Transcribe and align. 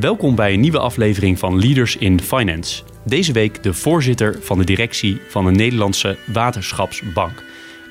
Welkom 0.00 0.34
bij 0.34 0.52
een 0.52 0.60
nieuwe 0.60 0.78
aflevering 0.78 1.38
van 1.38 1.58
Leaders 1.58 1.96
in 1.96 2.20
Finance. 2.20 2.82
Deze 3.04 3.32
week 3.32 3.62
de 3.62 3.74
voorzitter 3.74 4.38
van 4.40 4.58
de 4.58 4.64
directie 4.64 5.20
van 5.28 5.46
een 5.46 5.56
Nederlandse 5.56 6.16
waterschapsbank, 6.26 7.42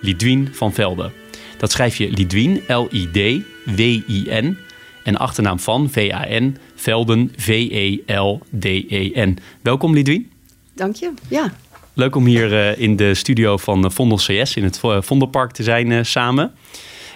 Lidwien 0.02 0.50
van 0.52 0.74
Velde. 0.74 1.12
Dat 1.58 1.72
schrijf 1.72 1.96
je 1.96 2.10
Lidwien, 2.10 2.62
L-I-D-W-I-N, 2.68 4.58
en 5.04 5.18
achternaam 5.18 5.60
van 5.60 5.90
V-A-N, 5.90 6.58
Velden, 6.76 7.34
V-E-L-D-E-N. 7.36 9.38
Welkom 9.62 9.94
Lidwien. 9.94 10.32
Dank 10.76 10.96
je, 10.96 11.12
ja. 11.28 11.54
Leuk 11.94 12.16
om 12.16 12.26
hier 12.26 12.52
uh, 12.52 12.80
in 12.80 12.96
de 12.96 13.14
studio 13.14 13.58
van 13.58 13.92
Vondel 13.92 14.18
CS 14.18 14.56
in 14.56 14.64
het 14.64 14.80
Vondelpark 15.00 15.52
te 15.52 15.64
zijn 15.64 16.06
samen. 16.06 16.52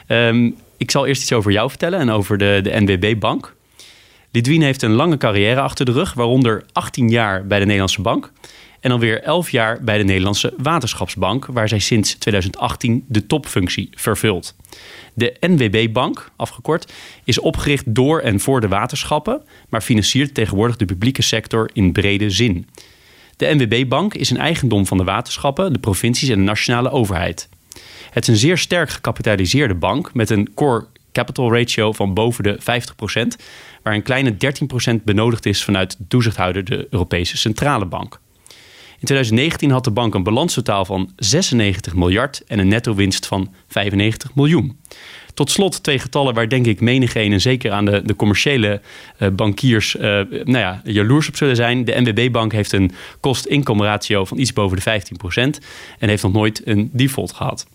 Um, 0.08 0.56
ik 0.78 0.92
zal 0.92 1.06
eerst 1.06 1.22
iets 1.22 1.34
over 1.34 1.52
jou 1.52 1.70
vertellen 1.70 2.00
en 2.00 2.10
over 2.10 2.38
de, 2.38 2.60
de 2.64 2.80
NWB-bank. 2.80 3.56
Lidwien 4.36 4.62
heeft 4.62 4.82
een 4.82 4.92
lange 4.92 5.18
carrière 5.18 5.62
achter 5.62 5.86
de 5.86 5.92
rug, 5.92 6.14
waaronder 6.14 6.66
18 6.72 7.10
jaar 7.10 7.48
bij 7.48 7.60
de 7.60 7.66
Nederlandse 7.66 8.02
Bank 8.02 8.32
en 8.80 8.92
alweer 8.92 9.24
11 9.24 9.50
jaar 9.50 9.84
bij 9.84 9.98
de 9.98 10.04
Nederlandse 10.04 10.54
Waterschapsbank, 10.58 11.46
waar 11.46 11.68
zij 11.68 11.80
sinds 11.80 12.16
2018 12.16 13.06
de 13.08 13.26
topfunctie 13.26 13.90
vervult. 13.92 14.56
De 15.14 15.36
NWB-bank, 15.40 16.32
afgekort, 16.36 16.94
is 17.24 17.40
opgericht 17.40 17.96
door 17.96 18.20
en 18.20 18.40
voor 18.40 18.62
de 18.62 18.68
waterschappen, 18.68 19.42
maar 19.70 19.82
financiert 19.82 20.34
tegenwoordig 20.34 20.76
de 20.76 20.86
publieke 20.86 21.22
sector 21.22 21.70
in 21.74 21.92
brede 21.92 22.30
zin. 22.30 22.68
De 23.38 23.56
NWB-bank 23.56 24.14
is 24.14 24.30
een 24.30 24.38
eigendom 24.38 24.86
van 24.86 24.98
de 24.98 25.04
waterschappen, 25.04 25.74
de 25.74 25.80
provincies 25.80 26.30
en 26.30 26.38
de 26.38 26.44
nationale 26.44 26.90
overheid. 26.90 27.50
Het 28.10 28.24
is 28.24 28.30
een 28.30 28.40
zeer 28.40 28.58
sterk 28.58 28.90
gecapitaliseerde 28.90 29.76
bank 29.76 30.14
met 30.14 30.30
een 30.30 30.54
core 30.54 30.86
capital 31.16 31.54
ratio 31.54 31.92
van 31.92 32.14
boven 32.14 32.44
de 32.44 32.60
50%, 32.60 33.44
waar 33.84 33.94
een 33.94 34.04
kleine 34.04 34.36
13% 35.00 35.04
benodigd 35.04 35.46
is 35.46 35.64
vanuit 35.64 35.98
de 35.98 36.08
toezichthouder 36.08 36.64
de 36.64 36.88
Europese 36.90 37.38
Centrale 37.38 37.86
Bank. 37.86 38.20
In 39.00 39.06
2019 39.06 39.72
had 39.72 39.84
de 39.84 39.92
bank 39.92 40.14
een 40.14 40.24
balanstotaal 40.24 40.86
van 40.86 41.12
96 41.16 41.96
miljard 41.96 42.44
en 42.48 42.60
een 42.60 42.68
netto-winst 42.68 43.28
van 43.28 43.54
95 43.68 44.36
miljoen. 44.36 44.80
Tot 45.34 45.52
slot 45.52 45.84
twee 45.84 46.00
getallen 46.00 46.34
waar 46.34 46.50
denk 46.50 46.66
ik 46.66 46.82
menigeen 46.82 47.32
en 47.32 47.42
zeker 47.42 47.72
aan 47.72 47.86
de, 47.86 48.02
de 48.06 48.16
commerciële 48.16 48.82
uh, 49.20 49.30
bankiers 49.30 49.96
uh, 49.96 50.02
nou 50.02 50.58
ja, 50.58 50.82
jaloers 50.84 51.28
op 51.28 51.36
zullen 51.36 51.56
zijn. 51.56 51.86
De 51.86 52.02
NWB-bank 52.02 52.52
heeft 52.52 52.72
een 52.72 52.92
kost-inkomratio 53.20 54.26
van 54.26 54.38
iets 54.38 54.54
boven 54.54 54.80
de 54.84 55.02
15% 55.60 55.64
en 56.00 56.10
heeft 56.10 56.24
nog 56.24 56.34
nooit 56.34 56.62
een 56.66 56.90
default 56.94 57.34
gehad. 57.34 57.68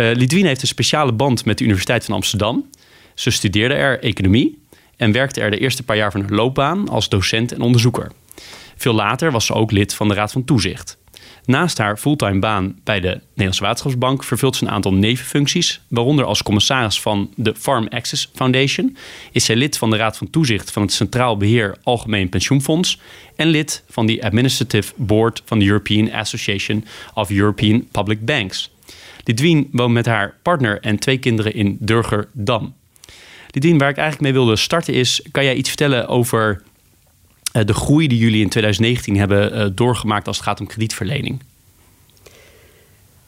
Uh, 0.00 0.42
heeft 0.46 0.62
een 0.62 0.68
speciale 0.68 1.12
band 1.12 1.44
met 1.44 1.58
de 1.58 1.64
Universiteit 1.64 2.04
van 2.04 2.14
Amsterdam. 2.14 2.70
Ze 3.14 3.30
studeerde 3.30 3.74
er 3.74 4.02
economie 4.02 4.62
en 4.96 5.12
werkte 5.12 5.40
er 5.40 5.50
de 5.50 5.58
eerste 5.58 5.82
paar 5.82 5.96
jaar 5.96 6.12
van 6.12 6.20
haar 6.20 6.30
loopbaan 6.30 6.88
als 6.88 7.08
docent 7.08 7.52
en 7.52 7.60
onderzoeker. 7.60 8.12
Veel 8.76 8.92
later 8.92 9.32
was 9.32 9.46
ze 9.46 9.54
ook 9.54 9.70
lid 9.70 9.94
van 9.94 10.08
de 10.08 10.14
Raad 10.14 10.32
van 10.32 10.44
Toezicht. 10.44 10.98
Naast 11.44 11.78
haar 11.78 11.96
fulltime 11.96 12.38
baan 12.38 12.78
bij 12.84 13.00
de 13.00 13.20
Nederlandse 13.28 13.62
Waterschapsbank 13.62 14.24
vervult 14.24 14.56
ze 14.56 14.64
een 14.64 14.70
aantal 14.70 14.94
nevenfuncties, 14.94 15.80
waaronder 15.88 16.24
als 16.24 16.42
commissaris 16.42 17.00
van 17.00 17.30
de 17.36 17.54
Farm 17.54 17.86
Access 17.88 18.30
Foundation, 18.34 18.96
is 19.32 19.44
zij 19.44 19.56
lid 19.56 19.78
van 19.78 19.90
de 19.90 19.96
Raad 19.96 20.16
van 20.16 20.30
Toezicht 20.30 20.70
van 20.70 20.82
het 20.82 20.92
Centraal 20.92 21.36
Beheer 21.36 21.76
Algemeen 21.82 22.28
Pensioenfonds 22.28 23.00
en 23.36 23.48
lid 23.48 23.82
van 23.88 24.06
de 24.06 24.22
Administrative 24.22 24.92
Board 24.96 25.42
van 25.44 25.58
de 25.58 25.64
European 25.64 26.12
Association 26.12 26.84
of 27.14 27.30
European 27.30 27.88
Public 27.90 28.24
Banks. 28.24 28.70
Lidwien 29.24 29.68
woont 29.72 29.92
met 29.92 30.06
haar 30.06 30.34
partner 30.42 30.80
en 30.80 30.98
twee 30.98 31.18
kinderen 31.18 31.54
in 31.54 31.76
Durgerdam. 31.80 32.74
Lidwien, 33.50 33.78
waar 33.78 33.88
ik 33.90 33.96
eigenlijk 33.96 34.32
mee 34.32 34.42
wilde 34.42 34.56
starten 34.56 34.94
is, 34.94 35.26
kan 35.30 35.44
jij 35.44 35.54
iets 35.54 35.68
vertellen 35.68 36.08
over 36.08 36.62
uh, 37.52 37.64
de 37.64 37.74
groei 37.74 38.08
die 38.08 38.18
jullie 38.18 38.42
in 38.42 38.48
2019 38.48 39.16
hebben 39.16 39.56
uh, 39.56 39.66
doorgemaakt 39.74 40.26
als 40.26 40.36
het 40.36 40.46
gaat 40.46 40.60
om 40.60 40.66
kredietverlening? 40.66 41.42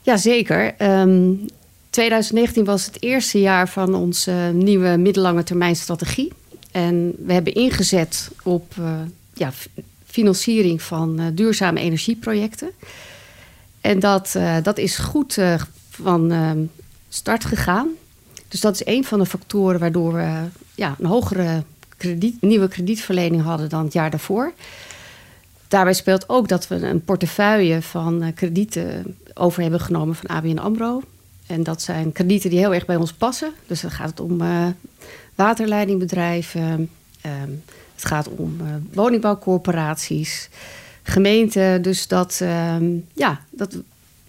Jazeker. 0.02 0.74
Um, 0.78 1.46
2019 1.90 2.64
was 2.64 2.86
het 2.86 3.02
eerste 3.02 3.40
jaar 3.40 3.68
van 3.68 3.94
onze 3.94 4.50
nieuwe 4.54 4.96
middellange 4.96 5.42
termijn 5.42 5.76
strategie. 5.76 6.32
En 6.70 7.14
we 7.18 7.32
hebben 7.32 7.54
ingezet 7.54 8.30
op 8.42 8.74
ja, 9.34 9.52
financiering 10.06 10.82
van 10.82 11.30
duurzame 11.34 11.80
energieprojecten. 11.80 12.70
En 13.80 14.00
dat, 14.00 14.36
dat 14.62 14.78
is 14.78 14.96
goed 14.96 15.38
van 16.02 16.30
ehm, 16.30 16.58
start 17.08 17.44
gegaan. 17.44 17.88
Dus 18.48 18.60
dat 18.60 18.74
is 18.74 18.86
een 18.86 19.04
van 19.04 19.18
de 19.18 19.26
factoren 19.26 19.80
waardoor 19.80 20.12
we 20.12 20.44
ja, 20.74 20.96
een 20.98 21.06
hogere 21.06 21.62
krediet, 21.96 22.42
nieuwe 22.42 22.68
kredietverlening 22.68 23.42
hadden 23.42 23.68
dan 23.68 23.84
het 23.84 23.92
jaar 23.92 24.10
daarvoor. 24.10 24.52
Daarbij 25.68 25.94
speelt 25.94 26.28
ook 26.28 26.48
dat 26.48 26.68
we 26.68 26.74
een 26.74 27.04
portefeuille 27.04 27.82
van 27.82 28.22
uh, 28.22 28.28
kredieten 28.34 29.16
over 29.34 29.62
hebben 29.62 29.80
genomen 29.80 30.14
van 30.14 30.26
ABN 30.26 30.58
AMRO. 30.58 31.02
En 31.46 31.62
dat 31.62 31.82
zijn 31.82 32.12
kredieten 32.12 32.50
die 32.50 32.58
heel 32.58 32.74
erg 32.74 32.86
bij 32.86 32.96
ons 32.96 33.12
passen. 33.12 33.52
Dus 33.66 33.80
dan 33.80 33.90
gaat 33.90 34.10
het 34.10 34.20
om 34.20 34.40
waterleidingbedrijven, 35.34 36.90
het 37.94 38.04
gaat 38.04 38.28
om 38.28 38.56
uh, 38.60 38.66
woningbouwcorporaties, 38.92 40.48
gemeenten. 41.02 41.82
Dus 41.82 42.08
dat, 42.08 42.38
ehm, 42.42 42.84
ja, 43.12 43.40
dat 43.50 43.76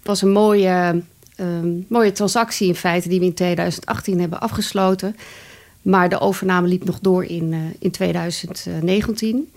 was 0.02 0.22
een 0.22 0.32
mooie 0.32 1.02
um, 1.36 1.84
mooie 1.88 2.12
transactie 2.12 2.68
in 2.68 2.74
feite 2.74 3.08
die 3.08 3.18
we 3.18 3.24
in 3.24 3.34
2018 3.34 4.20
hebben 4.20 4.40
afgesloten. 4.40 5.16
Maar 5.82 6.08
de 6.08 6.20
overname 6.20 6.68
liep 6.68 6.84
nog 6.84 6.98
door 7.00 7.24
in, 7.24 7.52
uh, 7.52 7.58
in 7.78 7.90
2019. 7.90 9.50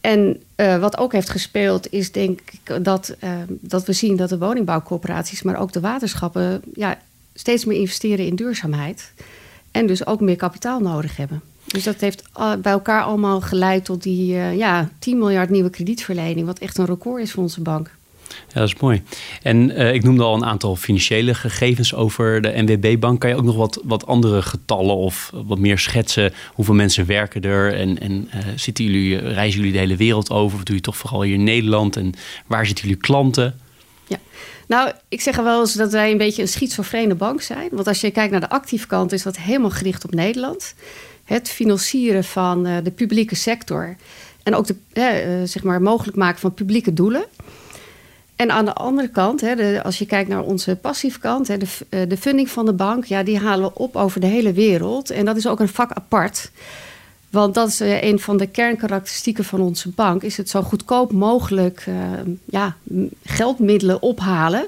En 0.00 0.42
uh, 0.56 0.78
wat 0.78 0.98
ook 0.98 1.12
heeft 1.12 1.30
gespeeld 1.30 1.92
is 1.92 2.12
denk 2.12 2.40
ik 2.50 2.84
dat, 2.84 3.16
uh, 3.24 3.30
dat 3.48 3.84
we 3.84 3.92
zien 3.92 4.16
dat 4.16 4.28
de 4.28 4.38
woningbouwcorporaties, 4.38 5.42
maar 5.42 5.60
ook 5.60 5.72
de 5.72 5.80
waterschappen, 5.80 6.62
ja, 6.74 6.98
steeds 7.34 7.64
meer 7.64 7.78
investeren 7.78 8.26
in 8.26 8.36
duurzaamheid. 8.36 9.12
En 9.70 9.86
dus 9.86 10.06
ook 10.06 10.20
meer 10.20 10.36
kapitaal 10.36 10.80
nodig 10.80 11.16
hebben. 11.16 11.42
Dus 11.66 11.84
dat 11.84 12.00
heeft 12.00 12.22
bij 12.34 12.72
elkaar 12.72 13.02
allemaal 13.02 13.40
geleid 13.40 13.84
tot 13.84 14.02
die 14.02 14.34
ja, 14.36 14.88
10 14.98 15.18
miljard 15.18 15.50
nieuwe 15.50 15.70
kredietverlening, 15.70 16.46
wat 16.46 16.58
echt 16.58 16.78
een 16.78 16.84
record 16.86 17.22
is 17.22 17.32
voor 17.32 17.42
onze 17.42 17.60
bank. 17.60 17.90
Ja, 18.28 18.60
dat 18.60 18.68
is 18.68 18.80
mooi. 18.80 19.02
En 19.42 19.70
uh, 19.70 19.94
ik 19.94 20.02
noemde 20.02 20.22
al 20.22 20.34
een 20.34 20.44
aantal 20.44 20.76
financiële 20.76 21.34
gegevens 21.34 21.94
over 21.94 22.40
de 22.40 22.52
NWB-bank. 22.56 23.20
Kan 23.20 23.30
je 23.30 23.36
ook 23.36 23.44
nog 23.44 23.56
wat, 23.56 23.80
wat 23.84 24.06
andere 24.06 24.42
getallen 24.42 24.96
of 24.96 25.30
wat 25.46 25.58
meer 25.58 25.78
schetsen? 25.78 26.32
Hoeveel 26.52 26.74
mensen 26.74 27.06
werken 27.06 27.42
er? 27.42 27.74
En, 27.74 28.00
en 28.00 28.30
uh, 28.34 28.40
zitten 28.56 28.84
jullie, 28.84 29.18
reizen 29.18 29.58
jullie 29.58 29.72
de 29.72 29.78
hele 29.78 29.96
wereld 29.96 30.30
over? 30.30 30.58
Of 30.58 30.64
doe 30.64 30.76
je 30.76 30.82
toch 30.82 30.96
vooral 30.96 31.22
hier 31.22 31.34
in 31.34 31.44
Nederland? 31.44 31.96
En 31.96 32.14
waar 32.46 32.66
zitten 32.66 32.84
jullie 32.84 33.00
klanten? 33.00 33.60
Ja, 34.06 34.18
nou, 34.66 34.92
ik 35.08 35.20
zeg 35.20 35.36
wel 35.36 35.60
eens 35.60 35.74
dat 35.74 35.92
wij 35.92 36.10
een 36.10 36.18
beetje 36.18 36.42
een 36.42 36.48
schizofrene 36.48 37.14
bank 37.14 37.40
zijn. 37.40 37.68
Want 37.72 37.86
als 37.86 38.00
je 38.00 38.10
kijkt 38.10 38.30
naar 38.30 38.40
de 38.40 38.50
actieve 38.50 38.86
kant, 38.86 39.12
is 39.12 39.22
dat 39.22 39.38
helemaal 39.38 39.70
gericht 39.70 40.04
op 40.04 40.14
Nederland. 40.14 40.74
Het 41.24 41.48
financieren 41.48 42.24
van 42.24 42.62
de 42.62 42.92
publieke 42.94 43.34
sector. 43.34 43.96
En 44.42 44.54
ook 44.54 44.66
de, 44.66 45.42
zeg 45.44 45.62
maar 45.62 45.82
mogelijk 45.82 46.16
maken 46.16 46.40
van 46.40 46.54
publieke 46.54 46.92
doelen. 46.92 47.24
En 48.38 48.50
aan 48.50 48.64
de 48.64 48.72
andere 48.72 49.08
kant, 49.08 49.40
hè, 49.40 49.82
als 49.82 49.98
je 49.98 50.06
kijkt 50.06 50.28
naar 50.28 50.42
onze 50.42 50.76
passieve 50.76 51.18
kant, 51.18 51.48
hè, 51.48 51.56
de, 51.56 51.66
eh, 51.88 52.00
de 52.08 52.16
funding 52.16 52.50
van 52.50 52.66
de 52.66 52.72
bank, 52.72 53.04
ja, 53.04 53.22
die 53.22 53.38
halen 53.38 53.68
we 53.68 53.78
op 53.78 53.96
over 53.96 54.20
de 54.20 54.26
hele 54.26 54.52
wereld. 54.52 55.10
En 55.10 55.24
dat 55.24 55.36
is 55.36 55.46
ook 55.46 55.60
een 55.60 55.68
vak 55.68 55.92
apart. 55.92 56.50
Want 57.30 57.54
dat 57.54 57.68
is 57.68 57.80
uh, 57.80 58.02
een 58.02 58.18
van 58.18 58.36
de 58.36 58.46
kernkarakteristieken 58.46 59.44
van 59.44 59.60
onze 59.60 59.88
bank. 59.88 60.22
Is 60.22 60.36
het 60.36 60.48
zo 60.48 60.62
goedkoop 60.62 61.12
mogelijk 61.12 61.86
uh, 61.88 61.94
ja, 62.44 62.76
geldmiddelen 63.24 64.02
ophalen. 64.02 64.66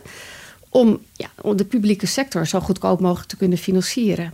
Om, 0.69 0.99
ja, 1.13 1.29
om 1.41 1.57
de 1.57 1.65
publieke 1.65 2.07
sector 2.07 2.47
zo 2.47 2.61
goedkoop 2.61 3.01
mogelijk 3.01 3.29
te 3.29 3.37
kunnen 3.37 3.59
financieren. 3.59 4.33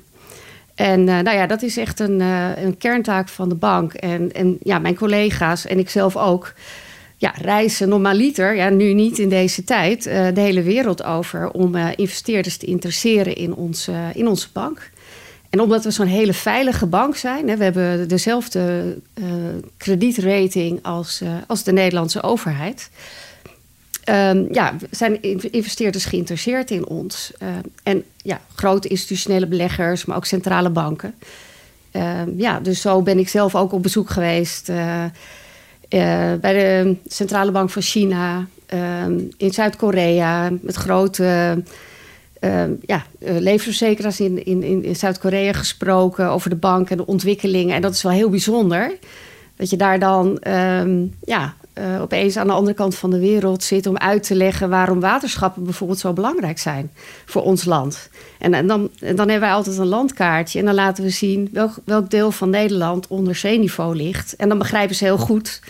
En 0.74 1.04
nou 1.04 1.30
ja, 1.30 1.46
dat 1.46 1.62
is 1.62 1.76
echt 1.76 2.00
een, 2.00 2.20
een 2.20 2.78
kerntaak 2.78 3.28
van 3.28 3.48
de 3.48 3.54
bank. 3.54 3.92
En, 3.92 4.32
en 4.32 4.58
ja, 4.62 4.78
mijn 4.78 4.96
collega's 4.96 5.66
en 5.66 5.78
ik 5.78 5.90
zelf 5.90 6.16
ook 6.16 6.54
ja, 7.16 7.34
reizen 7.40 7.88
normaliter, 7.88 8.54
ja, 8.54 8.68
nu 8.68 8.92
niet 8.92 9.18
in 9.18 9.28
deze 9.28 9.64
tijd, 9.64 10.06
uh, 10.06 10.26
de 10.34 10.40
hele 10.40 10.62
wereld 10.62 11.04
over 11.04 11.50
om 11.50 11.74
uh, 11.74 11.88
investeerders 11.96 12.56
te 12.56 12.66
interesseren 12.66 13.36
in 13.36 13.54
onze, 13.54 13.92
in 14.14 14.28
onze 14.28 14.48
bank. 14.52 14.90
En 15.50 15.60
omdat 15.60 15.84
we 15.84 15.90
zo'n 15.90 16.06
hele 16.06 16.32
veilige 16.32 16.86
bank 16.86 17.16
zijn, 17.16 17.48
hè, 17.48 17.56
we 17.56 17.64
hebben 17.64 18.08
dezelfde 18.08 18.96
kredietrating 19.76 20.78
als, 20.82 21.22
als 21.46 21.62
de 21.62 21.72
Nederlandse 21.72 22.22
overheid. 22.22 22.90
Um, 24.08 24.48
ja, 24.52 24.74
zijn 24.90 25.22
investeerders 25.50 26.04
geïnteresseerd 26.04 26.70
in 26.70 26.86
ons. 26.86 27.32
Uh, 27.42 27.48
en 27.82 28.04
ja, 28.16 28.40
grote 28.54 28.88
institutionele 28.88 29.46
beleggers, 29.46 30.04
maar 30.04 30.16
ook 30.16 30.24
centrale 30.24 30.70
banken. 30.70 31.14
Ehm, 31.90 32.30
ja, 32.36 32.60
dus 32.60 32.80
zo 32.80 33.02
ben 33.02 33.18
ik 33.18 33.28
zelf 33.28 33.54
ook 33.54 33.72
op 33.72 33.82
bezoek 33.82 34.10
geweest 34.10 34.70
bij 36.40 36.52
de 36.52 36.96
Centrale 37.06 37.50
Bank 37.50 37.70
van 37.70 37.82
China, 37.82 38.46
ehm, 38.66 39.20
in 39.36 39.52
Zuid-Korea, 39.52 40.50
met 40.62 40.74
grote 40.74 41.62
uh, 42.40 42.64
ja, 42.86 43.06
uh, 43.18 43.38
levensverzekeraars 43.38 44.20
in, 44.20 44.44
in, 44.44 44.84
in 44.84 44.96
Zuid-Korea 44.96 45.52
gesproken 45.52 46.28
over 46.28 46.50
de 46.50 46.56
bank 46.56 46.90
en 46.90 46.96
de 46.96 47.06
ontwikkelingen. 47.06 47.74
En 47.74 47.82
dat 47.82 47.94
is 47.94 48.02
wel 48.02 48.12
heel 48.12 48.30
bijzonder. 48.30 48.96
Dat 49.56 49.70
je 49.70 49.76
daar 49.76 49.98
dan 49.98 50.40
um, 50.48 51.14
ja, 51.24 51.54
uh, 51.78 52.00
opeens 52.00 52.36
aan 52.36 52.46
de 52.46 52.52
andere 52.52 52.76
kant 52.76 52.94
van 52.94 53.10
de 53.10 53.18
wereld 53.18 53.62
zit 53.62 53.86
om 53.86 53.96
uit 53.96 54.22
te 54.22 54.34
leggen 54.34 54.68
waarom 54.68 55.00
waterschappen 55.00 55.64
bijvoorbeeld 55.64 55.98
zo 55.98 56.12
belangrijk 56.12 56.58
zijn 56.58 56.90
voor 57.24 57.42
ons 57.42 57.64
land. 57.64 58.10
En, 58.38 58.54
en, 58.54 58.66
dan, 58.66 58.90
dan 58.98 59.16
hebben 59.16 59.40
wij 59.40 59.52
altijd 59.52 59.78
een 59.78 59.86
landkaartje 59.86 60.58
en 60.58 60.64
dan 60.64 60.74
laten 60.74 61.04
we 61.04 61.10
zien 61.10 61.48
welk, 61.52 61.74
welk 61.84 62.10
deel 62.10 62.30
van 62.30 62.50
Nederland 62.50 63.06
onder 63.06 63.34
zeeniveau 63.34 63.96
ligt. 63.96 64.36
En 64.36 64.48
dan 64.48 64.58
begrijpen 64.58 64.96
ze 64.96 65.04
heel 65.04 65.18
goed 65.18 65.60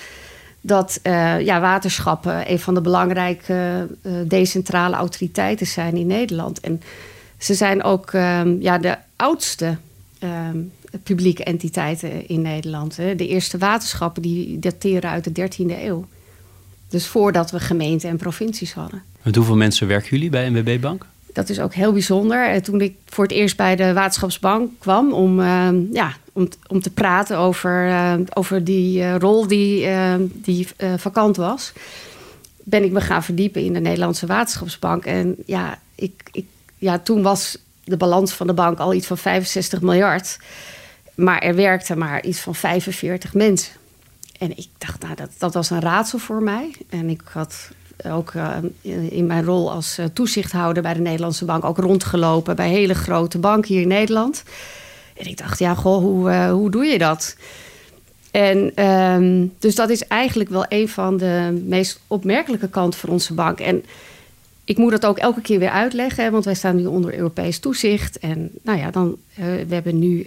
dat 0.60 1.00
uh, 1.02 1.40
ja, 1.40 1.60
waterschappen 1.60 2.50
een 2.50 2.58
van 2.58 2.74
de 2.74 2.80
belangrijke 2.80 3.86
uh, 4.02 4.12
decentrale 4.24 4.96
autoriteiten 4.96 5.66
zijn 5.66 5.96
in 5.96 6.06
Nederland. 6.06 6.60
En 6.60 6.82
ze 7.38 7.54
zijn 7.54 7.82
ook 7.82 8.12
um, 8.12 8.62
ja, 8.62 8.78
de 8.78 8.96
oudste 9.16 9.76
um, 10.22 10.72
publieke 11.02 11.44
entiteiten 11.44 12.28
in 12.28 12.42
Nederland. 12.42 12.96
Hè. 12.96 13.14
De 13.14 13.28
eerste 13.28 13.58
waterschappen 13.58 14.22
die 14.22 14.58
dateren 14.58 15.10
uit 15.10 15.34
de 15.34 15.48
13e 15.48 15.82
eeuw. 15.82 16.06
Dus 16.88 17.06
voordat 17.06 17.50
we 17.50 17.60
gemeenten 17.60 18.08
en 18.08 18.16
provincies 18.16 18.72
hadden. 18.72 19.02
Met 19.22 19.36
hoeveel 19.36 19.56
mensen 19.56 19.86
werken 19.86 20.10
jullie 20.10 20.30
bij 20.30 20.48
NWB 20.48 20.80
Bank? 20.80 21.06
Dat 21.32 21.48
is 21.48 21.60
ook 21.60 21.74
heel 21.74 21.92
bijzonder. 21.92 22.62
Toen 22.62 22.80
ik 22.80 22.96
voor 23.06 23.24
het 23.24 23.32
eerst 23.32 23.56
bij 23.56 23.76
de 23.76 23.92
Waterschapsbank 23.92 24.70
kwam 24.78 25.12
om, 25.12 25.40
uh, 25.40 25.68
ja, 25.92 26.12
om, 26.32 26.48
om 26.66 26.80
te 26.80 26.90
praten 26.90 27.38
over, 27.38 27.88
uh, 27.88 28.14
over 28.34 28.64
die 28.64 28.98
uh, 28.98 29.16
rol 29.16 29.46
die, 29.46 29.88
die 30.32 30.68
vakant 30.96 31.36
was, 31.36 31.72
ben 32.62 32.84
ik 32.84 32.92
me 32.92 33.00
gaan 33.00 33.22
verdiepen 33.22 33.64
in 33.64 33.72
de 33.72 33.80
Nederlandse 33.80 34.26
Waterschapsbank. 34.26 35.04
En 35.04 35.36
ja, 35.46 35.78
ik, 35.94 36.22
ik, 36.32 36.46
ja, 36.78 36.98
toen 36.98 37.22
was 37.22 37.58
de 37.84 37.96
balans 37.96 38.32
van 38.32 38.46
de 38.46 38.52
bank 38.52 38.78
al 38.78 38.94
iets 38.94 39.06
van 39.06 39.18
65 39.18 39.80
miljard. 39.80 40.38
Maar 41.16 41.38
er 41.38 41.54
werkten 41.54 41.98
maar 41.98 42.24
iets 42.24 42.40
van 42.40 42.54
45 42.54 43.34
mensen. 43.34 43.74
En 44.38 44.50
ik 44.56 44.68
dacht, 44.78 45.02
nou, 45.02 45.14
dat, 45.14 45.30
dat 45.38 45.54
was 45.54 45.70
een 45.70 45.80
raadsel 45.80 46.18
voor 46.18 46.42
mij. 46.42 46.74
En 46.88 47.08
ik 47.08 47.22
had 47.24 47.70
ook 48.04 48.32
uh, 48.32 48.56
in 49.10 49.26
mijn 49.26 49.44
rol 49.44 49.70
als 49.70 49.98
uh, 49.98 50.06
toezichthouder 50.12 50.82
bij 50.82 50.94
de 50.94 51.00
Nederlandse 51.00 51.44
Bank 51.44 51.64
ook 51.64 51.78
rondgelopen 51.78 52.56
bij 52.56 52.68
hele 52.68 52.94
grote 52.94 53.38
banken 53.38 53.72
hier 53.72 53.82
in 53.82 53.88
Nederland. 53.88 54.42
En 55.16 55.26
ik 55.26 55.36
dacht, 55.36 55.58
ja, 55.58 55.74
goh, 55.74 55.98
hoe, 55.98 56.30
uh, 56.30 56.50
hoe 56.50 56.70
doe 56.70 56.84
je 56.84 56.98
dat? 56.98 57.36
En 58.30 58.84
um, 58.84 59.54
dus 59.58 59.74
dat 59.74 59.90
is 59.90 60.06
eigenlijk 60.06 60.50
wel 60.50 60.64
een 60.68 60.88
van 60.88 61.16
de 61.16 61.62
meest 61.66 62.00
opmerkelijke 62.06 62.68
kanten 62.68 63.00
van 63.00 63.08
onze 63.08 63.34
bank. 63.34 63.60
En 63.60 63.84
ik 64.66 64.76
moet 64.76 64.90
dat 64.90 65.06
ook 65.06 65.18
elke 65.18 65.40
keer 65.40 65.58
weer 65.58 65.70
uitleggen, 65.70 66.32
want 66.32 66.44
wij 66.44 66.54
staan 66.54 66.76
nu 66.76 66.86
onder 66.86 67.14
Europees 67.14 67.58
toezicht. 67.58 68.18
En 68.18 68.50
nou 68.62 68.78
ja, 68.78 68.90
dan, 68.90 69.16
we 69.34 69.66
hebben 69.68 69.98
nu 69.98 70.26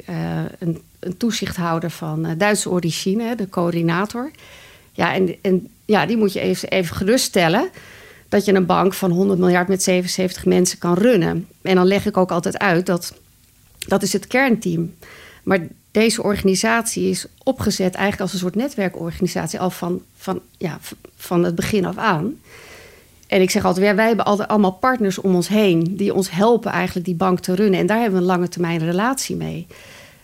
een, 0.59 0.81
een, 0.99 1.17
toezichthouder 1.17 1.89
van 1.89 2.27
Duitse 2.37 2.69
origine, 2.69 3.35
de 3.35 3.49
coördinator. 3.49 4.31
Ja, 4.91 5.13
en, 5.13 5.35
en 5.41 5.67
ja, 5.85 6.05
die 6.05 6.17
moet 6.17 6.33
je 6.33 6.39
even, 6.39 6.69
even 6.69 6.95
geruststellen. 6.95 7.69
Dat 8.29 8.45
je 8.45 8.53
een 8.53 8.65
bank 8.65 8.93
van 8.93 9.11
100 9.11 9.39
miljard 9.39 9.67
met 9.67 9.83
77 9.83 10.45
mensen 10.45 10.77
kan 10.77 10.93
runnen. 10.93 11.47
En 11.61 11.75
dan 11.75 11.85
leg 11.85 12.05
ik 12.05 12.17
ook 12.17 12.31
altijd 12.31 12.57
uit 12.57 12.85
dat 12.85 13.13
dat 13.87 14.03
is 14.03 14.13
het 14.13 14.27
kernteam. 14.27 14.93
Maar 15.43 15.59
deze 15.91 16.23
organisatie 16.23 17.09
is 17.09 17.25
opgezet 17.43 17.93
eigenlijk 17.93 18.21
als 18.21 18.33
een 18.33 18.39
soort 18.39 18.55
netwerkorganisatie 18.55 19.59
al 19.59 19.69
van, 19.69 20.01
van, 20.17 20.41
ja, 20.57 20.79
van 21.15 21.43
het 21.43 21.55
begin 21.55 21.85
af 21.85 21.97
aan. 21.97 22.39
En 23.29 23.41
ik 23.41 23.49
zeg 23.49 23.65
altijd, 23.65 23.95
wij 23.95 24.07
hebben 24.07 24.25
altijd 24.25 24.49
allemaal 24.49 24.71
partners 24.71 25.17
om 25.17 25.35
ons 25.35 25.47
heen 25.47 25.95
die 25.97 26.13
ons 26.13 26.31
helpen 26.31 26.71
eigenlijk 26.71 27.05
die 27.05 27.15
bank 27.15 27.39
te 27.39 27.55
runnen. 27.55 27.79
En 27.79 27.85
daar 27.85 27.99
hebben 27.99 28.19
we 28.19 28.25
een 28.25 28.31
lange 28.31 28.47
termijn 28.47 28.79
relatie 28.79 29.35
mee 29.35 29.67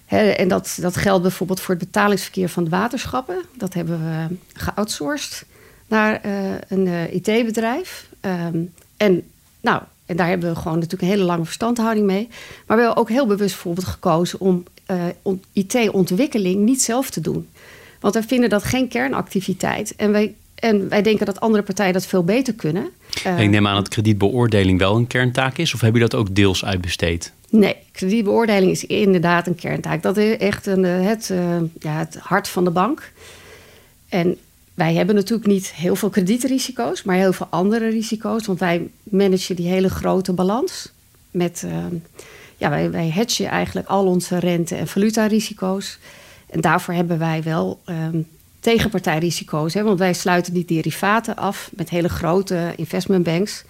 en 0.07 0.48
dat, 0.48 0.78
dat 0.81 0.98
geldt 0.98 1.22
bijvoorbeeld 1.22 1.60
voor 1.60 1.75
het 1.75 1.84
betalingsverkeer 1.84 2.50
van 2.50 2.63
de 2.63 2.69
waterschappen. 2.69 3.42
Dat 3.57 3.74
hebben 3.74 4.00
we 4.00 4.36
geoutsourced 4.54 5.46
naar 5.88 6.25
uh, 6.25 6.31
een 6.68 6.86
uh, 6.86 7.13
IT-bedrijf. 7.13 8.10
Um, 8.22 8.74
en, 8.98 9.24
nou, 9.62 9.81
en 10.06 10.16
daar 10.16 10.28
hebben 10.28 10.50
we 10.50 10.56
gewoon 10.56 10.74
natuurlijk 10.74 11.02
een 11.02 11.07
hele 11.07 11.24
lange 11.24 11.46
verstandhouding 11.46 12.06
mee. 12.06 12.28
Maar 12.66 12.78
we 12.78 12.84
hebben 12.84 13.02
ook 13.02 13.10
heel 13.10 13.28
bewust 13.28 13.54
bijvoorbeeld 13.54 13.88
gekozen 13.88 14.40
om 14.40 14.63
uh, 14.92 15.38
IT-ontwikkeling 15.54 16.62
niet 16.63 16.81
zelf 16.81 17.10
te 17.10 17.22
doen. 17.22 17.50
Want 18.00 18.13
wij 18.13 18.24
vinden 18.24 18.50
dat 18.50 18.63
geen 18.63 18.88
kernactiviteit. 18.88 19.96
En 19.96 20.12
wij, 20.12 20.36
en 20.56 20.90
wij 20.90 21.02
denken 21.02 21.25
dat 21.25 21.40
andere 21.40 21.63
partijen 21.63 21.94
dat 21.94 22.06
veel 22.06 22.24
beter 22.24 22.54
kunnen. 22.54 22.90
ik 23.38 23.50
neem 23.50 23.68
aan 23.68 23.75
dat 23.75 23.90
kredietbeoordeling 23.90 24.80
wel 24.80 24.96
een 24.96 25.07
kerntaak 25.07 25.57
is. 25.57 25.74
Of 25.74 25.81
hebben 25.81 26.00
jullie 26.00 26.16
dat 26.16 26.28
ook 26.28 26.36
deels 26.36 26.66
uitbesteed? 26.66 27.34
Nee, 27.50 27.75
kredietbeoordeling 27.92 28.72
is 28.72 28.86
inderdaad 28.86 29.48
een 29.48 29.56
kerntaak. 29.56 30.02
Dat 30.02 30.18
is 30.18 30.38
echt 30.38 30.66
een, 30.66 30.86
eh, 30.86 31.06
het, 31.06 31.30
uh, 31.31 31.57
ja, 31.80 31.98
het 31.98 32.18
hart 32.19 32.48
van 32.48 32.63
de 32.63 32.69
bank. 32.69 33.12
En 34.10 34.38
wij 34.74 34.94
hebben 34.94 35.16
natuurlijk 35.16 35.48
niet 35.48 35.74
heel 35.74 35.96
veel 35.96 36.10
kredietrisico's, 36.10 37.04
maar 37.04 37.16
heel 37.16 37.34
veel 37.34 37.48
andere 37.50 37.90
risico's. 37.90 38.46
Want 38.46 38.60
wij 38.60 38.88
managen 39.04 39.56
die 39.56 39.68
hele 39.68 39.90
grote 39.90 40.34
balans. 40.34 40.92
Met, 41.31 41.63
uh, 41.66 41.75
ja, 42.57 42.69
wij, 42.69 42.92
wij 42.92 43.10
hedgen 43.10 43.46
eigenlijk 43.46 43.88
al 43.88 44.06
onze 44.06 44.40
rente- 44.40 44.75
en 44.75 44.88
valutarisico's. 44.88 45.98
En 46.50 46.62
daarvoor 46.62 46.94
hebben 46.94 47.19
wij 47.19 47.44
wel 47.44 47.80
um, 47.86 48.28
tegenpartijrisico's. 48.65 49.73
Hè, 49.73 49.83
want 49.83 50.00
wij 50.00 50.13
sluiten 50.13 50.53
die 50.53 50.65
derivaten 50.65 51.35
af 51.35 51.69
met 51.75 51.89
hele 51.89 52.09
grote 52.09 52.73
investmentbanks. 52.75 53.63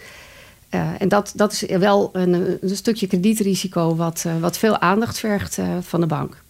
Uh, 0.71 0.89
en 0.97 1.07
dat, 1.07 1.31
dat 1.35 1.51
is 1.51 1.61
wel 1.61 2.09
een, 2.13 2.57
een 2.61 2.75
stukje 2.75 3.07
kredietrisico 3.07 3.95
wat, 3.95 4.23
uh, 4.27 4.39
wat 4.39 4.57
veel 4.57 4.79
aandacht 4.79 5.19
vergt 5.19 5.57
uh, 5.57 5.67
van 5.81 5.99
de 5.99 6.05
bank. 6.05 6.41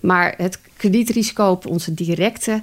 Maar 0.00 0.34
het 0.36 0.60
kredietrisico 0.76 1.50
op 1.50 1.66
onze 1.66 1.94
directe 1.94 2.62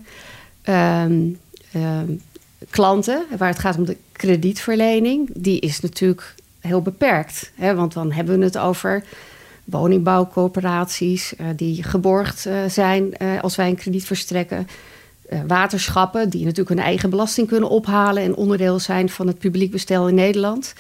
um, 0.70 1.40
um, 1.76 2.22
klanten, 2.70 3.26
waar 3.38 3.50
het 3.50 3.60
gaat 3.60 3.78
om 3.78 3.86
de 3.86 3.98
kredietverlening, 4.12 5.30
die 5.34 5.60
is 5.60 5.80
natuurlijk 5.80 6.36
heel 6.60 6.82
beperkt. 6.82 7.52
Hè? 7.56 7.76
Want 7.76 7.94
dan 7.94 8.12
hebben 8.12 8.40
we 8.40 8.46
het 8.46 8.58
over 8.58 9.04
woningbouwcoöperaties 9.64 11.34
die 11.56 11.84
geborgd 11.84 12.48
zijn 12.68 13.18
als 13.42 13.56
wij 13.56 13.70
een 13.70 13.76
krediet 13.76 14.06
verstrekken. 14.06 14.68
Uh, 15.30 15.40
waterschappen, 15.48 16.30
die 16.30 16.42
natuurlijk 16.42 16.70
hun 16.70 16.80
eigen 16.80 17.10
belasting 17.10 17.48
kunnen 17.48 17.70
ophalen 17.70 18.24
en 18.24 18.36
onderdeel 18.36 18.80
zijn 18.80 19.10
van 19.10 19.28
het 19.28 19.38
publiek 19.38 19.72
bestel 19.72 20.08
in 20.08 20.16
Nederland. 20.16 20.74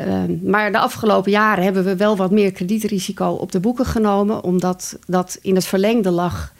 Uh, 0.00 0.22
maar 0.42 0.72
de 0.72 0.78
afgelopen 0.78 1.30
jaren 1.30 1.64
hebben 1.64 1.84
we 1.84 1.96
wel 1.96 2.16
wat 2.16 2.30
meer 2.30 2.52
kredietrisico 2.52 3.26
op 3.30 3.52
de 3.52 3.60
boeken 3.60 3.86
genomen, 3.86 4.42
omdat 4.42 4.98
dat 5.06 5.38
in 5.42 5.54
het 5.54 5.64
verlengde 5.64 6.10
lag 6.10 6.52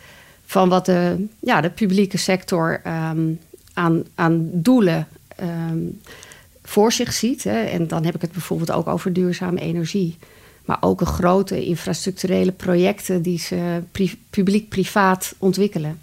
van 0.46 0.68
wat 0.68 0.86
de, 0.86 1.26
ja, 1.40 1.60
de 1.60 1.70
publieke 1.70 2.16
sector 2.16 2.80
um, 2.86 3.38
aan, 3.72 4.04
aan 4.14 4.48
doelen 4.52 5.06
um, 5.42 6.00
voor 6.62 6.92
zich 6.92 7.12
ziet. 7.12 7.44
Hè. 7.44 7.62
En 7.62 7.88
dan 7.88 8.04
heb 8.04 8.14
ik 8.14 8.20
het 8.20 8.32
bijvoorbeeld 8.32 8.72
ook 8.72 8.86
over 8.86 9.12
duurzame 9.12 9.60
energie. 9.60 10.16
Maar 10.64 10.78
ook 10.80 11.00
grote 11.00 11.64
infrastructurele 11.64 12.52
projecten 12.52 13.22
die 13.22 13.38
ze 13.38 13.82
pri 13.92 14.18
publiek-privaat 14.30 15.34
ontwikkelen. 15.38 15.98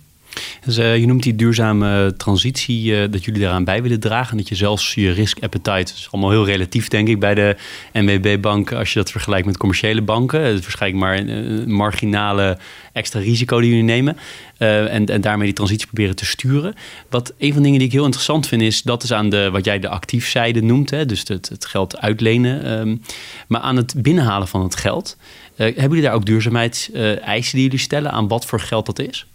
Dus, 0.65 0.77
uh, 0.77 0.97
je 0.97 1.05
noemt 1.05 1.23
die 1.23 1.35
duurzame 1.35 2.13
transitie, 2.17 2.91
uh, 2.91 3.03
dat 3.09 3.25
jullie 3.25 3.41
daaraan 3.41 3.63
bij 3.63 3.81
willen 3.81 3.99
dragen. 3.99 4.31
En 4.31 4.37
dat 4.37 4.47
je 4.47 4.55
zelfs 4.55 4.93
je 4.93 5.11
risk 5.11 5.37
appetite, 5.41 5.93
is 5.95 6.07
allemaal 6.11 6.31
heel 6.31 6.45
relatief 6.45 6.87
denk 6.87 7.07
ik 7.07 7.19
bij 7.19 7.35
de 7.35 7.55
NWB-bank. 7.93 8.71
Als 8.71 8.93
je 8.93 8.99
dat 8.99 9.11
vergelijkt 9.11 9.45
met 9.45 9.57
commerciële 9.57 10.01
banken. 10.01 10.41
Het 10.41 10.61
waarschijnlijk 10.61 11.03
maar 11.03 11.17
een, 11.17 11.71
marginale 11.71 12.57
extra 12.93 13.19
risico 13.19 13.59
die 13.59 13.69
jullie 13.69 13.83
nemen. 13.83 14.17
En, 14.57 15.05
en 15.05 15.21
daarmee 15.21 15.45
die 15.45 15.55
transitie 15.55 15.85
proberen 15.85 16.15
te 16.15 16.25
sturen. 16.25 16.73
Wat 17.09 17.33
een 17.37 17.47
van 17.47 17.57
de 17.57 17.63
dingen 17.63 17.79
die 17.79 17.87
ik 17.87 17.93
heel 17.93 18.03
interessant 18.03 18.47
vind 18.47 18.61
is, 18.61 18.81
dat 18.81 19.03
is 19.03 19.13
aan 19.13 19.29
de, 19.29 19.49
wat 19.51 19.65
jij 19.65 19.79
de 19.79 19.89
actiefzijde 19.89 20.61
noemt. 20.61 20.89
Hè, 20.89 21.05
dus 21.05 21.23
het, 21.27 21.49
het 21.49 21.65
geld 21.65 21.97
uitlenen. 21.97 22.71
Um, 22.79 23.01
maar 23.47 23.61
aan 23.61 23.75
het 23.75 23.93
binnenhalen 23.97 24.47
van 24.47 24.63
het 24.63 24.75
geld. 24.75 25.17
hebben 25.55 25.83
jullie 25.87 26.01
daar 26.01 26.13
ook 26.13 26.25
duurzaamheidseisen 26.25 27.53
die 27.53 27.63
jullie 27.63 27.79
stellen 27.79 28.11
aan 28.11 28.27
wat 28.27 28.45
voor 28.45 28.59
geld 28.59 28.85
dat 28.85 28.99
is? 28.99 29.25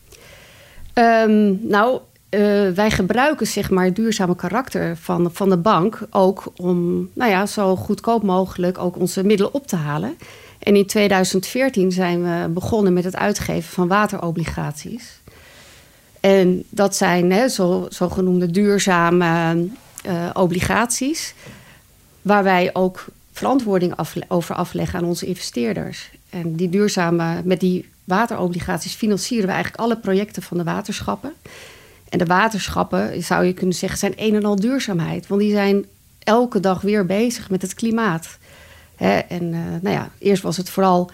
Um, 0.95 1.59
nou, 1.63 2.01
uh, 2.31 2.71
wij 2.71 2.91
gebruiken 2.91 3.47
zeg 3.47 3.71
maar 3.71 3.85
het 3.85 3.97
duurzame 3.97 4.37
karakter 4.37 4.97
van, 4.97 5.31
van 5.33 5.49
de 5.49 5.57
bank 5.57 6.01
ook 6.11 6.53
om 6.57 7.09
nou 7.13 7.31
ja, 7.31 7.47
zo 7.47 7.77
goedkoop 7.77 8.23
mogelijk 8.23 8.79
ook 8.79 8.97
onze 8.97 9.25
middelen 9.25 9.55
op 9.55 9.67
te 9.67 9.77
halen. 9.77 10.17
En 10.59 10.77
in 10.77 10.87
2014 10.87 11.93
zijn 11.93 12.23
we 12.23 12.49
begonnen 12.49 12.93
met 12.93 13.05
het 13.05 13.17
uitgeven 13.17 13.73
van 13.73 13.89
waterobligaties. 13.89 15.21
En 16.21 16.63
dat 16.69 16.97
zijn 16.97 17.33
hè, 17.33 17.49
zo, 17.49 17.87
zogenoemde 17.89 18.51
duurzame 18.51 19.57
uh, 20.07 20.31
obligaties, 20.33 21.35
waar 22.23 22.45
wij 22.45 22.71
ook 22.73 23.05
verantwoording 23.33 23.95
over 24.29 24.55
afleggen 24.55 24.99
aan 24.99 25.05
onze 25.05 25.27
investeerders. 25.27 26.11
En 26.31 26.57
die 26.57 26.69
duurzame, 26.69 27.41
met 27.45 27.61
die 27.61 27.91
waterobligaties 28.05 28.95
financieren 28.95 29.47
we 29.47 29.53
eigenlijk 29.53 29.83
alle 29.83 29.97
projecten 29.97 30.43
van 30.43 30.57
de 30.57 30.65
waterschappen. 30.65 31.33
En 32.09 32.19
de 32.19 32.25
waterschappen, 32.25 33.23
zou 33.23 33.45
je 33.45 33.53
kunnen 33.53 33.75
zeggen, 33.75 33.99
zijn 33.99 34.15
een 34.17 34.35
en 34.35 34.45
al 34.45 34.57
duurzaamheid. 34.57 35.27
Want 35.27 35.41
die 35.41 35.53
zijn 35.53 35.85
elke 36.19 36.61
dag 36.61 36.81
weer 36.81 37.07
bezig 37.07 37.51
met 37.51 37.63
het 37.63 37.75
klimaat. 37.75 38.39
en 39.29 39.53
uh, 39.53 39.59
nou 39.81 39.95
ja, 39.95 40.11
eerst 40.19 40.43
was 40.43 40.57
het 40.57 40.71
vooral 40.71 41.11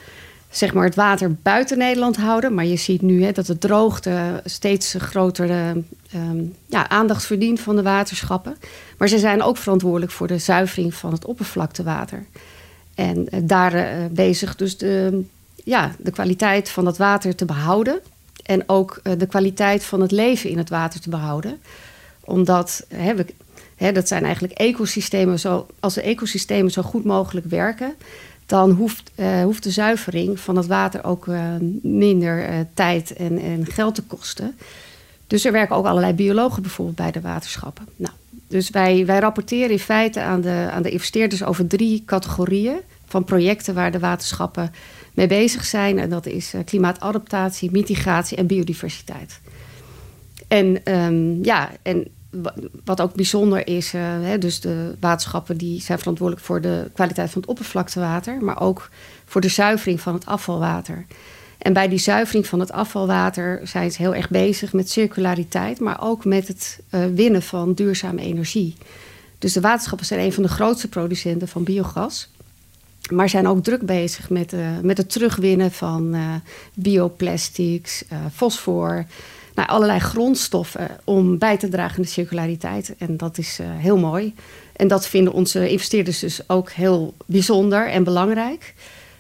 zeg 0.51 0.75
maar, 0.75 0.85
het 0.85 0.95
water 0.95 1.35
buiten 1.43 1.79
Nederland 1.79 2.17
houden. 2.17 2.55
Maar 2.55 2.65
je 2.65 2.77
ziet 2.77 3.03
nu 3.03 3.33
dat 3.33 3.47
de 3.47 3.59
droogte 3.59 4.43
steeds 4.45 4.95
grotere 4.99 5.83
ehm, 6.13 6.45
ja, 6.67 6.89
aandacht 6.89 7.27
verdient 7.27 7.61
van 7.61 7.77
de 7.77 7.83
waterschappen. 7.83 8.57
Maar 8.99 9.09
ze 9.09 9.19
zijn 9.19 9.43
ook 9.43 9.57
verantwoordelijk 9.57 10.13
voor 10.13 10.27
de 10.27 10.39
zuivering 10.39 10.95
van 10.95 11.13
het 11.13 11.25
oppervlaktewater. 11.25 12.27
En 12.95 13.27
uh, 13.35 13.41
daar 13.43 13.75
uh, 13.75 14.07
bezig 14.11 14.57
dus 14.57 14.77
de, 14.79 15.25
ja, 15.69 15.95
de 15.99 16.11
kwaliteit 16.11 16.71
van 16.71 16.85
dat 16.85 16.97
water 16.97 17.35
te 17.35 17.45
behouden. 17.45 18.01
En 18.43 18.63
ook 18.67 19.01
uh, 19.03 19.13
de 19.19 19.27
kwaliteit 19.27 19.85
van 19.85 20.01
het 20.01 20.11
leven 20.11 20.51
in 20.51 20.59
het 20.59 20.69
water 20.69 21.01
te 21.01 21.11
behouden. 21.11 21.61
Omdat 22.21 22.87
hè, 22.89 23.15
hè, 23.77 23.93
dat 23.93 24.09
zijn 24.09 24.25
eigenlijk 24.25 24.55
ecosystemen. 24.55 25.39
Zo, 25.39 25.67
als 25.81 25.95
de 25.95 26.03
ecosystemen 26.03 26.71
zo 26.71 26.83
goed 26.83 27.05
mogelijk 27.05 27.47
werken, 27.47 27.95
dan 28.47 28.71
hoeft, 28.71 29.11
uh, 29.17 29.43
hoeft 29.43 29.63
de 29.63 29.71
zuivering 29.71 30.41
van 30.41 30.57
het 30.57 30.67
water 30.67 31.05
ook 31.05 31.27
uh, 31.27 31.43
minder 31.83 32.67
tijd 32.75 33.13
en, 33.13 33.39
en, 33.39 33.67
geld 33.67 33.95
te 33.95 34.03
kosten. 34.03 34.57
Dus 35.27 35.45
er 35.45 35.53
werken 35.53 35.77
ook 35.77 35.87
allerlei 35.87 36.13
biologen 36.13 36.63
bijvoorbeeld 36.63 36.97
bij 36.97 37.11
de 37.11 37.21
waterschappen. 37.21 37.89
Nou, 37.97 38.15
dus 38.47 38.71
wij, 38.71 39.07
wij 39.07 39.19
rapporteren 39.19 39.71
in 39.71 39.79
feite 39.79 40.21
aan 40.21 40.41
de, 40.41 40.69
aan 40.73 40.83
de 40.83 40.91
investeerders 40.91 41.45
over 41.45 41.67
drie 41.67 42.03
categorieën 42.07 42.79
van 43.07 43.25
projecten 43.25 43.75
waar 43.75 43.93
de 43.93 43.99
waterschappen 43.99 44.73
mee 45.19 45.27
bezig 45.27 45.65
zijn. 45.65 45.99
En 45.99 46.11
dat 46.11 46.27
is 46.27 46.55
klimaatadaptatie, 46.65 47.71
mitigatie 47.71 48.37
en 48.37 48.47
biodiversiteit. 48.47 49.41
En 50.49 50.93
um, 50.95 51.45
ja, 51.45 51.71
en 51.83 52.09
wat 52.85 53.01
ook 53.01 53.15
bijzonder 53.15 53.67
is, 53.67 53.95
uh, 53.95 54.03
hè, 54.03 54.39
dus 54.39 54.61
de 54.61 54.95
waterschappen 55.01 55.57
die 55.57 55.81
zijn 55.81 55.99
verantwoordelijk 55.99 56.47
voor 56.47 56.61
de 56.61 56.91
kwaliteit 56.95 57.31
van 57.31 57.41
het 57.41 57.51
oppervlaktewater, 57.51 58.45
maar 58.45 58.61
ook 58.61 58.91
voor 59.25 59.41
de 59.41 59.49
zuivering 59.49 60.01
van 60.01 60.15
het 60.15 60.27
afvalwater. 60.27 61.07
En 61.59 61.73
bij 61.73 61.89
die 61.89 61.99
zuivering 61.99 62.47
van 62.47 62.61
het 62.61 62.73
afvalwater 62.73 63.61
zijn 63.65 63.93
ze 63.93 64.03
heel 64.03 64.15
erg 64.15 64.31
bezig 64.31 64.73
met 64.73 64.91
circulariteit, 64.91 65.81
maar 65.81 66.03
ook 66.03 66.25
met 66.25 66.49
het 66.49 66.81
uh, 66.91 67.01
winnen 67.15 67.43
van 67.43 67.75
duurzame 67.75 68.21
energie. 68.21 68.77
Dus 69.39 69.53
de 69.53 69.61
waterschappen 69.61 70.07
zijn 70.07 70.21
een 70.21 70.33
van 70.33 70.43
de 70.43 70.49
grootste 70.49 70.89
producenten 70.89 71.49
van 71.49 71.65
biogas. 71.65 72.29
Maar 73.11 73.29
zijn 73.29 73.49
ook 73.49 73.65
druk 73.65 73.83
bezig 73.83 74.31
met, 74.31 74.53
uh, 74.53 74.61
met 74.83 74.99
het 74.99 75.11
terugwinnen 75.11 75.73
van 75.73 76.17
bioplastics, 76.75 78.05
fosfor 78.33 79.07
naar 79.55 79.67
allerlei 79.67 79.99
grondstoffen 79.99 80.89
om 81.05 81.39
bij 81.39 81.57
te 81.57 81.69
dragen 81.69 81.97
aan 81.97 82.03
de 82.03 82.09
circulariteit. 82.09 82.95
En 82.99 83.17
dat 83.17 83.39
is 83.39 83.59
heel 83.63 83.99
mooi. 83.99 84.35
En 84.73 84.89
dat 84.89 85.07
vinden 85.07 85.33
onze 85.33 85.69
investeerders 85.69 86.19
dus 86.19 86.49
ook 86.49 86.71
heel 86.71 87.15
bijzonder 87.27 87.89
en 87.89 88.05
belangrijk. 88.05 88.75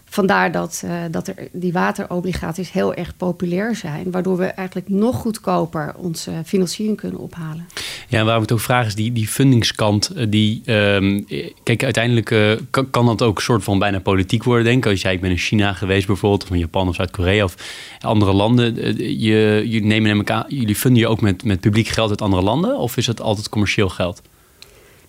Vandaar 0.08 0.52
dat, 0.52 0.82
uh, 0.84 0.92
dat 1.10 1.28
er 1.28 1.34
die 1.52 1.72
waterobligaties 1.72 2.72
heel 2.72 2.94
erg 2.94 3.16
populair 3.16 3.76
zijn, 3.76 4.10
waardoor 4.10 4.36
we 4.36 4.46
eigenlijk 4.46 4.88
nog 4.88 5.16
goedkoper 5.16 5.94
onze 5.96 6.32
financiering 6.44 6.96
kunnen 6.96 7.20
ophalen. 7.20 7.66
Ja, 8.08 8.24
waarom 8.24 8.42
ik 8.42 8.48
het 8.48 8.58
ook 8.58 8.64
vraag 8.64 8.86
is 8.86 8.94
die, 8.94 9.12
die 9.12 9.28
fundingskant. 9.28 10.08
Eh, 10.08 10.26
die, 10.28 10.62
um, 10.72 11.26
kijk, 11.62 11.84
uiteindelijk 11.84 12.30
uh, 12.30 12.52
kan, 12.90 13.06
dat 13.06 13.22
ook 13.22 13.36
een 13.36 13.42
soort 13.42 13.64
van 13.64 13.78
bijna 13.78 14.00
politiek 14.00 14.44
worden, 14.44 14.64
denk 14.64 14.84
ik. 14.84 14.90
Als 14.90 15.02
jij, 15.02 15.12
ik 15.12 15.20
ben 15.20 15.30
in 15.30 15.36
China 15.36 15.72
geweest 15.72 16.06
bijvoorbeeld, 16.06 16.42
of 16.42 16.50
in 16.50 16.58
Japan 16.58 16.88
of 16.88 16.94
Zuid-Korea 16.94 17.44
of 17.44 17.54
andere 18.00 18.32
landen. 18.32 18.74
Je, 19.20 19.64
je 19.66 19.84
nemen 19.84 20.30
aan, 20.30 20.44
jullie 20.48 20.76
funden 20.76 21.00
je 21.00 21.08
ook 21.08 21.20
met, 21.20 21.44
met 21.44 21.60
publiek 21.60 21.88
geld 21.88 22.10
uit 22.10 22.22
andere 22.22 22.42
landen? 22.42 22.78
Of 22.78 22.96
is 22.96 23.06
het 23.06 23.20
altijd 23.20 23.48
commercieel 23.48 23.88
geld? 23.88 24.22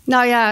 Nou 0.09 0.27
ja, 0.27 0.51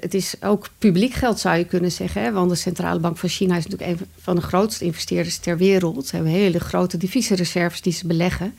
het 0.00 0.14
is 0.14 0.34
ook 0.40 0.68
publiek 0.78 1.12
geld 1.12 1.38
zou 1.38 1.56
je 1.56 1.64
kunnen 1.64 1.92
zeggen. 1.92 2.32
Want 2.32 2.50
de 2.50 2.56
Centrale 2.56 3.00
Bank 3.00 3.16
van 3.16 3.28
China 3.28 3.56
is 3.56 3.66
natuurlijk 3.66 4.00
een 4.00 4.06
van 4.20 4.36
de 4.36 4.42
grootste 4.42 4.84
investeerders 4.84 5.38
ter 5.38 5.56
wereld. 5.56 6.06
Ze 6.06 6.14
hebben 6.14 6.32
hele 6.32 6.60
grote 6.60 6.96
deviezenreserves 6.96 7.80
die 7.80 7.92
ze 7.92 8.06
beleggen. 8.06 8.54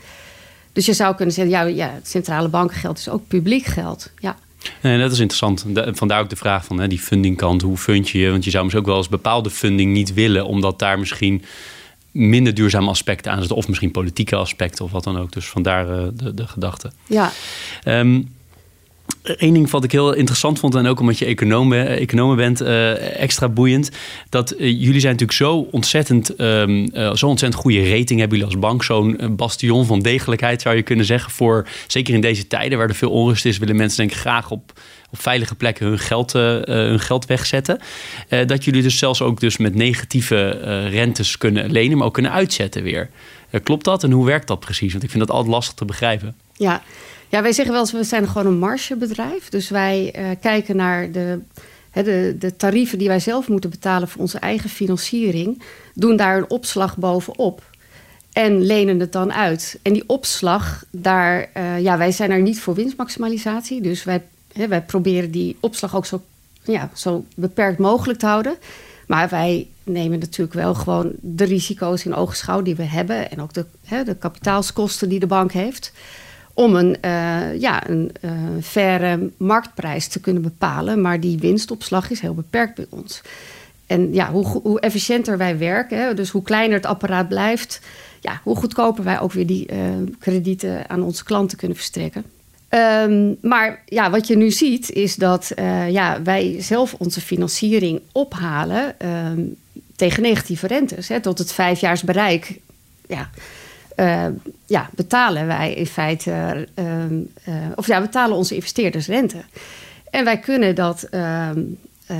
Dus 0.73 0.85
je 0.85 0.93
zou 0.93 1.15
kunnen 1.15 1.33
zeggen, 1.33 1.53
ja, 1.53 1.61
ja 1.61 1.91
het 1.93 2.07
centrale 2.07 2.47
bankengeld 2.47 2.97
is 2.97 3.09
ook 3.09 3.27
publiek 3.27 3.65
geld. 3.65 4.11
Ja. 4.19 4.37
Nee, 4.81 4.99
dat 4.99 5.11
is 5.11 5.19
interessant. 5.19 5.65
Vandaar 5.91 6.21
ook 6.21 6.29
de 6.29 6.35
vraag 6.35 6.65
van 6.65 6.79
hè, 6.79 6.87
die 6.87 6.99
fundingkant. 6.99 7.61
Hoe 7.61 7.77
fund 7.77 8.09
je 8.09 8.19
je? 8.19 8.29
Want 8.31 8.43
je 8.43 8.49
zou 8.49 8.63
misschien 8.63 8.83
ook 8.83 8.89
wel 8.89 8.99
eens 8.99 9.09
bepaalde 9.09 9.49
funding 9.49 9.93
niet 9.93 10.13
willen... 10.13 10.45
omdat 10.45 10.79
daar 10.79 10.99
misschien 10.99 11.43
minder 12.11 12.53
duurzame 12.53 12.89
aspecten 12.89 13.31
aan 13.31 13.39
zitten... 13.39 13.57
of 13.57 13.67
misschien 13.67 13.91
politieke 13.91 14.35
aspecten 14.35 14.85
of 14.85 14.91
wat 14.91 15.03
dan 15.03 15.17
ook. 15.17 15.31
Dus 15.31 15.47
vandaar 15.47 15.99
uh, 15.99 16.07
de, 16.13 16.33
de 16.33 16.47
gedachte. 16.47 16.91
Ja. 17.05 17.31
Um, 17.85 18.33
Eén 19.25 19.53
ding 19.53 19.69
wat 19.69 19.83
ik 19.83 19.91
heel 19.91 20.13
interessant 20.13 20.59
vond, 20.59 20.75
en 20.75 20.87
ook 20.87 20.99
omdat 20.99 21.17
je 21.17 21.25
econoom, 21.25 21.73
economen 21.73 22.35
bent, 22.35 22.61
uh, 22.61 23.21
extra 23.21 23.49
boeiend. 23.49 23.91
Dat 24.29 24.53
uh, 24.53 24.59
jullie 24.59 24.99
zijn 24.99 25.11
natuurlijk 25.11 25.31
zo 25.31 25.67
ontzettend, 25.71 26.39
um, 26.39 26.89
uh, 26.93 27.13
zo 27.13 27.27
ontzettend 27.27 27.61
goede 27.61 27.89
rating 27.89 28.19
hebben 28.19 28.37
jullie 28.37 28.53
als 28.53 28.59
bank. 28.59 28.83
Zo'n 28.83 29.35
bastion 29.35 29.85
van 29.85 29.99
degelijkheid 29.99 30.61
zou 30.61 30.75
je 30.75 30.81
kunnen 30.81 31.05
zeggen. 31.05 31.31
Voor, 31.31 31.67
zeker 31.87 32.13
in 32.13 32.21
deze 32.21 32.47
tijden 32.47 32.77
waar 32.77 32.87
er 32.87 32.95
veel 32.95 33.11
onrust 33.11 33.45
is, 33.45 33.57
willen 33.57 33.75
mensen 33.75 33.97
denk 33.97 34.11
ik 34.11 34.17
graag 34.17 34.51
op, 34.51 34.71
op 35.11 35.21
veilige 35.21 35.55
plekken 35.55 35.85
hun 35.85 35.99
geld, 35.99 36.33
hun 36.33 36.99
geld 36.99 37.25
wegzetten. 37.25 37.79
dat 38.45 38.63
jullie 38.63 38.81
dus 38.81 38.97
zelfs 38.97 39.21
ook 39.21 39.39
dus 39.39 39.57
met 39.57 39.75
negatieve 39.75 40.49
rentes 40.89 41.37
kunnen 41.37 41.71
lenen, 41.71 41.97
maar 41.97 42.07
ook 42.07 42.13
kunnen 42.13 42.31
uitzetten 42.31 42.83
weer. 42.83 43.09
klopt 43.63 43.85
dat? 43.85 44.03
En 44.03 44.11
hoe 44.11 44.25
werkt 44.25 44.47
dat 44.47 44.59
precies? 44.59 44.91
Want 44.91 45.03
ik 45.03 45.09
vind 45.09 45.27
dat 45.27 45.35
altijd 45.35 45.53
lastig 45.53 45.73
te 45.73 45.85
begrijpen. 45.85 46.35
Ja, 46.57 46.81
ja, 47.35 47.41
wij 47.41 47.53
zeggen 47.53 47.73
wel 47.73 47.81
eens, 47.81 47.91
we 47.91 48.03
zijn 48.03 48.27
gewoon 48.27 48.47
een 48.47 48.59
margebedrijf. 48.59 49.49
Dus 49.49 49.69
wij 49.69 50.15
uh, 50.17 50.29
kijken 50.41 50.75
naar 50.75 51.11
de, 51.11 51.39
de, 51.93 52.35
de 52.39 52.55
tarieven 52.55 52.97
die 52.97 53.07
wij 53.07 53.19
zelf 53.19 53.47
moeten 53.47 53.69
betalen 53.69 54.07
voor 54.07 54.21
onze 54.21 54.39
eigen 54.39 54.69
financiering. 54.69 55.63
Doen 55.93 56.15
daar 56.15 56.37
een 56.37 56.49
opslag 56.49 56.97
bovenop. 56.97 57.63
En 58.33 58.61
lenen 58.61 58.99
het 58.99 59.11
dan 59.11 59.33
uit. 59.33 59.79
En 59.81 59.93
die 59.93 60.03
opslag, 60.07 60.85
daar, 60.91 61.49
uh, 61.57 61.79
ja, 61.81 61.97
wij 61.97 62.11
zijn 62.11 62.31
er 62.31 62.41
niet 62.41 62.59
voor 62.59 62.75
winstmaximalisatie. 62.75 63.81
Dus 63.81 64.03
wij, 64.03 64.23
wij 64.67 64.81
proberen 64.81 65.31
die 65.31 65.57
opslag 65.59 65.95
ook 65.95 66.05
zo, 66.05 66.21
ja, 66.63 66.89
zo 66.93 67.25
beperkt 67.35 67.79
mogelijk 67.79 68.19
te 68.19 68.25
houden. 68.25 68.55
Maar 69.07 69.29
wij 69.29 69.67
nemen 69.83 70.19
natuurlijk 70.19 70.53
wel 70.53 70.73
gewoon 70.73 71.11
de 71.21 71.43
risico's 71.43 72.05
in 72.05 72.15
ogenschouw 72.15 72.61
die 72.61 72.75
we 72.75 72.83
hebben. 72.83 73.31
En 73.31 73.41
ook 73.41 73.53
de, 73.53 73.65
de 74.05 74.15
kapitaalskosten 74.19 75.09
die 75.09 75.19
de 75.19 75.27
bank 75.27 75.51
heeft 75.51 75.91
om 76.55 76.75
een, 76.75 76.97
uh, 77.05 77.59
ja, 77.59 77.89
een 77.89 78.11
uh, 78.21 78.31
faire 78.61 79.29
marktprijs 79.37 80.07
te 80.07 80.19
kunnen 80.19 80.41
bepalen. 80.41 81.01
Maar 81.01 81.19
die 81.19 81.37
winstopslag 81.37 82.09
is 82.09 82.19
heel 82.19 82.33
beperkt 82.33 82.75
bij 82.75 82.85
ons. 82.89 83.21
En 83.87 84.13
ja, 84.13 84.31
hoe, 84.31 84.45
hoe 84.45 84.79
efficiënter 84.79 85.37
wij 85.37 85.57
werken, 85.57 86.15
dus 86.15 86.29
hoe 86.29 86.43
kleiner 86.43 86.75
het 86.75 86.85
apparaat 86.85 87.27
blijft, 87.27 87.81
ja, 88.21 88.39
hoe 88.43 88.55
goedkoper 88.55 89.03
wij 89.03 89.19
ook 89.19 89.31
weer 89.31 89.47
die 89.47 89.71
uh, 89.71 89.77
kredieten 90.19 90.89
aan 90.89 91.03
onze 91.03 91.23
klanten 91.23 91.57
kunnen 91.57 91.77
verstrekken. 91.77 92.23
Um, 92.69 93.37
maar 93.41 93.83
ja, 93.85 94.09
wat 94.09 94.27
je 94.27 94.37
nu 94.37 94.51
ziet 94.51 94.91
is 94.91 95.15
dat 95.15 95.51
ja, 95.89 96.21
wij 96.23 96.55
zelf 96.59 96.95
onze 96.97 97.21
financiering 97.21 98.01
ophalen 98.11 98.95
um, 99.07 99.55
tegen 99.95 100.21
negatieve 100.23 100.67
rentes. 100.67 101.07
Hè, 101.07 101.19
tot 101.19 101.37
het 101.37 101.51
vijfjaarsbereik 101.51 102.59
ja, 103.07 103.29
uh, 103.95 104.25
ja, 104.65 104.89
betalen 104.95 105.47
wij 105.47 105.73
in 105.73 105.85
feite, 105.85 106.67
uh, 106.75 107.11
uh, 107.11 107.55
of 107.75 107.87
ja, 107.87 108.01
betalen 108.01 108.37
onze 108.37 108.55
investeerders 108.55 109.07
rente. 109.07 109.41
En 110.09 110.23
wij 110.23 110.39
kunnen 110.39 110.75
dat, 110.75 111.03
ehm, 111.03 111.61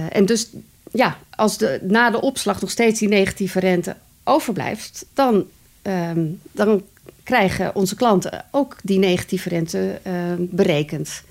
en 0.09 0.25
dus 0.25 0.49
ja, 0.91 1.17
als 1.35 1.57
de, 1.57 1.79
na 1.83 2.09
de 2.09 2.21
opslag 2.21 2.61
nog 2.61 2.69
steeds 2.69 2.99
die 2.99 3.07
negatieve 3.07 3.59
rente 3.59 3.95
overblijft, 4.23 5.05
dan, 5.13 5.45
ehm, 5.81 6.25
dan 6.51 6.83
krijgen 7.23 7.75
onze 7.75 7.95
klanten 7.95 8.45
ook 8.51 8.75
die 8.83 8.99
negatieve 8.99 9.49
rente 9.49 9.99
berekend. 10.37 11.23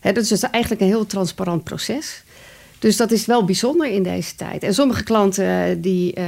Hè, 0.00 0.12
dat 0.12 0.30
is 0.30 0.42
eigenlijk 0.42 0.82
een 0.82 0.88
heel 0.88 1.06
transparant 1.06 1.64
proces. 1.64 2.22
Dus 2.86 2.96
dat 2.96 3.10
is 3.10 3.26
wel 3.26 3.44
bijzonder 3.44 3.86
in 3.86 4.02
deze 4.02 4.34
tijd. 4.34 4.62
En 4.62 4.74
sommige 4.74 5.02
klanten 5.02 5.80
die, 5.80 6.18
uh, 6.18 6.24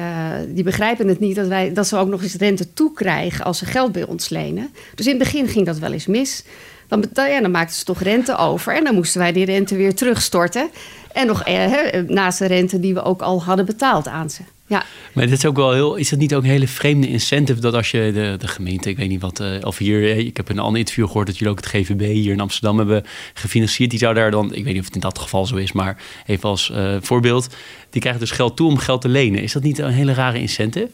die 0.49 0.65
begrijpen 0.65 1.09
het 1.09 1.21
niet 1.21 1.37
dat, 1.37 1.47
wij, 1.47 1.73
dat 1.73 1.87
ze 1.87 1.97
ook 1.97 2.09
nog 2.09 2.23
eens 2.23 2.35
rente 2.35 2.73
toekrijgen 2.73 3.45
als 3.45 3.59
ze 3.59 3.65
geld 3.65 3.93
bij 3.93 4.05
ons 4.05 4.29
lenen. 4.29 4.71
Dus 4.95 5.07
in 5.07 5.15
het 5.15 5.23
begin 5.23 5.49
ging 5.49 5.67
dat 5.67 5.79
wel 5.79 5.93
eens 5.93 6.07
mis. 6.07 6.45
dan, 6.88 7.05
ja, 7.12 7.41
dan 7.41 7.50
maakten 7.50 7.77
ze 7.77 7.85
toch 7.85 8.03
rente 8.03 8.37
over. 8.37 8.75
En 8.75 8.85
dan 8.85 8.95
moesten 8.95 9.21
wij 9.21 9.33
die 9.33 9.45
rente 9.45 9.77
weer 9.77 9.95
terugstorten. 9.95 10.71
En 11.12 11.27
nog 11.27 11.43
eh, 11.43 12.03
naast 12.07 12.38
de 12.38 12.47
rente 12.47 12.81
die 12.81 12.95
we 12.95 13.03
ook 13.03 13.23
al 13.23 13.43
hadden 13.43 13.67
betaald 13.67 14.09
aan 14.09 14.31
ze. 14.31 14.43
Ja. 14.69 14.85
Maar 15.12 15.27
dit 15.27 15.38
is 15.38 15.47
ook 15.47 15.57
wel 15.57 15.73
heel. 15.73 15.97
Is 15.97 16.11
het 16.11 16.19
niet 16.19 16.35
ook 16.35 16.43
een 16.43 16.49
hele 16.49 16.69
vreemde 16.69 17.09
incentive 17.09 17.61
dat 17.61 17.75
als 17.75 17.91
je 17.91 18.11
de, 18.15 18.37
de 18.38 18.49
gemeente, 18.49 18.88
ik 18.88 18.97
weet 18.97 19.09
niet 19.09 19.21
wat, 19.21 19.41
uh, 19.41 19.49
of 19.62 19.79
hier, 19.79 20.11
eh, 20.11 20.19
ik 20.19 20.37
heb 20.37 20.50
in 20.50 20.57
een 20.57 20.62
ander 20.62 20.79
interview 20.79 21.07
gehoord 21.07 21.27
dat 21.27 21.38
jullie 21.38 21.53
ook 21.53 21.59
het 21.59 21.69
GVB 21.69 22.12
hier 22.12 22.33
in 22.33 22.41
Amsterdam 22.41 22.79
hebben 22.79 23.05
gefinancierd. 23.35 23.91
Die 23.91 23.99
zou 23.99 24.15
daar 24.15 24.31
dan, 24.31 24.55
ik 24.55 24.65
weet 24.65 24.73
niet 24.73 24.79
of 24.79 24.85
het 24.85 24.95
in 24.95 25.00
dat 25.00 25.19
geval 25.19 25.47
zo 25.47 25.57
is, 25.57 25.73
maar 25.73 26.03
even 26.27 26.49
als 26.49 26.71
uh, 26.75 26.97
voorbeeld, 27.00 27.49
die 27.91 28.00
krijgen 28.00 28.21
dus 28.21 28.31
geld 28.31 28.57
toe 28.57 28.69
om 28.69 28.79
geld 28.79 29.00
te 29.00 29.09
lenen. 29.09 29.43
Is 29.43 29.53
dat 29.53 29.62
niet 29.62 29.79
een 29.79 29.93
hele 29.93 30.12
rare 30.15 30.41
incentive? 30.41 30.88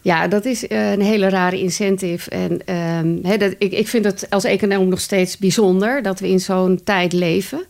Ja, 0.00 0.28
dat 0.28 0.44
is 0.44 0.64
een 0.68 1.00
hele 1.00 1.28
rare 1.28 1.58
incentive. 1.58 2.30
En 2.30 2.74
um, 2.74 3.38
dat, 3.38 3.54
ik, 3.58 3.72
ik 3.72 3.88
vind 3.88 4.04
het 4.04 4.26
als 4.30 4.44
econoom 4.44 4.88
nog 4.88 5.00
steeds 5.00 5.38
bijzonder 5.38 6.02
dat 6.02 6.20
we 6.20 6.28
in 6.28 6.40
zo'n 6.40 6.80
tijd 6.84 7.12
leven. 7.12 7.66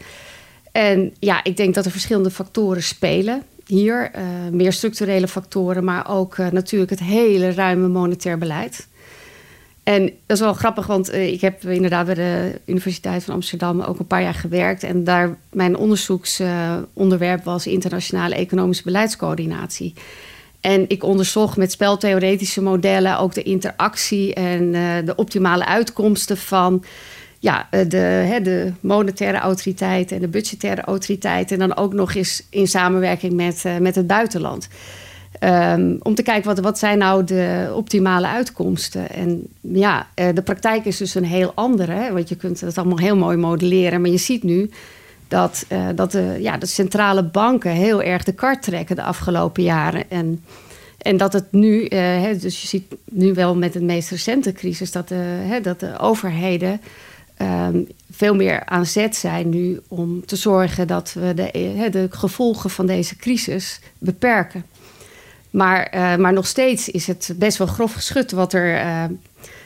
En 0.79 1.15
ja, 1.19 1.45
ik 1.45 1.57
denk 1.57 1.75
dat 1.75 1.85
er 1.85 1.91
verschillende 1.91 2.31
factoren 2.31 2.83
spelen 2.83 3.43
hier. 3.67 4.11
Uh, 4.17 4.23
meer 4.53 4.73
structurele 4.73 5.29
factoren, 5.29 5.85
maar 5.85 6.11
ook 6.11 6.37
uh, 6.37 6.49
natuurlijk 6.49 6.91
het 6.91 7.01
hele 7.01 7.53
ruime 7.53 7.89
monetair 7.89 8.39
beleid. 8.39 8.89
En 9.83 10.03
dat 10.03 10.37
is 10.37 10.41
wel 10.41 10.53
grappig, 10.53 10.87
want 10.87 11.15
uh, 11.15 11.27
ik 11.27 11.41
heb 11.41 11.65
inderdaad 11.65 12.07
bij 12.07 12.15
de 12.15 12.61
Universiteit 12.67 13.25
van 13.25 13.35
Amsterdam 13.35 13.81
ook 13.81 13.99
een 13.99 14.07
paar 14.07 14.23
jaar 14.23 14.35
gewerkt. 14.35 14.83
En 14.83 15.05
daar 15.05 15.37
mijn 15.53 15.77
onderzoeksonderwerp 15.77 17.45
was 17.45 17.67
internationale 17.67 18.35
economische 18.35 18.85
beleidscoördinatie. 18.85 19.95
En 20.61 20.85
ik 20.89 21.05
onderzocht 21.05 21.57
met 21.57 21.73
speltheoretische 21.73 22.63
modellen 22.63 23.19
ook 23.19 23.35
de 23.35 23.43
interactie 23.43 24.35
en 24.35 24.73
de 25.05 25.17
optimale 25.17 25.65
uitkomsten 25.65 26.37
van 26.37 26.85
ja, 27.39 27.67
eh, 27.71 27.89
de, 27.89 27.97
hè, 27.97 28.41
de 28.41 28.73
monetaire 28.81 29.39
autoriteit 29.39 30.13
en 30.13 30.21
de 30.21 30.29
budgettaire 30.29 30.83
autoriteit. 30.83 31.53
En 31.53 31.59
dan 31.59 31.77
ook 31.77 31.93
nog 31.93 32.15
eens 32.15 32.47
in 32.51 32.67
samenwerking 32.67 33.33
met, 33.33 33.63
uh, 33.67 33.77
met 33.77 33.95
het 33.95 34.07
buitenland. 34.07 34.69
Um, 35.45 35.97
om 36.03 36.15
te 36.15 36.23
kijken 36.23 36.47
wat, 36.55 36.59
wat 36.59 36.79
zijn 36.79 36.99
nou 36.99 37.25
de 37.25 37.73
optimale 37.75 38.27
uitkomsten. 38.27 39.11
En 39.11 39.43
ja, 39.61 40.07
uh, 40.15 40.27
de 40.35 40.43
praktijk 40.43 40.85
is 40.85 40.97
dus 40.97 41.15
een 41.15 41.25
heel 41.25 41.53
andere. 41.55 41.93
Hè, 41.93 42.13
want 42.13 42.29
je 42.29 42.37
kunt 42.37 42.61
het 42.61 42.79
allemaal 42.79 42.99
heel 42.99 43.17
mooi 43.17 43.37
modelleren. 43.37 44.01
Maar 44.01 44.11
je 44.11 44.17
ziet 44.17 44.43
nu 44.43 44.71
dat, 45.29 45.67
dat 45.95 46.13
de, 46.13 46.37
ja, 46.41 46.57
de 46.57 46.67
centrale 46.67 47.23
banken 47.23 47.71
heel 47.71 48.03
erg 48.03 48.25
de 48.25 48.33
kart 48.33 48.63
trekken 48.63 48.97
de 48.97 49.03
afgelopen 49.03 49.63
jaren. 49.63 50.11
En, 50.11 50.45
en 50.99 51.17
dat 51.17 51.33
het 51.33 51.53
nu, 51.53 51.87
hè, 51.87 52.37
dus 52.37 52.61
je 52.61 52.67
ziet 52.67 52.95
nu 53.05 53.35
wel 53.35 53.57
met 53.57 53.73
de 53.73 53.83
meest 53.83 54.11
recente 54.11 54.53
crisis, 54.53 54.93
dat 54.93 55.09
de, 55.09 55.15
hè, 55.49 55.61
dat 55.61 55.81
de 55.81 55.99
overheden 55.99 56.81
um, 57.43 57.89
veel 58.11 58.35
meer 58.35 58.65
aan 58.65 58.87
zet 58.87 59.17
zijn 59.17 59.49
nu 59.49 59.81
om 59.89 60.27
te 60.27 60.37
zorgen 60.37 60.87
dat 60.87 61.13
we 61.13 61.35
de, 61.35 61.89
de 61.91 62.07
gevolgen 62.11 62.71
van 62.71 62.87
deze 62.87 63.17
crisis 63.17 63.81
beperken. 63.99 64.65
Maar, 65.51 65.95
uh, 65.95 66.17
maar 66.17 66.33
nog 66.33 66.47
steeds 66.47 66.89
is 66.89 67.07
het 67.07 67.33
best 67.37 67.59
wel 67.59 67.67
grof 67.67 67.93
geschud 67.93 68.31
wat 68.31 68.53
er 68.53 68.85
uh, 68.85 69.05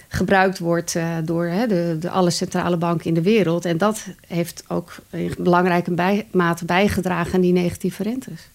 gebruikt 0.09 0.59
wordt 0.59 0.95
uh, 0.95 1.17
door 1.25 1.51
de, 1.69 1.97
de, 2.01 2.11
alle 2.11 2.31
centrale 2.31 2.77
banken 2.77 3.07
in 3.07 3.15
de 3.15 3.23
wereld. 3.23 3.65
En 3.65 3.79
dat 3.79 4.07
heeft 4.27 4.65
ook 4.69 4.95
in 5.11 5.35
belangrijke 5.39 5.91
bij, 5.91 6.27
mate 6.31 6.65
bijgedragen 6.65 7.35
aan 7.35 7.41
die 7.41 7.53
negatieve 7.53 8.03
rentes. 8.03 8.51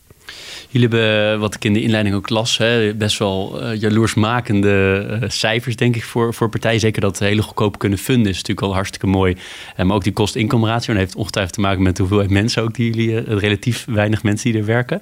Jullie 0.69 0.87
hebben, 0.87 1.39
wat 1.39 1.55
ik 1.55 1.63
in 1.63 1.73
de 1.73 1.81
inleiding 1.81 2.15
ook 2.15 2.29
las, 2.29 2.57
hè, 2.57 2.93
best 2.95 3.17
wel 3.17 3.59
uh, 3.61 3.81
jaloersmakende 3.81 5.05
uh, 5.21 5.29
cijfers, 5.29 5.75
denk 5.75 5.95
ik, 5.95 6.03
voor, 6.03 6.33
voor 6.33 6.49
partijen. 6.49 6.79
Zeker 6.79 7.01
dat 7.01 7.19
hele 7.19 7.41
goedkoop 7.41 7.79
kunnen 7.79 7.97
funden 7.97 8.31
is 8.31 8.37
natuurlijk 8.37 8.67
al 8.67 8.73
hartstikke 8.73 9.07
mooi. 9.07 9.37
Maar 9.77 9.95
ook 9.95 10.03
die 10.03 10.13
kost-inkomratio, 10.13 10.95
heeft 10.95 11.15
ongetwijfeld 11.15 11.55
te 11.55 11.61
maken 11.61 11.83
met 11.83 11.95
de 11.95 12.01
hoeveelheid 12.01 12.31
mensen 12.31 12.63
ook 12.63 12.75
die 12.75 12.93
jullie, 12.93 13.19
relatief 13.37 13.85
weinig 13.89 14.23
mensen 14.23 14.51
die 14.51 14.59
er 14.59 14.65
werken. 14.65 15.01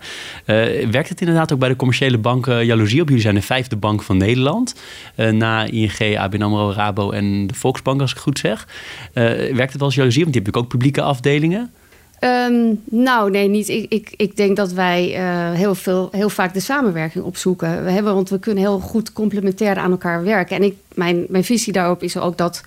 werkt 0.92 1.10
het 1.10 1.20
inderdaad 1.20 1.54
ook 1.54 1.60
bij 1.60 1.70
de 1.70 1.76
commerciële 1.76 2.18
banken 2.18 2.66
jaloezie 2.66 3.02
op? 3.02 3.08
Jullie 3.08 3.24
zijn 3.24 3.36
de 3.36 3.42
vijfde 3.42 3.76
bank 3.76 4.02
van 4.02 4.18
Nederland, 4.18 4.76
na 5.16 5.64
ING, 5.64 6.18
ABN 6.18 6.42
AMRO, 6.42 6.72
Rabo 6.72 7.12
en 7.12 7.48
de 7.48 7.54
Volksbank, 7.54 8.02
als 8.02 8.12
ik 8.12 8.18
goed 8.18 8.40
zeg. 8.40 8.68
werkt 9.14 9.58
het 9.58 9.76
wel 9.76 9.86
als 9.86 9.96
jaloezie? 9.96 10.22
Want 10.22 10.34
die 10.34 10.42
hebben 10.44 10.62
ook 10.62 10.70
publieke 10.70 11.02
afdelingen. 11.02 11.72
Um, 12.20 12.82
nou, 12.84 13.32
nee, 13.32 13.48
niet. 13.48 13.68
Ik, 13.70 13.86
ik, 13.92 14.14
ik 14.16 14.36
denk 14.36 14.56
dat 14.56 14.72
wij 14.72 15.20
uh, 15.20 15.52
heel, 15.52 15.76
veel, 15.76 16.10
heel 16.12 16.30
vaak 16.30 16.54
de 16.54 16.60
samenwerking 16.60 17.24
opzoeken. 17.24 17.84
We 17.84 17.92
hebben, 17.92 18.14
want 18.14 18.30
we 18.30 18.40
kunnen 18.40 18.64
heel 18.64 18.80
goed 18.80 19.14
complementair 19.14 19.78
aan 19.78 19.92
elkaar 19.92 20.24
werken. 20.24 20.56
En 20.56 20.64
ik, 20.64 20.76
mijn, 20.94 21.26
mijn 21.30 21.44
visie 21.44 21.74
daarop 21.74 22.04
is 22.04 22.18
ook 22.18 22.38
dat 22.38 22.64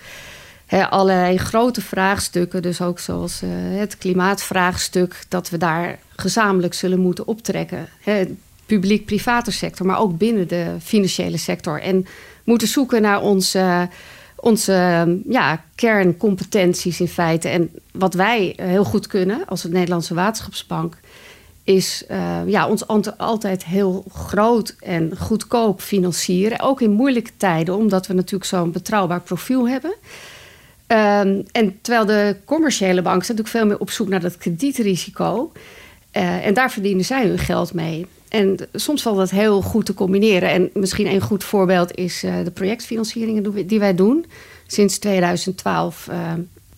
allerlei 0.89 1.39
grote 1.39 1.81
vraagstukken, 1.81 2.63
dus 2.63 2.81
ook 2.81 2.99
zoals 2.99 3.43
uh, 3.43 3.51
het 3.79 3.99
klimaatvraagstuk, 3.99 5.25
dat 5.29 5.51
we 5.51 5.57
daar 5.57 5.99
gezamenlijk 6.17 6.75
zullen 6.75 6.99
moeten 6.99 7.27
optrekken. 7.27 7.89
Publiek-private 8.67 9.51
sector, 9.51 9.87
maar 9.87 10.01
ook 10.01 10.19
binnen 10.19 10.49
de 10.49 10.75
financiële 10.83 11.39
sector. 11.39 11.81
En 11.81 12.07
moeten 12.45 12.69
zoeken 12.69 13.03
naar. 13.03 13.23
Uh, 13.55 13.83
onze 14.41 14.73
ehm, 14.73 15.17
ja, 15.29 15.65
kerncompetenties 15.75 17.01
in 17.01 17.09
feite. 17.09 17.49
En 17.49 17.71
wat 17.93 18.15
wij 18.15 18.53
heel 18.57 18.85
goed 18.85 19.07
kunnen 19.07 19.47
als 19.47 19.63
het 19.63 19.73
Nederlandse 19.73 20.15
Waterschapsbank, 20.15 20.99
is 21.65 22.05
uh, 22.11 22.41
ja, 22.47 22.69
ons 22.69 22.87
altijd 23.17 23.65
heel 23.65 24.05
groot 24.13 24.77
en 24.81 25.17
goedkoop 25.19 25.81
financieren. 25.81 26.61
Ook 26.61 26.81
in 26.81 26.91
moeilijke 26.91 27.31
tijden, 27.37 27.77
omdat 27.77 28.07
we 28.07 28.15
natuurlijk 28.15 28.51
zo'n 28.51 28.73
betrouwbaar 28.73 29.21
profiel 29.21 29.69
hebben. 29.69 29.95
Um, 30.87 31.45
en 31.53 31.79
terwijl 31.81 32.07
de 32.07 32.37
commerciële 32.45 33.03
banken 33.03 33.21
natuurlijk 33.21 33.49
veel 33.49 33.67
meer 33.67 33.79
op 33.79 33.91
zoek 33.91 34.09
naar 34.09 34.21
dat 34.21 34.37
kredietrisico. 34.37 35.53
Uh, 36.13 36.47
en 36.47 36.55
daar 36.55 36.71
verdienen 36.71 37.05
zij 37.05 37.27
hun 37.27 37.39
geld 37.39 37.75
mee. 37.75 38.07
En 38.29 38.59
soms 38.73 39.03
valt 39.03 39.17
dat 39.17 39.31
heel 39.31 39.63
goed 39.63 39.87
te 39.87 39.95
combineren. 39.95 40.51
En 40.51 40.71
misschien 40.75 41.07
een 41.07 41.21
goed 41.21 41.45
voorbeeld 41.45 41.95
is 41.95 42.25
uh, 42.25 42.35
de 42.45 42.51
projectfinancieringen 42.51 43.67
die 43.67 43.79
wij 43.79 43.95
doen. 43.95 44.27
Sinds 44.67 44.99
2012 44.99 46.09
uh, 46.11 46.33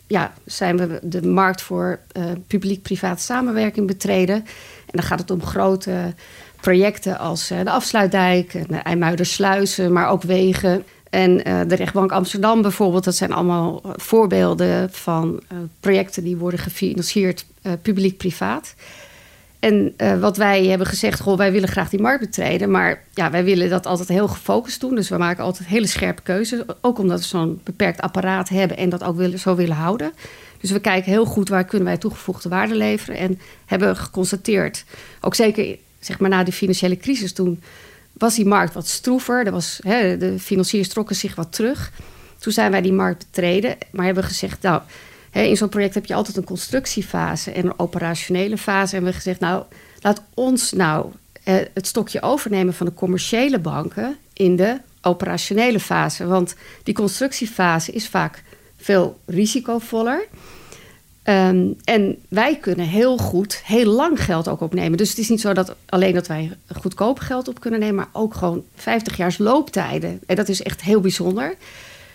ja, 0.06 0.32
zijn 0.44 0.76
we 0.76 0.98
de 1.02 1.26
markt 1.26 1.62
voor 1.62 1.98
uh, 2.16 2.24
publiek-privaat 2.46 3.20
samenwerking 3.20 3.86
betreden. 3.86 4.34
En 4.34 4.92
dan 4.96 5.02
gaat 5.02 5.18
het 5.18 5.30
om 5.30 5.42
grote 5.42 6.14
projecten 6.60 7.18
als 7.18 7.48
de 7.48 7.70
Afsluitdijk, 7.70 8.52
de 8.68 8.76
IJmuidersluizen, 8.76 9.92
maar 9.92 10.08
ook 10.08 10.22
wegen. 10.22 10.84
En 11.10 11.36
de 11.68 11.74
rechtbank 11.74 12.12
Amsterdam 12.12 12.62
bijvoorbeeld, 12.62 13.04
dat 13.04 13.14
zijn 13.14 13.32
allemaal 13.32 13.82
voorbeelden 13.96 14.90
van 14.92 15.42
projecten 15.80 16.24
die 16.24 16.36
worden 16.36 16.60
gefinancierd 16.60 17.46
publiek-privaat. 17.82 18.74
En 19.60 19.94
uh, 19.96 20.20
wat 20.20 20.36
wij 20.36 20.66
hebben 20.66 20.86
gezegd, 20.86 21.20
goh, 21.20 21.36
wij 21.36 21.52
willen 21.52 21.68
graag 21.68 21.88
die 21.88 22.00
markt 22.00 22.20
betreden. 22.20 22.70
Maar 22.70 23.02
ja, 23.14 23.30
wij 23.30 23.44
willen 23.44 23.70
dat 23.70 23.86
altijd 23.86 24.08
heel 24.08 24.28
gefocust 24.28 24.80
doen. 24.80 24.94
Dus 24.94 25.08
we 25.08 25.16
maken 25.16 25.44
altijd 25.44 25.68
hele 25.68 25.86
scherpe 25.86 26.22
keuzes. 26.22 26.60
Ook 26.80 26.98
omdat 26.98 27.20
we 27.20 27.26
zo'n 27.26 27.60
beperkt 27.64 28.00
apparaat 28.00 28.48
hebben 28.48 28.76
en 28.76 28.88
dat 28.88 29.04
ook 29.04 29.16
willen, 29.16 29.38
zo 29.38 29.54
willen 29.54 29.76
houden. 29.76 30.12
Dus 30.60 30.70
we 30.70 30.80
kijken 30.80 31.10
heel 31.10 31.24
goed 31.24 31.48
waar 31.48 31.64
kunnen 31.64 31.88
wij 31.88 31.96
toegevoegde 31.96 32.48
waarde 32.48 32.74
leveren. 32.74 33.16
En 33.16 33.40
hebben 33.66 33.96
geconstateerd, 33.96 34.84
ook 35.20 35.34
zeker 35.34 35.76
zeg 35.98 36.18
maar 36.18 36.30
na 36.30 36.44
die 36.44 36.52
financiële 36.52 36.96
crisis 36.96 37.32
toen... 37.32 37.62
was 38.12 38.34
die 38.34 38.46
markt 38.46 38.74
wat 38.74 38.88
stroever. 38.88 39.46
Er 39.46 39.52
was, 39.52 39.80
hè, 39.82 40.16
de 40.16 40.38
financiers 40.38 40.88
trokken 40.88 41.16
zich 41.16 41.34
wat 41.34 41.52
terug. 41.52 41.92
Toen 42.38 42.52
zijn 42.52 42.70
wij 42.70 42.80
die 42.80 42.92
markt 42.92 43.26
betreden. 43.30 43.76
Maar 43.90 44.04
hebben 44.04 44.24
gezegd, 44.24 44.62
nou 44.62 44.82
in 45.32 45.56
zo'n 45.56 45.68
project 45.68 45.94
heb 45.94 46.06
je 46.06 46.14
altijd 46.14 46.36
een 46.36 46.44
constructiefase 46.44 47.50
en 47.50 47.64
een 47.64 47.78
operationele 47.78 48.58
fase. 48.58 48.96
En 48.96 49.02
we 49.02 49.04
hebben 49.04 49.14
gezegd, 49.14 49.40
nou, 49.40 49.64
laat 50.00 50.22
ons 50.34 50.72
nou 50.72 51.12
eh, 51.42 51.54
het 51.74 51.86
stokje 51.86 52.22
overnemen 52.22 52.74
van 52.74 52.86
de 52.86 52.94
commerciële 52.94 53.58
banken 53.58 54.16
in 54.32 54.56
de 54.56 54.76
operationele 55.02 55.80
fase. 55.80 56.26
Want 56.26 56.54
die 56.82 56.94
constructiefase 56.94 57.92
is 57.92 58.08
vaak 58.08 58.42
veel 58.76 59.18
risicovoller. 59.26 60.26
Um, 61.24 61.76
en 61.84 62.16
wij 62.28 62.56
kunnen 62.56 62.86
heel 62.86 63.16
goed, 63.16 63.62
heel 63.64 63.92
lang 63.92 64.24
geld 64.24 64.48
ook 64.48 64.60
opnemen. 64.60 64.98
Dus 64.98 65.08
het 65.08 65.18
is 65.18 65.28
niet 65.28 65.40
zo 65.40 65.52
dat 65.52 65.74
alleen 65.86 66.14
dat 66.14 66.26
wij 66.26 66.56
goedkoop 66.80 67.18
geld 67.18 67.48
op 67.48 67.60
kunnen 67.60 67.80
nemen, 67.80 67.94
maar 67.94 68.08
ook 68.12 68.34
gewoon 68.34 68.64
50 68.74 69.16
jaar 69.16 69.34
looptijden. 69.38 70.20
En 70.26 70.36
dat 70.36 70.48
is 70.48 70.62
echt 70.62 70.82
heel 70.82 71.00
bijzonder. 71.00 71.54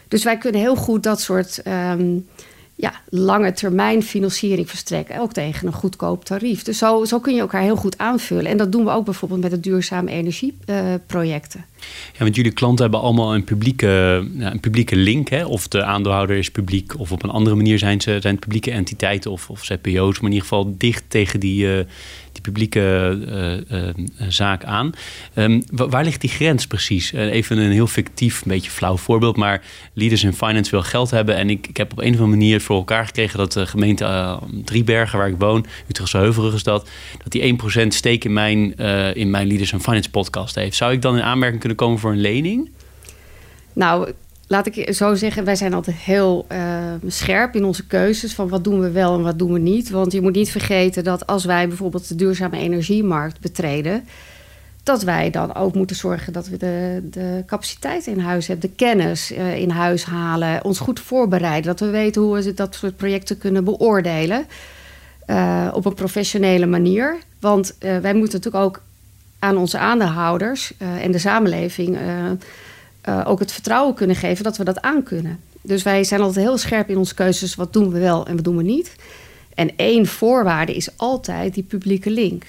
Dus 0.07 0.23
wij 0.23 0.37
kunnen 0.37 0.61
heel 0.61 0.75
goed 0.75 1.03
dat 1.03 1.21
soort 1.21 1.61
um, 1.67 2.27
ja, 2.75 2.93
lange 3.09 3.53
termijn 3.53 4.03
financiering 4.03 4.69
verstrekken. 4.69 5.19
Ook 5.19 5.33
tegen 5.33 5.67
een 5.67 5.73
goedkoop 5.73 6.25
tarief. 6.25 6.63
Dus 6.63 6.77
zo, 6.77 7.05
zo 7.05 7.19
kun 7.19 7.33
je 7.33 7.39
elkaar 7.39 7.61
heel 7.61 7.75
goed 7.75 7.97
aanvullen. 7.97 8.45
En 8.45 8.57
dat 8.57 8.71
doen 8.71 8.83
we 8.83 8.91
ook 8.91 9.05
bijvoorbeeld 9.05 9.41
met 9.41 9.51
de 9.51 9.59
duurzame 9.59 10.11
energieprojecten. 10.11 11.65
Ja, 12.13 12.19
want 12.19 12.35
jullie 12.35 12.51
klanten 12.51 12.81
hebben 12.81 13.01
allemaal 13.01 13.35
een 13.35 13.43
publieke, 13.43 13.87
een 14.39 14.59
publieke 14.59 14.95
link. 14.95 15.29
Hè? 15.29 15.45
Of 15.45 15.67
de 15.67 15.83
aandeelhouder 15.83 16.37
is 16.37 16.51
publiek, 16.51 16.99
of 16.99 17.11
op 17.11 17.23
een 17.23 17.29
andere 17.29 17.55
manier 17.55 17.79
zijn 17.79 18.01
ze 18.01 18.17
zijn 18.21 18.39
publieke 18.39 18.71
entiteiten 18.71 19.31
of, 19.31 19.49
of 19.49 19.61
CPO's. 19.61 20.13
Maar 20.13 20.29
in 20.29 20.35
ieder 20.35 20.41
geval 20.41 20.75
dicht 20.77 21.03
tegen 21.07 21.39
die, 21.39 21.65
uh, 21.65 21.83
publieke 22.51 23.63
zaak 24.27 24.63
aan. 24.63 24.91
Ehm, 25.33 25.61
waar 25.71 26.03
ligt 26.03 26.21
die 26.21 26.29
grens 26.29 26.67
precies? 26.67 27.11
even 27.11 27.57
een 27.57 27.71
heel 27.71 27.87
fictief, 27.87 28.41
een 28.41 28.51
beetje 28.51 28.71
flauw 28.71 28.97
voorbeeld, 28.97 29.35
maar 29.35 29.61
Leaders 29.93 30.23
in 30.23 30.33
Finance 30.33 30.71
wil 30.71 30.81
geld 30.81 31.11
hebben. 31.11 31.35
En 31.35 31.49
ik, 31.49 31.67
ik 31.67 31.77
heb 31.77 31.91
op 31.91 31.99
een 31.99 32.13
of 32.13 32.19
andere 32.19 32.29
manier 32.29 32.61
voor 32.61 32.75
elkaar 32.75 33.05
gekregen 33.05 33.37
dat 33.37 33.53
de 33.53 33.65
gemeente 33.65 34.39
Driebergen, 34.63 35.17
waar 35.17 35.27
ik 35.27 35.35
woon, 35.37 35.65
Utrechtse 35.89 36.17
Heuvelrug 36.17 36.53
is 36.53 36.63
dat, 36.63 36.89
dat 37.23 37.31
die 37.31 37.57
1% 37.83 37.87
steek 37.87 38.25
in 38.25 38.33
mijn, 38.33 38.75
in 39.15 39.29
mijn 39.29 39.47
Leaders 39.47 39.71
in 39.71 39.79
Finance 39.79 40.09
podcast 40.09 40.55
heeft. 40.55 40.75
Zou 40.75 40.93
ik 40.93 41.01
dan 41.01 41.15
in 41.17 41.23
aanmerking 41.23 41.59
kunnen 41.59 41.77
komen 41.77 41.99
voor 41.99 42.11
een 42.11 42.21
lening? 42.21 42.69
Nou, 43.73 44.11
laat 44.47 44.65
ik 44.65 44.93
zo 44.93 45.15
zeggen, 45.15 45.43
wij 45.43 45.55
zijn 45.55 45.73
altijd 45.73 45.95
heel 45.95 46.45
uh, 46.51 46.57
scherp 47.07 47.55
in 47.55 47.65
onze 47.65 47.87
keuzes 47.87 48.33
van 48.33 48.49
wat 48.49 48.63
doen 48.63 48.79
we 48.79 48.91
wel 48.91 49.15
en 49.15 49.23
wat 49.23 49.39
doen 49.39 49.53
we 49.53 49.59
niet. 49.59 49.89
Want 49.89 50.11
je 50.11 50.21
moet 50.21 50.35
niet 50.35 50.51
vergeten 50.51 51.03
dat 51.03 51.27
als 51.27 51.45
wij 51.45 51.67
bijvoorbeeld 51.67 52.07
de 52.07 52.15
duurzame 52.15 52.57
energiemarkt 52.57 53.39
betreden, 53.39 54.03
dat 54.83 55.03
wij 55.03 55.29
dan 55.29 55.55
ook 55.55 55.75
moeten 55.75 55.95
zorgen 55.95 56.33
dat 56.33 56.47
we 56.47 56.57
de, 56.57 57.07
de 57.11 57.43
capaciteit 57.45 58.07
in 58.07 58.19
huis 58.19 58.47
hebben, 58.47 58.69
de 58.69 58.75
kennis 58.75 59.31
uh, 59.31 59.57
in 59.57 59.69
huis 59.69 60.03
halen, 60.03 60.63
ons 60.63 60.79
goed 60.79 60.99
voorbereiden, 60.99 61.65
dat 61.65 61.79
we 61.79 61.89
weten 61.89 62.21
hoe 62.21 62.35
we 62.35 62.53
dat 62.53 62.75
soort 62.75 62.97
projecten 62.97 63.37
kunnen 63.37 63.63
beoordelen 63.63 64.45
uh, 65.27 65.71
op 65.73 65.85
een 65.85 65.93
professionele 65.93 66.65
manier. 66.65 67.17
Want 67.39 67.75
wij 67.79 68.13
moeten 68.13 68.37
natuurlijk 68.37 68.63
ook 68.63 68.81
aan 69.39 69.57
onze 69.57 69.77
aandeelhouders 69.77 70.73
en 70.77 71.11
de 71.11 71.17
samenleving 71.17 71.97
uh, 73.09 73.21
ook 73.25 73.39
het 73.39 73.51
vertrouwen 73.51 73.95
kunnen 73.95 74.15
geven 74.15 74.43
dat 74.43 74.57
we 74.57 74.63
dat 74.63 74.81
aan 74.81 75.03
kunnen. 75.03 75.39
Dus 75.61 75.83
wij 75.83 76.03
zijn 76.03 76.21
altijd 76.21 76.45
heel 76.45 76.57
scherp 76.57 76.89
in 76.89 76.97
onze 76.97 77.13
keuzes. 77.13 77.55
Wat 77.55 77.73
doen 77.73 77.89
we 77.89 77.99
wel 77.99 78.27
en 78.27 78.35
wat 78.35 78.43
doen 78.43 78.57
we 78.57 78.63
niet? 78.63 78.95
En 79.53 79.71
één 79.75 80.05
voorwaarde 80.05 80.75
is 80.75 80.89
altijd 80.97 81.53
die 81.53 81.63
publieke 81.63 82.09
link. 82.09 82.45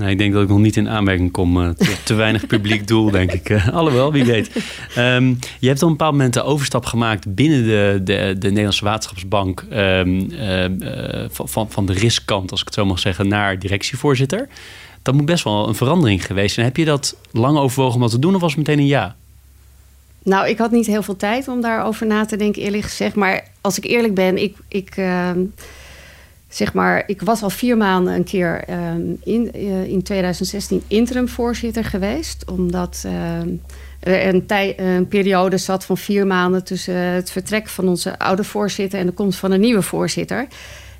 Nou, 0.00 0.12
ik 0.12 0.18
denk 0.18 0.32
dat 0.32 0.42
ik 0.42 0.48
nog 0.48 0.58
niet 0.58 0.76
in 0.76 0.88
aanmerking 0.88 1.30
kom. 1.30 1.56
Uh, 1.56 1.68
te, 2.04 2.14
weinig 2.14 2.46
publiek 2.46 2.86
doel, 2.86 3.10
denk 3.10 3.32
ik. 3.32 3.48
Uh, 3.48 3.68
alhoewel, 3.68 4.12
wie 4.12 4.24
weet. 4.24 4.50
Um, 4.98 5.38
je 5.58 5.66
hebt 5.66 5.82
op 5.82 5.88
een 5.88 5.96
bepaald 5.96 6.12
moment 6.12 6.34
de 6.34 6.42
overstap 6.42 6.84
gemaakt 6.84 7.34
binnen 7.34 7.64
de, 7.64 8.00
de, 8.04 8.36
de 8.38 8.48
Nederlandse 8.48 8.84
Waterschapsbank. 8.84 9.64
Um, 9.72 10.32
uh, 10.32 10.64
van, 11.30 11.70
van 11.70 11.86
de 11.86 11.92
riskkant, 11.92 12.50
als 12.50 12.60
ik 12.60 12.66
het 12.66 12.74
zo 12.74 12.84
mag 12.84 12.98
zeggen, 12.98 13.28
naar 13.28 13.58
directievoorzitter. 13.58 14.48
Dat 15.02 15.14
moet 15.14 15.24
best 15.24 15.44
wel 15.44 15.68
een 15.68 15.74
verandering 15.74 16.26
geweest 16.26 16.54
zijn. 16.54 16.66
Heb 16.66 16.76
je 16.76 16.84
dat 16.84 17.16
lang 17.32 17.58
overwogen 17.58 17.94
om 17.94 18.00
dat 18.00 18.10
te 18.10 18.18
doen 18.18 18.34
of 18.34 18.40
was 18.40 18.54
het 18.54 18.58
meteen 18.58 18.78
een 18.78 18.86
ja? 18.86 19.16
Nou, 20.22 20.48
ik 20.48 20.58
had 20.58 20.70
niet 20.70 20.86
heel 20.86 21.02
veel 21.02 21.16
tijd 21.16 21.48
om 21.48 21.60
daarover 21.60 22.06
na 22.06 22.24
te 22.24 22.36
denken, 22.36 22.62
eerlijk 22.62 22.82
gezegd. 22.82 23.14
Maar 23.14 23.44
als 23.60 23.78
ik 23.78 23.84
eerlijk 23.84 24.14
ben, 24.14 24.42
ik, 24.42 24.56
ik, 24.68 24.96
uh, 24.96 25.30
zeg 26.48 26.72
maar, 26.72 27.02
ik 27.06 27.22
was 27.22 27.42
al 27.42 27.50
vier 27.50 27.76
maanden 27.76 28.14
een 28.14 28.24
keer 28.24 28.64
uh, 28.68 28.76
in, 29.24 29.50
uh, 29.54 29.84
in 29.84 30.02
2016 30.02 30.82
interim 30.86 31.28
voorzitter 31.28 31.84
geweest. 31.84 32.50
Omdat 32.50 33.02
ehm, 33.06 33.48
er 34.00 34.26
een, 34.26 34.44
een 34.76 35.08
periode 35.08 35.58
zat 35.58 35.84
van 35.84 35.96
vier 35.98 36.26
maanden 36.26 36.64
tussen 36.64 36.94
het 36.94 37.30
vertrek 37.30 37.68
van 37.68 37.88
onze 37.88 38.18
oude 38.18 38.44
voorzitter 38.44 38.98
en 38.98 39.06
de 39.06 39.12
komst 39.12 39.38
van 39.38 39.50
een 39.50 39.60
nieuwe 39.60 39.82
voorzitter. 39.82 40.46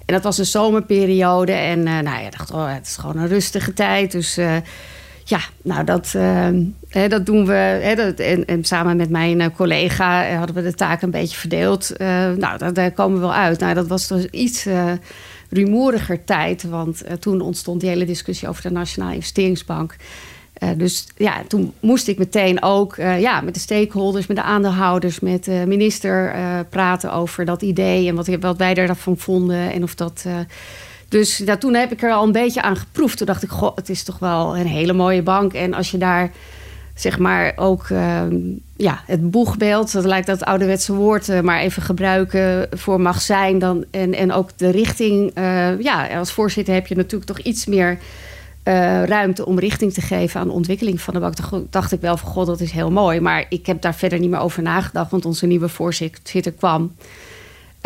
En 0.06 0.14
dat 0.14 0.22
was 0.22 0.38
een 0.38 0.46
zomerperiode. 0.46 1.52
En 1.52 1.78
uh, 1.78 1.84
nou 1.84 2.22
ja, 2.22 2.30
dacht, 2.30 2.50
oh, 2.50 2.74
het 2.74 2.86
is 2.86 2.96
gewoon 2.96 3.16
een 3.16 3.28
rustige 3.28 3.72
tijd. 3.72 4.12
Dus 4.12 4.38
ja, 5.24 5.40
nou 5.62 5.84
dat, 5.84 6.12
ehm, 6.14 6.62
hè, 6.88 7.08
dat 7.08 7.26
doen 7.26 7.46
we. 7.46 7.52
Hè, 7.52 7.94
dat, 7.94 8.18
en, 8.18 8.44
en, 8.44 8.64
samen 8.64 8.96
met 8.96 9.10
mijn 9.10 9.40
eh, 9.40 9.46
collega 9.56 10.26
eh, 10.26 10.36
hadden 10.36 10.54
we 10.54 10.62
de 10.62 10.74
taak 10.74 11.02
een 11.02 11.10
beetje 11.10 11.36
verdeeld. 11.36 11.92
Uh, 12.00 12.06
nou, 12.30 12.72
daar, 12.72 12.90
komen 12.90 13.14
we 13.14 13.26
wel 13.26 13.34
uit. 13.34 13.60
Nou, 13.60 13.74
dat 13.74 13.86
was 13.86 14.08
dus 14.08 14.24
iets 14.24 14.66
rumoeriger 15.50 16.24
tijd. 16.24 16.62
Want 16.62 17.02
toen 17.18 17.40
ontstond 17.40 17.80
die 17.80 17.90
hele 17.90 18.04
discussie 18.04 18.48
over 18.48 18.62
de 18.62 18.70
Nationale 18.70 19.14
Investeringsbank. 19.14 19.96
dus 20.76 21.06
ja, 21.16 21.42
toen 21.48 21.72
moest 21.80 22.08
ik 22.08 22.18
meteen 22.18 22.62
ook 22.62 22.96
ja, 22.96 23.40
met 23.40 23.54
de 23.54 23.60
stakeholders, 23.60 24.26
met 24.26 24.36
de 24.36 24.42
aandeelhouders, 24.42 25.20
met 25.20 25.44
de 25.44 25.64
minister 25.66 26.34
praten 26.70 27.12
over 27.12 27.44
dat 27.44 27.62
idee 27.62 28.08
en 28.08 28.14
wat, 28.14 28.26
wat 28.26 28.56
wij 28.56 28.74
daarvan 28.74 29.18
vonden. 29.18 29.72
En 29.72 29.82
of 29.82 29.94
dat 29.94 30.24
dus 31.10 31.44
toen 31.58 31.74
heb 31.74 31.92
ik 31.92 32.02
er 32.02 32.12
al 32.12 32.24
een 32.24 32.32
beetje 32.32 32.62
aan 32.62 32.76
geproefd. 32.76 33.16
Toen 33.16 33.26
dacht 33.26 33.42
ik, 33.42 33.50
goh, 33.50 33.76
het 33.76 33.88
is 33.88 34.02
toch 34.02 34.18
wel 34.18 34.56
een 34.56 34.66
hele 34.66 34.92
mooie 34.92 35.22
bank. 35.22 35.52
En 35.52 35.74
als 35.74 35.90
je 35.90 35.98
daar 35.98 36.30
zeg 36.94 37.18
maar 37.18 37.52
ook 37.56 37.88
uh, 37.88 38.22
ja, 38.76 39.02
het 39.06 39.30
boegbeeld, 39.30 39.92
dat 39.92 40.04
lijkt 40.04 40.26
dat 40.26 40.44
ouderwetse 40.44 40.92
woord, 40.92 41.28
uh, 41.28 41.40
maar 41.40 41.60
even 41.60 41.82
gebruiken 41.82 42.68
voor 42.70 43.00
mag 43.00 43.20
zijn. 43.20 43.58
Dan, 43.58 43.84
en, 43.90 44.14
en 44.14 44.32
ook 44.32 44.50
de 44.56 44.70
richting. 44.70 45.38
Uh, 45.38 45.80
ja, 45.80 46.18
als 46.18 46.32
voorzitter 46.32 46.74
heb 46.74 46.86
je 46.86 46.96
natuurlijk 46.96 47.30
toch 47.30 47.38
iets 47.38 47.66
meer 47.66 47.98
uh, 48.64 49.04
ruimte 49.04 49.46
om 49.46 49.58
richting 49.58 49.92
te 49.92 50.00
geven 50.00 50.40
aan 50.40 50.46
de 50.46 50.52
ontwikkeling 50.52 51.00
van 51.00 51.14
de 51.14 51.20
bank. 51.20 51.34
Toen 51.34 51.66
dacht 51.70 51.92
ik 51.92 52.00
wel 52.00 52.16
van 52.16 52.28
god, 52.28 52.46
dat 52.46 52.60
is 52.60 52.70
heel 52.70 52.90
mooi. 52.90 53.20
Maar 53.20 53.46
ik 53.48 53.66
heb 53.66 53.82
daar 53.82 53.94
verder 53.94 54.18
niet 54.18 54.30
meer 54.30 54.40
over 54.40 54.62
nagedacht, 54.62 55.10
want 55.10 55.24
onze 55.24 55.46
nieuwe 55.46 55.68
voorzitter 55.68 56.52
kwam. 56.52 56.92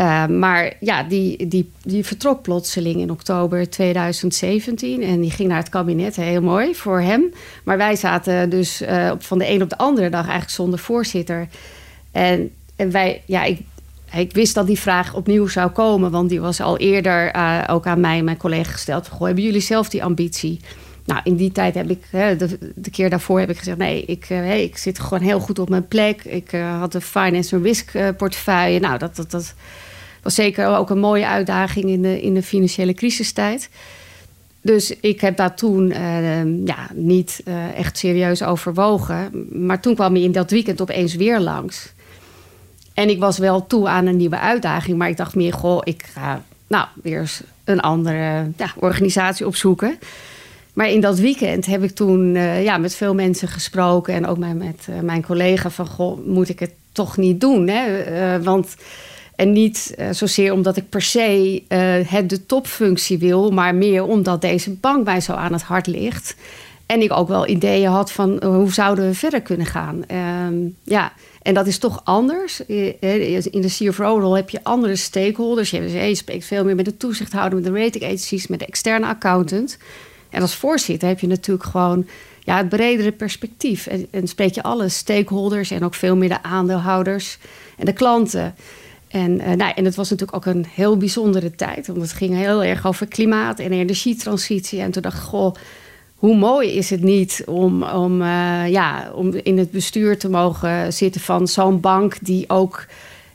Uh, 0.01 0.27
maar 0.27 0.73
ja, 0.81 1.03
die, 1.03 1.49
die, 1.49 1.71
die 1.83 2.05
vertrok 2.05 2.43
plotseling 2.43 2.97
in 3.01 3.11
oktober 3.11 3.71
2017 3.71 5.03
en 5.03 5.21
die 5.21 5.31
ging 5.31 5.49
naar 5.49 5.59
het 5.59 5.69
kabinet. 5.69 6.17
Heel 6.17 6.43
mooi 6.43 6.75
voor 6.75 7.01
hem. 7.01 7.33
Maar 7.65 7.77
wij 7.77 7.97
zaten 7.97 8.51
dus 8.51 8.83
uh, 8.83 9.11
op, 9.13 9.23
van 9.23 9.39
de 9.39 9.51
een 9.51 9.63
op 9.63 9.71
de 9.71 9.79
andere 9.79 10.11
dag 10.11 10.23
eigenlijk 10.23 10.51
zonder 10.51 10.79
voorzitter. 10.79 11.49
En, 12.13 12.51
en 12.77 12.91
wij, 12.91 13.23
ja, 13.27 13.45
ik, 13.45 13.61
ik 14.13 14.33
wist 14.33 14.55
dat 14.55 14.67
die 14.67 14.79
vraag 14.79 15.15
opnieuw 15.15 15.47
zou 15.47 15.71
komen, 15.71 16.11
want 16.11 16.29
die 16.29 16.41
was 16.41 16.61
al 16.61 16.79
eerder 16.79 17.37
uh, 17.37 17.63
ook 17.67 17.87
aan 17.87 18.01
mij 18.01 18.19
en 18.19 18.25
mijn 18.25 18.37
collega 18.37 18.71
gesteld. 18.71 19.09
Goh, 19.09 19.27
hebben 19.27 19.45
jullie 19.45 19.61
zelf 19.61 19.89
die 19.89 20.05
ambitie? 20.05 20.61
Nou, 21.05 21.21
in 21.25 21.37
die 21.37 21.53
tijd 21.53 21.75
heb 21.75 21.91
ik, 21.91 22.03
de, 22.11 22.91
keer 22.91 23.11
daarvoor 23.11 23.41
heb 23.41 23.51
ik 23.51 23.59
gezegd: 23.59 23.79
nee, 23.79 24.05
ik, 24.05 24.25
hey, 24.25 24.65
ik 24.65 24.77
zit 24.77 24.99
gewoon 24.99 25.23
heel 25.23 25.41
goed 25.41 25.59
op 25.59 25.69
mijn 25.69 25.89
plek. 25.89 26.25
Ik 26.25 26.51
had 26.79 26.95
een 26.95 27.01
finance 27.01 27.57
en 27.57 27.63
risk 27.63 27.93
portefeuille. 28.17 28.81
Nou, 28.81 28.99
dat, 28.99 29.17
dat, 29.17 29.31
dat 29.31 29.55
was 30.23 30.35
zeker 30.35 30.67
ook 30.67 30.91
een 30.91 30.99
mooie 30.99 31.27
uitdaging 31.27 31.85
in 31.85 32.03
de, 32.03 32.23
in 32.23 32.35
de 32.35 32.43
financiële 32.43 32.95
crisistijd. 32.95 33.69
Dus 34.65 34.95
ik 35.01 35.21
heb 35.21 35.37
daar 35.37 35.57
toen 35.57 35.91
uh, 35.91 36.67
ja, 36.67 36.89
niet 36.93 37.43
echt 37.77 37.99
serieus 37.99 38.43
overwogen. 38.43 39.47
Maar 39.67 39.81
toen 39.81 39.95
kwam 39.95 40.15
hij 40.15 40.23
in 40.23 40.33
dat 40.33 40.51
weekend 40.51 40.81
opeens 40.81 41.15
weer 41.15 41.41
langs. 41.41 41.93
En 42.95 43.09
ik 43.09 43.19
was 43.19 43.39
wel 43.39 43.67
toe 43.67 43.89
aan 43.89 44.07
een 44.07 44.17
nieuwe 44.17 44.39
uitdaging. 44.39 44.99
Maar 44.99 45.09
ik 45.09 45.17
dacht 45.17 45.35
meer, 45.35 45.53
goh, 45.53 45.81
ik 45.85 46.05
ga 46.13 46.43
nou, 46.67 46.87
weer 47.03 47.31
een 47.65 47.81
andere 47.81 48.51
ja, 48.57 48.73
organisatie 48.77 49.47
opzoeken. 49.47 49.99
Maar 50.75 50.89
in 50.89 51.01
dat 51.01 51.19
weekend 51.19 51.67
heb 51.67 51.83
ik 51.83 51.91
toen 51.91 52.35
uh, 52.35 52.65
ja, 52.65 52.79
met 52.79 52.95
veel 52.95 53.15
mensen 53.15 53.49
gesproken. 53.49 54.15
En 54.15 54.27
ook 54.27 54.39
met, 54.39 54.57
met 54.57 54.89
mijn 55.03 55.25
collega 55.25 55.71
van, 55.71 55.87
goh, 55.87 56.27
moet 56.27 56.49
ik 56.49 56.59
het 56.59 56.73
toch 56.93 57.17
niet 57.17 57.41
doen? 57.41 57.69
Hè? 57.69 58.43
want 58.43 58.77
en 59.37 59.53
niet 59.53 59.97
zozeer 60.11 60.53
omdat 60.53 60.77
ik 60.77 60.89
per 60.89 61.03
se 61.03 61.63
het 62.09 62.29
de 62.29 62.47
topfunctie 62.47 63.19
wil, 63.19 63.51
maar 63.51 63.75
meer 63.75 64.05
omdat 64.05 64.41
deze 64.41 64.71
bank 64.71 65.05
mij 65.05 65.21
zo 65.21 65.33
aan 65.33 65.53
het 65.53 65.63
hart 65.63 65.87
ligt. 65.87 66.37
En 66.87 67.03
ik 67.03 67.13
ook 67.13 67.29
wel 67.29 67.49
ideeën 67.49 67.91
had 67.91 68.13
van 68.13 68.45
hoe 68.45 68.73
zouden 68.73 69.07
we 69.07 69.15
verder 69.15 69.43
kunnen 69.43 69.67
gaan. 69.67 70.05
Um, 70.47 70.77
ja, 70.83 71.13
en 71.43 71.55
dat 71.55 71.67
is 71.67 71.79
toch 71.79 72.01
anders. 72.05 72.61
In 72.67 73.61
de 73.61 73.69
CFO-rol 73.69 74.37
heb 74.37 74.51
je 74.51 74.61
andere 74.63 74.97
stakeholders. 74.97 75.71
Je, 75.71 75.93
je 75.93 76.15
spreekt 76.15 76.45
veel 76.45 76.65
meer 76.65 76.75
met 76.75 76.85
de 76.85 76.97
toezichthouder, 76.97 77.61
met 77.61 77.73
de 77.73 77.81
rating 77.81 78.05
agencies, 78.05 78.47
met 78.47 78.59
de 78.59 78.67
externe 78.67 79.07
accountant. 79.07 79.79
En 80.35 80.43
als 80.43 80.55
voorzitter 80.55 81.09
heb 81.09 81.21
je 81.21 81.27
natuurlijk 81.27 81.69
gewoon 81.69 82.07
ja, 82.41 82.57
het 82.57 82.69
bredere 82.69 83.13
perspectief. 83.13 83.87
En, 84.11 84.29
spreek 84.29 84.55
je 84.55 84.63
alle 84.63 84.89
stakeholders 84.89 85.71
en 85.71 85.85
ook 85.85 85.95
veel 85.95 86.17
meer 86.17 86.29
de 86.29 86.43
aandeelhouders 86.43 87.39
en 87.79 87.85
de 87.85 87.93
klanten. 87.93 88.55
En, 89.09 89.41
uh, 89.41 89.51
nou, 89.53 89.73
en 89.75 89.85
het 89.85 89.95
was 89.95 90.11
natuurlijk 90.11 90.37
ook 90.37 90.55
een 90.55 90.67
heel 90.75 90.97
bijzondere 90.97 91.51
tijd. 91.51 91.87
Want 91.87 92.01
het 92.01 92.13
ging 92.13 92.35
heel 92.37 92.65
erg 92.65 92.87
over 92.87 93.07
klimaat 93.07 93.59
en 93.59 93.73
energietransitie. 93.73 94.81
En 94.81 94.91
toen 94.91 95.03
dacht 95.03 95.17
ik, 95.17 95.23
goh, 95.23 95.55
hoe 96.15 96.37
mooi 96.37 96.71
is 96.71 96.91
het 96.91 97.03
niet 97.03 97.43
om, 97.47 97.83
om, 97.83 98.23
uh, 98.23 98.69
ja, 98.69 99.11
om 99.15 99.35
in 99.35 99.59
het 99.59 99.71
bestuur 99.71 100.19
te 100.19 100.29
mogen 100.29 100.93
zitten 100.93 101.21
van 101.21 101.49
zo'n 101.49 101.81
bank 101.81 102.17
die 102.21 102.45
ook 102.49 102.87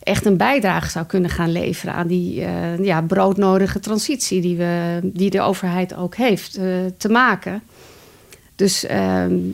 echt 0.10 0.26
een 0.26 0.38
bijdrage 0.38 0.90
zou 0.90 1.06
kunnen 1.06 1.30
gaan 1.30 1.52
leveren 1.52 1.94
aan 1.94 2.08
die 2.08 2.42
uh, 2.42 2.84
ja, 2.84 3.02
broodnodige 3.02 3.80
transitie 3.80 4.42
die, 4.42 4.58
we, 4.58 5.00
die 5.04 5.30
de 5.30 5.42
overheid 5.42 5.96
ook 5.96 6.16
heeft 6.16 6.54
te 6.98 7.10
maken. 7.10 7.62
Dus 8.56 8.82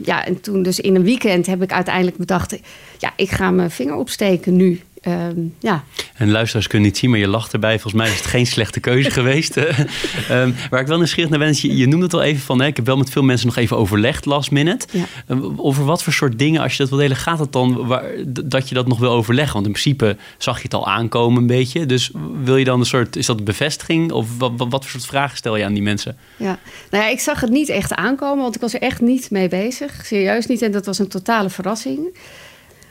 ja, 0.02 0.24
en 0.26 0.40
toen 0.40 0.62
dus 0.62 0.80
in 0.80 0.94
een 0.94 1.04
weekend 1.04 1.46
heb 1.46 1.62
ik 1.62 1.72
uiteindelijk 1.72 2.16
bedacht, 2.16 2.58
ja, 2.98 3.12
ik 3.16 3.30
ga 3.30 3.50
mijn 3.50 3.70
vinger 3.70 3.94
opsteken 3.94 4.56
nu. 4.56 4.80
Ehm, 5.06 5.40
ja. 5.58 5.84
En 6.14 6.30
luisteraars 6.30 6.66
kunnen 6.66 6.88
niet 6.88 6.98
zien, 6.98 7.10
maar 7.10 7.18
je 7.18 7.28
lacht 7.28 7.52
erbij. 7.52 7.78
Volgens 7.78 8.02
mij 8.02 8.10
is 8.12 8.16
het 8.16 8.26
geen 8.26 8.46
slechte 8.46 8.80
keuze 8.80 9.10
geweest. 9.20 9.56
um, 9.56 10.54
waar 10.70 10.80
ik 10.80 10.86
wel 10.86 10.96
nieuwsgierig 10.96 11.30
naar 11.30 11.38
ben, 11.38 11.48
is 11.48 11.60
je, 11.60 11.76
je 11.76 11.86
noemde 11.86 12.04
het 12.04 12.14
al 12.14 12.22
even 12.22 12.42
van... 12.42 12.60
Hè, 12.60 12.66
ik 12.66 12.76
heb 12.76 12.86
wel 12.86 12.96
met 12.96 13.10
veel 13.10 13.22
mensen 13.22 13.46
nog 13.46 13.56
even 13.56 13.76
overlegd 13.76 14.24
last 14.24 14.50
minute. 14.50 14.86
Ja. 14.90 15.04
Uh, 15.28 15.44
over 15.56 15.84
wat 15.84 16.02
voor 16.02 16.12
soort 16.12 16.38
dingen, 16.38 16.62
als 16.62 16.72
je 16.72 16.78
dat 16.78 16.88
wil 16.88 16.98
delen, 16.98 17.16
gaat 17.16 17.38
het 17.38 17.52
dan 17.52 17.86
waar, 17.86 18.04
dat 18.44 18.68
je 18.68 18.74
dat 18.74 18.86
nog 18.86 18.98
wil 18.98 19.10
overleggen? 19.10 19.54
Want 19.54 19.66
in 19.66 19.72
principe 19.72 20.16
zag 20.38 20.56
je 20.56 20.62
het 20.62 20.74
al 20.74 20.86
aankomen 20.86 21.40
een 21.40 21.46
beetje. 21.46 21.86
Dus 21.86 22.10
wil 22.42 22.56
je 22.56 22.64
dan 22.64 22.80
een 22.80 22.86
soort, 22.86 23.16
is 23.16 23.26
dat 23.26 23.44
bevestiging? 23.44 24.12
Of 24.12 24.38
wat, 24.38 24.52
wat, 24.56 24.68
wat 24.70 24.82
voor 24.82 24.90
soort 24.90 25.10
vragen 25.10 25.36
stel 25.36 25.56
je 25.56 25.64
aan 25.64 25.74
die 25.74 25.82
mensen? 25.82 26.16
Ja, 26.36 26.58
nou 26.90 27.04
ja, 27.04 27.10
ik 27.10 27.20
zag 27.20 27.40
het 27.40 27.50
niet 27.50 27.68
echt 27.68 27.94
aankomen, 27.94 28.42
want 28.42 28.54
ik 28.54 28.60
was 28.60 28.74
er 28.74 28.80
echt 28.80 29.00
niet 29.00 29.30
mee 29.30 29.48
bezig. 29.48 30.06
Serieus 30.06 30.46
niet. 30.46 30.62
En 30.62 30.72
dat 30.72 30.86
was 30.86 30.98
een 30.98 31.08
totale 31.08 31.50
verrassing. 31.50 32.18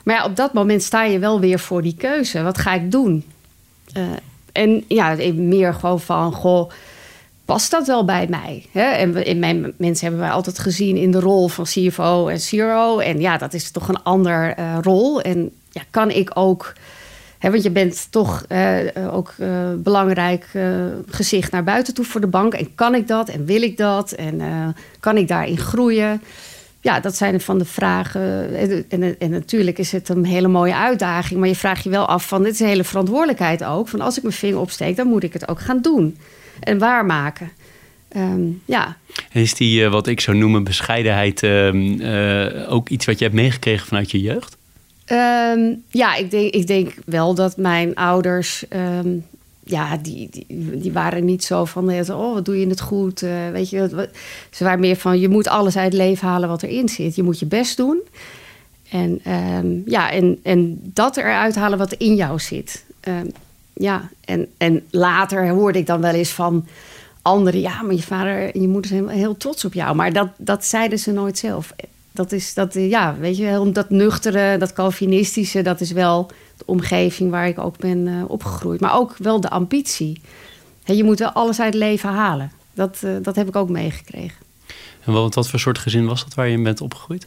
Maar 0.05 0.15
ja, 0.15 0.25
op 0.25 0.35
dat 0.35 0.53
moment 0.53 0.83
sta 0.83 1.03
je 1.03 1.19
wel 1.19 1.39
weer 1.39 1.59
voor 1.59 1.81
die 1.81 1.95
keuze. 1.95 2.41
Wat 2.41 2.57
ga 2.57 2.73
ik 2.73 2.91
doen? 2.91 3.23
Uh, 3.97 4.03
en 4.51 4.83
ja, 4.87 5.15
meer 5.33 5.73
gewoon 5.73 5.99
van, 5.99 6.33
goh, 6.33 6.71
past 7.45 7.71
dat 7.71 7.87
wel 7.87 8.05
bij 8.05 8.27
mij? 8.29 8.65
Hè? 8.71 8.83
En 8.83 9.25
in 9.25 9.39
mijn 9.39 9.73
mensen 9.77 10.07
hebben 10.07 10.25
wij 10.25 10.33
altijd 10.33 10.59
gezien 10.59 10.97
in 10.97 11.11
de 11.11 11.19
rol 11.19 11.47
van 11.47 11.65
CFO 11.65 12.27
en 12.27 12.39
CRO. 12.39 12.99
En 12.99 13.19
ja, 13.19 13.37
dat 13.37 13.53
is 13.53 13.71
toch 13.71 13.87
een 13.87 14.03
ander 14.03 14.59
uh, 14.59 14.77
rol. 14.81 15.21
En 15.21 15.51
ja, 15.71 15.81
kan 15.89 16.11
ik 16.11 16.31
ook... 16.33 16.73
Want 17.39 17.63
je 17.63 17.71
bent 17.71 18.07
toch 18.09 18.45
uh, 18.49 19.15
ook 19.15 19.33
belangrijk 19.77 20.47
gezicht 21.09 21.51
naar 21.51 21.63
buiten 21.63 21.93
toe 21.93 22.05
voor 22.05 22.21
de 22.21 22.27
bank. 22.27 22.53
En 22.53 22.75
kan 22.75 22.95
ik 22.95 23.07
dat? 23.07 23.29
En 23.29 23.45
wil 23.45 23.61
ik 23.61 23.77
dat? 23.77 24.11
En 24.11 24.41
kan 24.99 25.17
ik 25.17 25.27
daarin 25.27 25.57
groeien? 25.57 26.21
Ja, 26.85 26.99
dat 26.99 27.15
zijn 27.15 27.41
van 27.41 27.57
de 27.57 27.65
vragen. 27.65 28.55
En, 28.55 28.85
en, 28.89 29.19
en, 29.19 29.29
natuurlijk 29.29 29.77
is 29.77 29.91
het 29.91 30.09
een 30.09 30.25
hele 30.25 30.47
mooie 30.47 30.75
uitdaging. 30.75 31.39
Maar 31.39 31.49
je 31.49 31.55
vraagt 31.55 31.83
je 31.83 31.89
wel 31.89 32.05
af 32.05 32.27
van, 32.27 32.43
dit 32.43 32.53
is 32.53 32.59
een 32.59 32.67
hele 32.67 32.83
verantwoordelijkheid 32.83 33.63
ook. 33.63 33.87
Van 33.87 34.01
als 34.01 34.17
ik 34.17 34.23
mijn 34.23 34.35
vinger 34.35 34.59
opsteek, 34.59 34.95
dan 34.95 35.07
moet 35.07 35.23
ik 35.23 35.33
het 35.33 35.47
ook 35.47 35.61
gaan 35.61 35.81
doen. 35.81 36.17
En 36.59 36.77
waarmaken. 36.77 37.51
Um, 38.15 38.61
ja. 38.65 38.97
Is 39.31 39.53
die, 39.53 39.81
uh, 39.81 39.91
wat 39.91 40.07
ik 40.07 40.21
zou 40.21 40.37
noemen, 40.37 40.63
bescheidenheid... 40.63 41.43
Uh, 41.43 41.73
uh, 41.73 42.71
ook 42.71 42.89
iets 42.89 43.05
wat 43.05 43.17
je 43.17 43.23
hebt 43.23 43.35
meegekregen 43.35 43.87
vanuit 43.87 44.11
je 44.11 44.21
jeugd? 44.21 44.57
Um, 45.11 45.83
ja, 45.89 46.15
ik 46.15 46.31
denk, 46.31 46.53
ik 46.53 46.67
denk 46.67 46.93
wel 47.05 47.35
dat 47.35 47.57
mijn 47.57 47.95
ouders... 47.95 48.63
Um, 48.69 49.25
ja, 49.65 49.97
die, 49.97 50.29
die, 50.29 50.77
die, 50.79 50.91
waren 50.91 51.25
niet 51.25 51.43
zo 51.43 51.65
van, 51.65 51.89
oh, 52.09 52.33
wat 52.33 52.45
doe 52.45 52.59
je 52.59 52.67
het 52.67 52.81
goed? 52.81 53.21
Uh, 53.21 53.49
weet 53.51 53.69
je, 53.69 54.09
ze 54.51 54.63
waren 54.63 54.79
meer 54.79 54.95
van, 54.95 55.19
je 55.19 55.29
moet 55.29 55.47
alles 55.47 55.77
uit 55.77 55.91
het 55.93 56.01
leven 56.01 56.27
halen 56.27 56.49
wat 56.49 56.63
erin 56.63 56.89
zit. 56.89 57.15
Je 57.15 57.23
moet 57.23 57.39
je 57.39 57.45
best 57.45 57.77
doen. 57.77 58.01
En, 58.89 59.31
um, 59.31 59.83
ja, 59.85 60.11
en, 60.11 60.39
en 60.43 60.79
dat 60.83 61.17
eruit 61.17 61.55
halen 61.55 61.77
wat 61.77 61.93
in 61.93 62.15
jou 62.15 62.39
zit. 62.39 62.85
Um, 63.07 63.31
ja, 63.73 64.09
en, 64.25 64.47
en 64.57 64.83
later 64.89 65.49
hoorde 65.49 65.79
ik 65.79 65.85
dan 65.85 66.01
wel 66.01 66.13
eens 66.13 66.31
van 66.31 66.65
anderen... 67.21 67.59
ja, 67.59 67.81
maar 67.81 67.95
je 67.95 68.01
vader 68.01 68.53
en 68.55 68.61
je 68.61 68.67
moeder 68.67 68.89
zijn 68.89 69.07
heel 69.07 69.37
trots 69.37 69.65
op 69.65 69.73
jou. 69.73 69.95
Maar 69.95 70.13
dat, 70.13 70.27
dat 70.37 70.65
zeiden 70.65 70.99
ze 70.99 71.11
nooit 71.11 71.37
zelf. 71.37 71.73
Dat 72.15 72.31
is, 72.31 72.53
dat, 72.53 72.73
ja, 72.73 73.15
weet 73.19 73.37
je, 73.37 73.69
dat 73.73 73.89
nuchtere, 73.89 74.57
dat 74.57 74.73
Calvinistische... 74.73 75.61
dat 75.61 75.81
is 75.81 75.91
wel 75.91 76.27
de 76.57 76.65
omgeving 76.65 77.31
waar 77.31 77.47
ik 77.47 77.59
ook 77.59 77.77
ben 77.77 78.07
uh, 78.07 78.23
opgegroeid. 78.27 78.79
Maar 78.79 78.97
ook 78.97 79.15
wel 79.17 79.41
de 79.41 79.49
ambitie. 79.49 80.21
He, 80.83 80.93
je 80.93 81.03
moet 81.03 81.19
wel 81.19 81.31
alles 81.31 81.59
uit 81.59 81.73
het 81.73 81.83
leven 81.83 82.09
halen. 82.09 82.51
Dat, 82.73 83.01
uh, 83.03 83.11
dat 83.21 83.35
heb 83.35 83.47
ik 83.47 83.55
ook 83.55 83.69
meegekregen. 83.69 84.37
En 85.05 85.13
wat, 85.13 85.35
wat 85.35 85.49
voor 85.49 85.59
soort 85.59 85.77
gezin 85.77 86.05
was 86.05 86.23
dat 86.23 86.33
waar 86.33 86.47
je 86.47 86.53
in 86.53 86.63
bent 86.63 86.81
opgegroeid? 86.81 87.25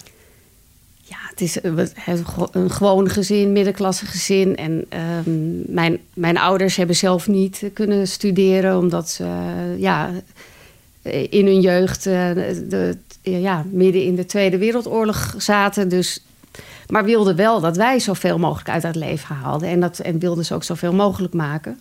Ja, 1.02 1.16
het 1.30 1.40
is 1.40 1.58
een 1.62 2.70
gewoon 2.70 3.10
gezin, 3.10 3.52
middenklasse 3.52 4.06
gezin. 4.06 4.56
En 4.56 4.84
um, 5.26 5.62
mijn, 5.66 5.98
mijn 6.14 6.38
ouders 6.38 6.76
hebben 6.76 6.96
zelf 6.96 7.26
niet 7.26 7.62
kunnen 7.72 8.08
studeren, 8.08 8.78
omdat 8.78 9.10
ze 9.10 9.24
uh, 9.24 9.80
ja, 9.80 10.10
in 11.30 11.46
hun 11.46 11.60
jeugd 11.60 12.04
de, 12.04 12.96
ja, 13.22 13.64
midden 13.70 14.04
in 14.04 14.14
de 14.14 14.26
Tweede 14.26 14.58
Wereldoorlog 14.58 15.34
zaten. 15.38 15.88
Dus 15.88 16.22
maar 16.88 17.04
wilden 17.04 17.36
wel 17.36 17.60
dat 17.60 17.76
wij 17.76 17.98
zoveel 17.98 18.38
mogelijk 18.38 18.68
uit 18.68 18.82
het 18.82 18.96
leven 18.96 19.34
haalden. 19.34 19.68
En, 19.68 19.80
dat, 19.80 19.98
en 19.98 20.18
wilden 20.18 20.44
ze 20.44 20.54
ook 20.54 20.64
zoveel 20.64 20.92
mogelijk 20.92 21.34
maken. 21.34 21.78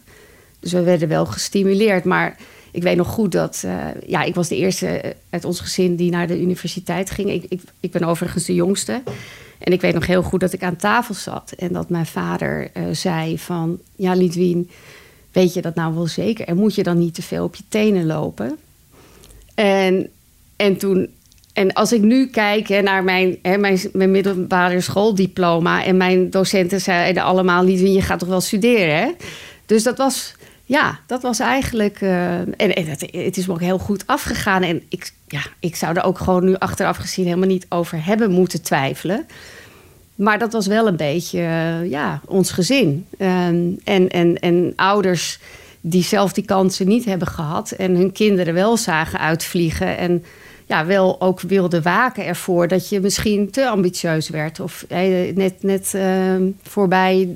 Dus 0.60 0.72
we 0.72 0.82
werden 0.82 1.08
wel 1.08 1.26
gestimuleerd. 1.26 2.04
Maar 2.04 2.38
ik 2.72 2.84
weet 2.84 2.98
nog 2.98 3.08
goed 3.08 3.32
dat... 3.32 3.64
Uh, 3.66 3.86
ja, 4.06 4.24
ik 4.24 4.36
was 4.36 4.48
de 4.48 4.56
eerste 4.56 5.16
uit 5.30 5.46
ons 5.46 5.60
gezin 5.60 5.96
die 5.96 6.12
naar 6.12 6.28
de 6.28 6.42
universiteit 6.42 7.10
ging. 7.10 7.30
Ik, 7.32 7.62
ik, 7.80 7.92
ben 7.92 8.04
overigens 8.04 8.46
de 8.46 8.54
jongste. 8.54 9.02
En 9.58 9.74
ik 9.74 9.82
weet 9.82 9.94
nog 9.94 10.06
heel 10.06 10.24
goed 10.24 10.40
dat 10.40 10.54
ik 10.54 10.64
aan 10.64 10.76
tafel 10.76 11.14
zat. 11.14 11.52
En 11.52 11.74
dat 11.74 11.90
mijn 11.90 12.06
vader 12.06 12.72
zei 12.92 13.40
van... 13.40 13.80
Ja, 13.96 14.14
Lidwien, 14.14 14.70
weet 15.32 15.54
je 15.54 15.62
dat 15.62 15.76
nou 15.76 15.94
wel 15.94 16.08
zeker? 16.08 16.48
En 16.48 16.58
moet 16.58 16.76
je 16.76 16.84
dan 16.84 16.98
niet 16.98 17.14
te 17.14 17.22
veel 17.22 17.44
op 17.44 17.56
je 17.56 17.64
tenen 17.70 18.06
lopen? 18.06 18.58
En, 19.58 20.10
en 20.56 20.78
toen 20.78 21.10
en 21.58 21.74
als 21.74 21.92
ik 21.92 22.02
nu 22.02 22.28
kijk 22.28 22.68
hè, 22.68 22.82
naar 22.82 23.04
mijn, 23.04 23.38
hè, 23.42 23.58
mijn, 23.58 23.80
mijn 23.94 24.12
middelbare 24.12 24.82
schooldiploma... 24.82 25.84
en 25.84 25.98
mijn 25.98 26.30
docenten 26.30 26.82
zeiden 26.82 27.24
allemaal... 27.24 27.66
je 27.66 28.02
gaat 28.02 28.20
toch 28.20 28.28
wel 28.28 28.42
studeren, 28.42 28.96
hè? 28.96 29.12
Dus 29.66 29.84
dat 29.84 29.98
was, 29.98 30.36
ja, 30.66 31.00
dat 31.06 31.22
was 31.22 31.40
eigenlijk... 31.40 32.02
Uh, 32.02 32.40
en, 32.40 32.56
en 32.56 32.86
het, 32.86 33.02
het, 33.12 33.38
is 33.38 33.46
me 33.48 33.54
ook 33.54 33.62
heel 33.62 33.78
goed 33.78 34.04
afgegaan. 34.08 34.64
En 34.64 34.84
ik, 34.90 35.12
ja, 35.28 35.42
ik 35.60 35.76
zou 35.76 35.96
er 35.96 36.04
ook 36.04 36.20
gewoon 36.20 36.46
nu 36.46 36.56
achteraf 36.56 36.98
gezien... 36.98 37.26
helemaal 37.26 37.48
niet 37.48 37.66
over 37.70 38.06
hebben 38.06 38.32
moeten 38.32 38.62
twijfelen. 38.62 39.26
Maar 40.16 40.40
dat 40.40 40.54
was 40.54 40.68
wel 40.68 40.88
een 40.88 40.98
beetje, 40.98 41.40
uh, 41.40 41.90
ja, 41.90 42.22
ons 42.26 42.52
gezin. 42.52 43.06
Um, 43.20 43.80
en, 43.84 44.10
en, 44.10 44.40
en 44.40 44.74
ouders 44.76 45.40
die 45.90 46.04
zelf 46.04 46.34
die 46.34 46.46
kansen 46.46 46.88
niet 46.88 47.06
hebben 47.06 47.28
gehad... 47.28 47.72
en 47.72 47.96
hun 47.96 48.12
kinderen 48.12 48.54
wel 48.54 48.78
zagen 48.78 49.20
uitvliegen... 49.20 49.98
en 49.98 50.24
ja, 50.68 50.86
wel 50.86 51.22
ook 51.22 51.42
wilde 51.42 51.82
waken 51.82 52.26
ervoor 52.26 52.68
dat 52.68 52.90
je 52.90 53.00
misschien 53.00 53.52
te 53.52 53.70
ambitieus 53.70 54.30
werd. 54.30 54.60
Of 54.60 54.86
eh, 54.90 55.36
net, 55.36 55.64
net 55.64 55.94
uh, 55.96 56.36
voorbij 56.64 57.36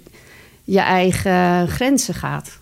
je 0.63 0.79
eigen 0.79 1.67
grenzen 1.67 2.13
gaat. 2.13 2.59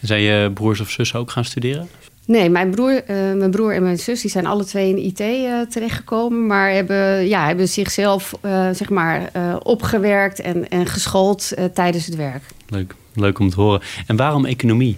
Zijn 0.00 0.20
je 0.20 0.50
broers 0.54 0.80
of 0.80 0.90
zussen 0.90 1.18
ook 1.18 1.30
gaan 1.30 1.44
studeren? 1.44 1.88
Nee, 2.24 2.50
mijn 2.50 2.70
broer, 2.70 2.92
uh, 2.92 3.16
mijn 3.32 3.50
broer 3.50 3.74
en 3.74 3.82
mijn 3.82 3.98
zus 3.98 4.20
die 4.20 4.30
zijn 4.30 4.46
alle 4.46 4.64
twee 4.64 4.88
in 4.88 4.98
IT 4.98 5.20
uh, 5.20 5.60
terechtgekomen. 5.60 6.46
Maar 6.46 6.70
hebben, 6.70 7.28
ja, 7.28 7.46
hebben 7.46 7.68
zichzelf 7.68 8.34
zeg 8.72 8.90
maar, 8.90 9.30
opgewerkt 9.62 10.40
en, 10.40 10.68
en 10.68 10.86
geschoold 10.86 11.52
tijdens 11.74 12.06
het 12.06 12.16
werk. 12.16 12.42
Leuk, 12.68 12.94
leuk 13.14 13.38
om 13.38 13.50
te 13.50 13.60
horen. 13.60 13.80
En 14.06 14.16
waarom 14.16 14.44
economie? 14.44 14.96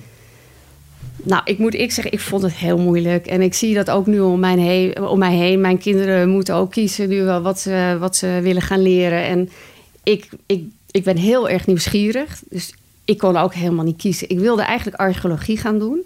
Nou, 1.22 1.42
ik 1.44 1.58
moet 1.58 1.74
ik 1.74 1.92
zeggen, 1.92 2.12
ik 2.12 2.20
vond 2.20 2.42
het 2.42 2.54
heel 2.54 2.78
moeilijk. 2.78 3.26
En 3.26 3.42
ik 3.42 3.54
zie 3.54 3.74
dat 3.74 3.90
ook 3.90 4.06
nu 4.06 4.20
om, 4.20 4.40
mijn 4.40 5.00
om 5.00 5.18
mij 5.18 5.34
heen. 5.34 5.60
Mijn 5.60 5.78
kinderen 5.78 6.28
moeten 6.28 6.54
ook 6.54 6.70
kiezen 6.70 7.08
nu 7.08 7.22
wel 7.22 7.40
wat 7.40 7.60
ze, 7.60 7.96
wat 8.00 8.16
ze 8.16 8.38
willen 8.42 8.62
gaan 8.62 8.82
leren. 8.82 9.24
En 9.24 9.50
ik, 10.02 10.28
ik, 10.46 10.64
ik 10.90 11.04
ben 11.04 11.16
heel 11.16 11.48
erg 11.48 11.66
nieuwsgierig. 11.66 12.42
Dus 12.50 12.74
ik 13.04 13.18
kon 13.18 13.36
ook 13.36 13.54
helemaal 13.54 13.84
niet 13.84 13.96
kiezen. 13.96 14.28
Ik 14.28 14.38
wilde 14.38 14.62
eigenlijk 14.62 15.00
archeologie 15.00 15.56
gaan 15.56 15.78
doen. 15.78 16.02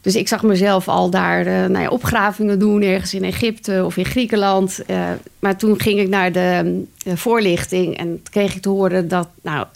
Dus 0.00 0.14
ik 0.14 0.28
zag 0.28 0.42
mezelf 0.42 0.88
al 0.88 1.10
daar 1.10 1.46
uh, 1.46 1.52
nou 1.52 1.78
ja, 1.78 1.88
opgravingen 1.88 2.58
doen, 2.58 2.82
ergens 2.82 3.14
in 3.14 3.24
Egypte 3.24 3.82
of 3.84 3.96
in 3.96 4.04
Griekenland. 4.04 4.80
Uh, 4.86 5.10
maar 5.38 5.56
toen 5.56 5.80
ging 5.80 6.00
ik 6.00 6.08
naar 6.08 6.32
de 6.32 6.82
voorlichting 7.04 7.96
en 7.96 8.22
kreeg 8.30 8.54
ik 8.54 8.62
te 8.62 8.68
horen 8.68 9.08
dat 9.08 9.28
nou, 9.42 9.66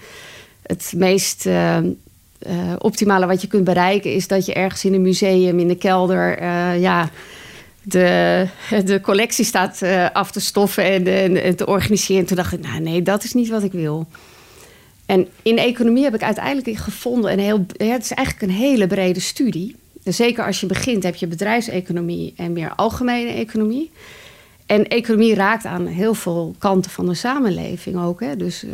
het 0.62 0.92
meest 0.96 1.46
uh, 1.46 1.78
optimale 2.78 3.26
wat 3.26 3.42
je 3.42 3.48
kunt 3.48 3.64
bereiken 3.64 4.12
is 4.12 4.28
dat 4.28 4.46
je 4.46 4.52
ergens 4.52 4.84
in 4.84 4.94
een 4.94 5.02
museum 5.02 5.58
in 5.58 5.68
de 5.68 5.76
kelder 5.76 6.42
uh, 6.42 6.80
ja, 6.80 7.10
de, 7.82 8.46
de 8.84 9.00
collectie 9.00 9.44
staat 9.44 9.80
uh, 9.82 10.06
af 10.12 10.30
te 10.30 10.40
stoffen 10.40 10.84
en, 10.84 11.36
en, 11.42 11.56
te 11.56 11.66
organiseren. 11.66 12.20
En 12.20 12.26
toen 12.26 12.36
dacht 12.36 12.52
ik, 12.52 12.60
nou 12.60 12.80
nee, 12.80 13.02
dat 13.02 13.24
is 13.24 13.32
niet 13.32 13.48
wat 13.48 13.62
ik 13.62 13.72
wil. 13.72 14.06
En 15.06 15.28
in 15.42 15.58
economie 15.58 16.04
heb 16.04 16.14
ik 16.14 16.22
uiteindelijk 16.22 16.78
gevonden, 16.78 17.32
een 17.32 17.38
heel, 17.38 17.66
ja, 17.76 17.92
het 17.92 18.02
is 18.02 18.12
eigenlijk 18.12 18.52
een 18.52 18.58
hele 18.58 18.86
brede 18.86 19.20
studie. 19.20 19.76
Zeker 20.04 20.44
als 20.44 20.60
je 20.60 20.66
begint 20.66 21.02
heb 21.02 21.14
je 21.14 21.26
bedrijfseconomie 21.26 22.32
en 22.36 22.52
meer 22.52 22.72
algemene 22.76 23.30
economie. 23.30 23.90
En 24.66 24.88
economie 24.88 25.34
raakt 25.34 25.64
aan 25.64 25.86
heel 25.86 26.14
veel 26.14 26.54
kanten 26.58 26.90
van 26.90 27.06
de 27.06 27.14
samenleving 27.14 27.98
ook. 28.00 28.20
Hè. 28.20 28.36
Dus 28.36 28.64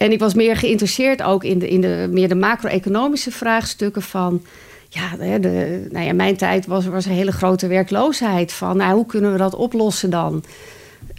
en 0.00 0.12
ik 0.12 0.18
was 0.18 0.34
meer 0.34 0.56
geïnteresseerd 0.56 1.22
ook 1.22 1.44
in 1.44 1.58
de, 1.58 1.68
in 1.68 1.80
de 1.80 2.08
meer 2.10 2.28
de 2.28 2.34
macro-economische 2.34 3.30
vraagstukken 3.30 4.02
van. 4.02 4.42
Ja, 4.88 5.38
de, 5.38 5.86
nou 5.90 6.04
ja, 6.04 6.12
mijn 6.12 6.36
tijd 6.36 6.66
was, 6.66 6.86
was 6.86 7.04
een 7.04 7.12
hele 7.12 7.32
grote 7.32 7.66
werkloosheid. 7.66 8.52
Van 8.52 8.76
nou, 8.76 8.94
hoe 8.94 9.06
kunnen 9.06 9.32
we 9.32 9.38
dat 9.38 9.54
oplossen 9.54 10.10
dan? 10.10 10.44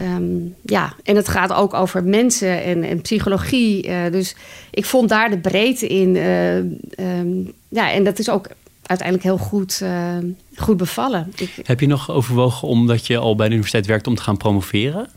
Um, 0.00 0.54
ja, 0.62 0.94
en 1.02 1.16
het 1.16 1.28
gaat 1.28 1.52
ook 1.52 1.74
over 1.74 2.04
mensen 2.04 2.62
en, 2.62 2.82
en 2.82 3.00
psychologie. 3.00 3.88
Uh, 3.88 3.96
dus 4.10 4.36
ik 4.70 4.84
vond 4.84 5.08
daar 5.08 5.30
de 5.30 5.38
breedte 5.38 5.86
in. 5.86 6.14
Uh, 6.14 6.56
um, 6.56 7.52
ja, 7.68 7.92
en 7.92 8.04
dat 8.04 8.18
is 8.18 8.30
ook 8.30 8.48
uiteindelijk 8.82 9.28
heel 9.28 9.46
goed, 9.46 9.80
uh, 9.82 10.16
goed 10.56 10.76
bevallen. 10.76 11.32
Heb 11.62 11.80
je 11.80 11.86
nog 11.86 12.10
overwogen, 12.10 12.68
omdat 12.68 13.06
je 13.06 13.18
al 13.18 13.36
bij 13.36 13.46
de 13.46 13.52
universiteit 13.52 13.86
werkt, 13.86 14.06
om 14.06 14.14
te 14.14 14.22
gaan 14.22 14.36
promoveren? 14.36 15.08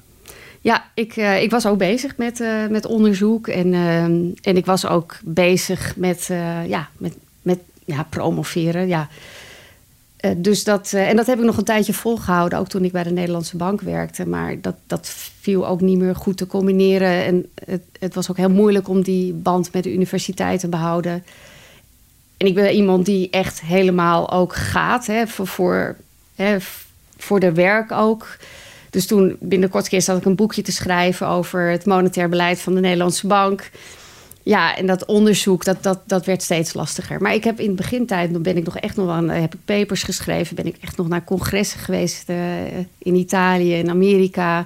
Ja, 0.65 0.85
ik, 0.93 1.15
uh, 1.15 1.41
ik 1.41 1.51
was 1.51 1.65
ook 1.65 1.77
bezig 1.77 2.17
met, 2.17 2.39
uh, 2.39 2.67
met 2.67 2.85
onderzoek. 2.85 3.47
En, 3.47 3.67
uh, 3.73 4.03
en 4.03 4.57
ik 4.57 4.65
was 4.65 4.85
ook 4.85 5.17
bezig 5.23 5.95
met, 5.95 6.25
ja, 6.67 6.89
met, 6.97 7.17
met 7.41 7.59
ja, 7.85 8.03
promoveren. 8.09 8.87
Ja. 8.87 9.07
dus 10.37 10.63
dat, 10.63 10.93
en 10.93 11.15
dat 11.15 11.25
heb 11.25 11.37
ik 11.39 11.45
nog 11.45 11.57
een 11.57 11.63
tijdje 11.63 11.93
volgehouden, 11.93 12.59
ook 12.59 12.67
toen 12.67 12.83
ik 12.83 12.91
bij 12.91 13.03
de 13.03 13.11
Nederlandse 13.11 13.57
Bank 13.57 13.81
werkte. 13.81 14.27
Maar 14.27 14.61
dat, 14.61 14.75
dat 14.87 15.07
viel 15.39 15.67
ook 15.67 15.81
niet 15.81 15.97
meer 15.97 16.15
goed 16.15 16.37
te 16.37 16.47
combineren. 16.47 17.25
En 17.25 17.49
het, 17.65 17.83
het 17.99 18.15
was 18.15 18.29
ook 18.29 18.37
heel 18.37 18.49
moeilijk 18.49 18.87
om 18.87 19.01
die 19.01 19.33
band 19.33 19.73
met 19.73 19.83
de 19.83 19.93
universiteit 19.93 20.59
te 20.59 20.67
behouden. 20.67 21.23
En 22.37 22.47
ik 22.47 22.53
ben 22.53 22.73
iemand 22.73 23.05
die 23.05 23.29
echt 23.29 23.61
helemaal 23.61 24.31
ook 24.31 24.55
gaat 24.55 25.05
hè, 25.05 25.27
voor, 25.27 25.47
voor, 25.47 25.95
hè, 26.35 26.57
voor 27.17 27.39
de 27.39 27.51
werk 27.51 27.91
ook. 27.91 28.37
Dus 28.95 29.05
toen 29.05 29.37
binnen 29.39 29.69
kort 29.69 29.87
keer 29.87 30.01
zat 30.01 30.17
ik 30.17 30.25
een 30.25 30.35
boekje 30.35 30.61
te 30.61 30.71
schrijven 30.71 31.27
over 31.27 31.69
het 31.69 31.85
monetair 31.85 32.29
beleid 32.29 32.59
van 32.59 32.73
de 32.75 32.79
Nederlandse 32.79 33.27
Bank. 33.27 33.69
Ja, 34.43 34.77
en 34.77 34.87
dat 34.87 35.05
onderzoek, 35.05 35.65
dat, 35.65 35.83
dat, 35.83 35.99
dat 36.05 36.25
werd 36.25 36.43
steeds 36.43 36.73
lastiger. 36.73 37.21
Maar 37.21 37.33
ik 37.33 37.43
heb 37.43 37.59
in 37.59 37.69
de 37.69 37.73
begintijd, 37.73 38.41
ben 38.41 38.57
ik 38.57 38.65
nog 38.65 38.77
echt 38.77 38.95
nog 38.95 39.09
aan, 39.09 39.29
heb 39.29 39.53
ik 39.53 39.59
papers 39.65 40.03
geschreven, 40.03 40.55
ben 40.55 40.65
ik 40.65 40.77
echt 40.81 40.97
nog 40.97 41.07
naar 41.07 41.23
congressen 41.23 41.79
geweest 41.79 42.29
uh, 42.29 42.37
in 42.97 43.15
Italië, 43.15 43.73
in 43.73 43.89
Amerika. 43.89 44.65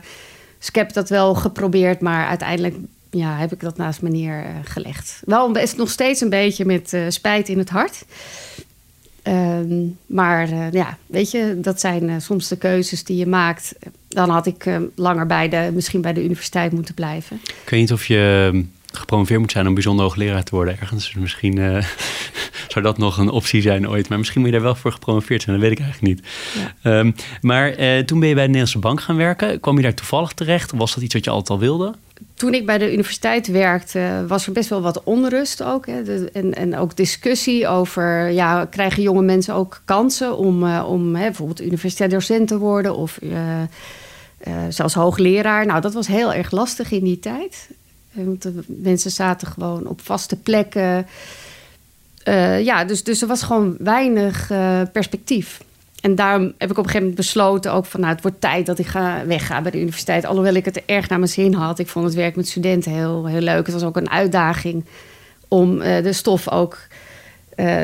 Dus 0.57 0.67
ik 0.67 0.75
heb 0.75 0.93
dat 0.93 1.09
wel 1.09 1.35
geprobeerd, 1.35 2.01
maar 2.01 2.27
uiteindelijk 2.27 2.75
ja, 3.09 3.37
heb 3.37 3.51
ik 3.51 3.59
dat 3.59 3.77
naast 3.77 4.01
me 4.01 4.09
neergelegd. 4.09 5.21
Wel 5.25 5.57
is 5.57 5.75
nog 5.75 5.89
steeds 5.89 6.21
een 6.21 6.29
beetje 6.29 6.65
met 6.65 6.97
spijt 7.07 7.49
in 7.49 7.57
het 7.57 7.69
hart. 7.69 8.05
Ehm, 9.29 9.87
maar 10.05 10.49
uh, 10.49 10.71
ja, 10.71 10.97
weet 11.05 11.31
je, 11.31 11.57
dat 11.61 11.79
zijn 11.79 12.03
uh, 12.03 12.15
soms 12.17 12.47
de 12.47 12.57
keuzes 12.57 13.03
die 13.03 13.17
je 13.17 13.27
maakt. 13.27 13.75
Dan 14.07 14.29
had 14.29 14.45
ik 14.45 14.65
langer 14.95 15.25
bij 15.25 15.49
de, 15.49 15.71
misschien 15.73 16.01
bij 16.01 16.13
de 16.13 16.23
universiteit 16.23 16.71
moeten 16.71 16.93
blijven. 16.93 17.39
Ik 17.43 17.69
weet 17.69 17.79
niet 17.79 17.91
of 17.91 18.05
je 18.05 18.49
ehm, 18.51 18.63
gepromoveerd 18.99 19.39
moet 19.39 19.51
zijn 19.51 19.67
om 19.67 19.73
bijzonder 19.73 20.05
hoogleraar 20.05 20.43
te 20.43 20.55
worden 20.55 20.79
ergens. 20.79 21.13
Misschien 21.13 21.83
zou 22.81 22.93
dat 22.93 22.97
nog 22.97 23.17
een 23.17 23.29
optie 23.29 23.61
zijn 23.61 23.89
ooit. 23.89 24.09
Maar 24.09 24.17
misschien 24.17 24.41
moet 24.41 24.49
je 24.49 24.55
daar 24.55 24.65
wel 24.65 24.75
voor 24.75 24.91
gepromoveerd 24.91 25.41
zijn, 25.41 25.59
dat 25.59 25.69
weet 25.69 25.79
ik 25.79 25.85
eigenlijk 25.85 26.15
niet. 26.15 26.27
Ja. 26.83 26.99
Um, 26.99 27.15
maar 27.41 27.75
toen 28.05 28.19
ben 28.19 28.29
je 28.29 28.35
bij 28.35 28.43
de 28.43 28.51
Nederlandse 28.51 28.79
Bank 28.79 29.01
gaan 29.01 29.15
werken. 29.15 29.59
Kwam 29.59 29.75
je 29.75 29.81
daar 29.81 29.93
toevallig 29.93 30.31
terecht? 30.31 30.71
Was 30.71 30.93
dat 30.93 31.03
iets 31.03 31.13
wat 31.13 31.23
je 31.23 31.29
altijd 31.29 31.49
al 31.49 31.59
wilde? 31.59 31.95
toen 32.39 32.53
ik 32.53 32.65
bij 32.65 32.77
de 32.77 32.91
universiteit 32.93 33.47
werkte, 33.47 34.25
was 34.27 34.45
er 34.45 34.51
best 34.51 34.69
wel 34.69 34.81
wat 34.81 35.03
onrust 35.03 35.63
ook. 35.63 35.85
Hè. 35.85 36.27
en, 36.27 36.53
en 36.53 36.77
ook 36.77 36.95
discussie 36.95 37.67
over, 37.67 38.29
ja, 38.29 38.65
krijgen 38.65 39.03
jonge 39.03 39.21
mensen 39.21 39.53
ook 39.53 39.81
kansen 39.85 40.37
om, 40.37 40.63
uh, 40.63 40.85
om 40.87 41.15
hè, 41.15 41.25
bijvoorbeeld 41.25 41.61
universitair 41.61 42.09
docent 42.09 42.47
te 42.47 42.57
worden 42.57 42.95
of 42.95 43.19
uh, 43.21 43.33
zelfs 44.69 44.93
hoogleraar. 44.93 45.65
Nou, 45.65 45.81
dat 45.81 45.93
was 45.93 46.07
heel 46.07 46.33
erg 46.33 46.51
lastig 46.51 46.91
in 46.91 47.03
die 47.03 47.19
tijd. 47.19 47.69
Want 48.11 48.41
de 48.41 48.63
mensen 48.67 49.11
zaten 49.11 49.47
gewoon 49.47 49.87
op 49.87 50.01
vaste 50.01 50.35
plekken. 50.35 51.07
Ja, 52.63 52.83
dus, 52.85 53.03
dus 53.03 53.21
er 53.21 53.27
was 53.27 53.43
gewoon 53.43 53.75
weinig 53.79 54.51
perspectief. 54.91 55.59
En 56.01 56.15
daarom 56.15 56.43
heb 56.43 56.71
ik 56.71 56.77
op 56.77 56.77
een 56.77 56.83
gegeven 56.83 56.99
moment 56.99 57.15
besloten 57.15 57.73
ook 57.73 57.85
van... 57.85 57.99
nou, 57.99 58.13
het 58.13 58.21
wordt 58.21 58.41
tijd 58.41 58.65
dat 58.65 58.79
ik 58.79 58.85
ga 58.85 59.25
wegga 59.25 59.61
bij 59.61 59.71
de 59.71 59.79
universiteit. 59.79 60.25
Alhoewel 60.25 60.53
ik 60.53 60.65
het 60.65 60.81
erg 60.85 61.09
naar 61.09 61.19
mijn 61.19 61.31
zin 61.31 61.53
had. 61.53 61.79
Ik 61.79 61.87
vond 61.87 62.05
het 62.05 62.13
werk 62.13 62.35
met 62.35 62.47
studenten 62.47 62.91
heel, 62.91 63.25
heel 63.25 63.41
leuk. 63.41 63.65
Het 63.65 63.73
was 63.73 63.83
ook 63.83 63.97
een 63.97 64.09
uitdaging 64.09 64.85
om 65.47 65.81
uh, 65.81 66.03
de 66.03 66.13
stof 66.13 66.49
ook 66.49 66.77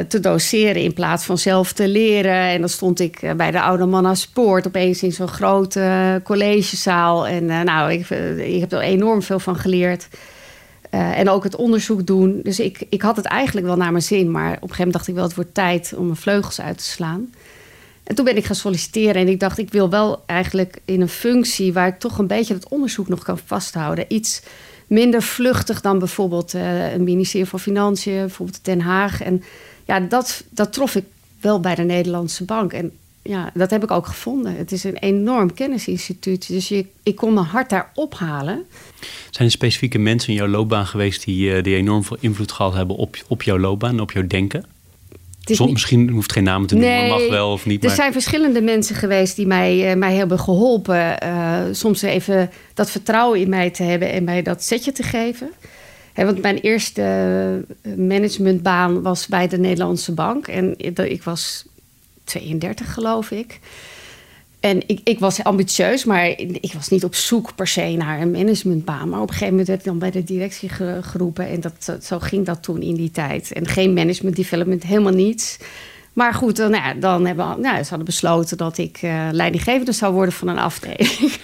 te 0.07 0.19
doseren... 0.19 0.81
in 0.81 0.93
plaats 0.93 1.25
van 1.25 1.37
zelf 1.37 1.73
te 1.73 1.87
leren. 1.87 2.39
En 2.39 2.59
dan 2.59 2.69
stond 2.69 2.99
ik 2.99 3.33
bij 3.37 3.51
de 3.51 3.61
Oude 3.61 3.85
Manna 3.85 4.13
Spoort... 4.13 4.67
opeens 4.67 5.03
in 5.03 5.11
zo'n 5.11 5.27
grote 5.27 6.21
collegezaal. 6.23 7.27
En 7.27 7.45
nou, 7.45 7.91
ik, 7.91 8.09
ik 8.37 8.59
heb 8.59 8.71
er 8.71 8.79
enorm 8.79 9.21
veel 9.21 9.39
van 9.39 9.55
geleerd... 9.55 10.07
en 10.95 11.29
ook 11.29 11.43
het 11.43 11.55
onderzoek 11.55 12.05
doen. 12.05 12.39
Dus 12.43 12.59
ik, 12.59 12.85
ik 12.89 13.01
had 13.01 13.15
het 13.15 13.25
eigenlijk 13.25 13.67
wel 13.67 13.75
naar 13.75 13.91
mijn 13.91 14.03
zin. 14.03 14.31
Maar 14.31 14.47
op 14.47 14.53
een 14.53 14.59
gegeven 14.59 14.77
moment 14.77 14.93
dacht 14.93 15.07
ik 15.07 15.13
wel... 15.15 15.23
het 15.23 15.35
wordt 15.35 15.53
tijd 15.53 15.93
om 15.97 16.05
mijn 16.05 16.17
vleugels 16.17 16.61
uit 16.61 16.77
te 16.77 16.83
slaan. 16.83 17.29
En 18.03 18.15
toen 18.15 18.25
ben 18.25 18.37
ik 18.37 18.45
gaan 18.45 18.55
solliciteren 18.55 19.15
en 19.15 19.27
ik 19.27 19.39
dacht, 19.39 19.57
ik 19.57 19.71
wil 19.71 19.89
wel 19.89 20.23
eigenlijk 20.25 20.79
in 20.85 21.01
een 21.01 21.09
functie 21.09 21.73
waar 21.73 21.87
ik 21.87 21.99
toch 21.99 22.17
een 22.17 22.27
beetje 22.27 22.53
het 22.53 22.67
onderzoek 22.67 23.07
nog 23.07 23.23
kan 23.23 23.39
vasthouden. 23.45 24.05
Iets 24.07 24.41
minder 24.87 25.21
vluchtig 25.21 25.81
dan 25.81 25.99
bijvoorbeeld 25.99 26.53
uh, 26.53 26.93
een 26.93 27.03
ministerie 27.03 27.47
van 27.47 27.59
Financiën, 27.59 28.19
bijvoorbeeld 28.19 28.65
Den 28.65 28.81
Haag. 28.81 29.21
En 29.21 29.43
ja, 29.85 29.99
dat, 29.99 30.43
dat 30.49 30.73
trof 30.73 30.95
ik 30.95 31.05
wel 31.41 31.59
bij 31.59 31.75
de 31.75 31.83
Nederlandse 31.83 32.43
Bank. 32.43 32.73
En 32.73 32.91
ja, 33.27 33.51
dat 33.53 33.69
heb 33.69 33.83
ik 33.83 33.91
ook 33.91 34.07
gevonden. 34.07 34.55
Het 34.55 34.71
is 34.71 34.83
een 34.83 34.97
enorm 34.97 35.53
kennisinstituut. 35.53 36.47
Dus 36.47 36.67
je, 36.67 36.85
ik 37.03 37.15
kon 37.15 37.33
mijn 37.33 37.45
hart 37.45 37.69
daar 37.69 37.91
ophalen. 37.93 38.65
Zijn 39.29 39.47
er 39.47 39.53
specifieke 39.53 39.97
mensen 39.97 40.29
in 40.29 40.35
jouw 40.35 40.47
loopbaan 40.47 40.85
geweest 40.85 41.25
die, 41.25 41.55
eh, 41.55 41.63
die 41.63 41.75
enorm 41.75 42.03
veel 42.03 42.17
invloed 42.19 42.51
gehad 42.51 42.73
hebben 42.73 42.95
op, 42.95 43.15
op 43.27 43.43
jouw 43.43 43.59
loopbaan, 43.59 43.99
op 43.99 44.11
jouw 44.11 44.27
denken? 44.27 44.65
Soms, 45.39 45.71
Misschien 45.71 46.09
hoeft 46.09 46.31
geen 46.31 46.43
namen 46.43 46.67
te 46.67 46.75
noemen, 46.75 47.07
mag 47.07 47.29
wel 47.29 47.51
of 47.51 47.65
niet. 47.65 47.83
Er 47.83 47.89
zijn 47.89 48.11
verschillende 48.11 48.61
mensen 48.61 48.95
geweest 48.95 49.35
die 49.35 49.47
mij, 49.47 49.91
uh, 49.91 49.97
mij 49.97 50.15
hebben 50.15 50.39
geholpen. 50.39 51.23
Uh, 51.23 51.59
soms 51.71 52.01
even 52.01 52.49
dat 52.73 52.91
vertrouwen 52.91 53.39
in 53.39 53.49
mij 53.49 53.69
te 53.69 53.83
hebben 53.83 54.11
en 54.11 54.23
mij 54.23 54.41
dat 54.41 54.63
setje 54.63 54.91
te 54.91 55.03
geven. 55.03 55.51
He, 56.13 56.25
want 56.25 56.41
mijn 56.41 56.57
eerste 56.57 57.01
eh, 57.81 57.93
managementbaan 57.93 59.01
was 59.01 59.27
bij 59.27 59.47
de 59.47 59.57
Nederlandse 59.57 60.11
Bank. 60.13 60.47
En 60.47 60.73
ik 60.95 61.23
was 61.23 61.65
32, 62.25 62.93
geloof 62.93 63.31
ik. 63.31 63.59
En 64.59 64.81
ik, 64.87 64.99
ik, 65.03 65.19
was 65.19 65.43
ambitieus, 65.43 66.05
maar 66.05 66.27
ik 66.37 66.73
was 66.73 66.89
niet 66.89 67.03
op 67.03 67.15
zoek 67.15 67.55
per 67.55 67.67
se 67.67 67.95
naar 67.97 68.21
een 68.21 68.31
managementbaan. 68.31 69.09
Maar 69.09 69.21
op 69.21 69.27
een 69.27 69.33
gegeven 69.33 69.49
moment 69.49 69.67
werd 69.67 69.79
ik 69.79 69.85
dan 69.85 69.99
bij 69.99 70.11
de 70.11 70.23
directie 70.23 70.69
geroepen. 71.01 71.47
En 71.47 71.61
dat, 71.61 71.97
zo 72.03 72.19
ging 72.19 72.45
dat 72.45 72.63
toen 72.63 72.81
in 72.81 72.95
die 72.95 73.11
tijd. 73.11 73.51
En 73.51 73.67
geen 73.67 73.93
management 73.93 74.35
development, 74.35 74.83
helemaal 74.83 75.13
niets. 75.13 75.57
Maar 76.13 76.33
goed, 76.33 76.55
dan, 76.55 76.71
nou 76.71 76.99
dan 76.99 77.25
hebben 77.25 77.61
nou, 77.61 77.83
ze 77.83 77.89
hadden 77.89 78.05
besloten 78.05 78.57
dat 78.57 78.77
ik 78.77 79.01
uh, 79.01 79.27
leidinggevende 79.31 79.91
zou 79.91 80.13
worden 80.13 80.33
van 80.33 80.47
een 80.47 80.57
afdeling. 80.57 81.37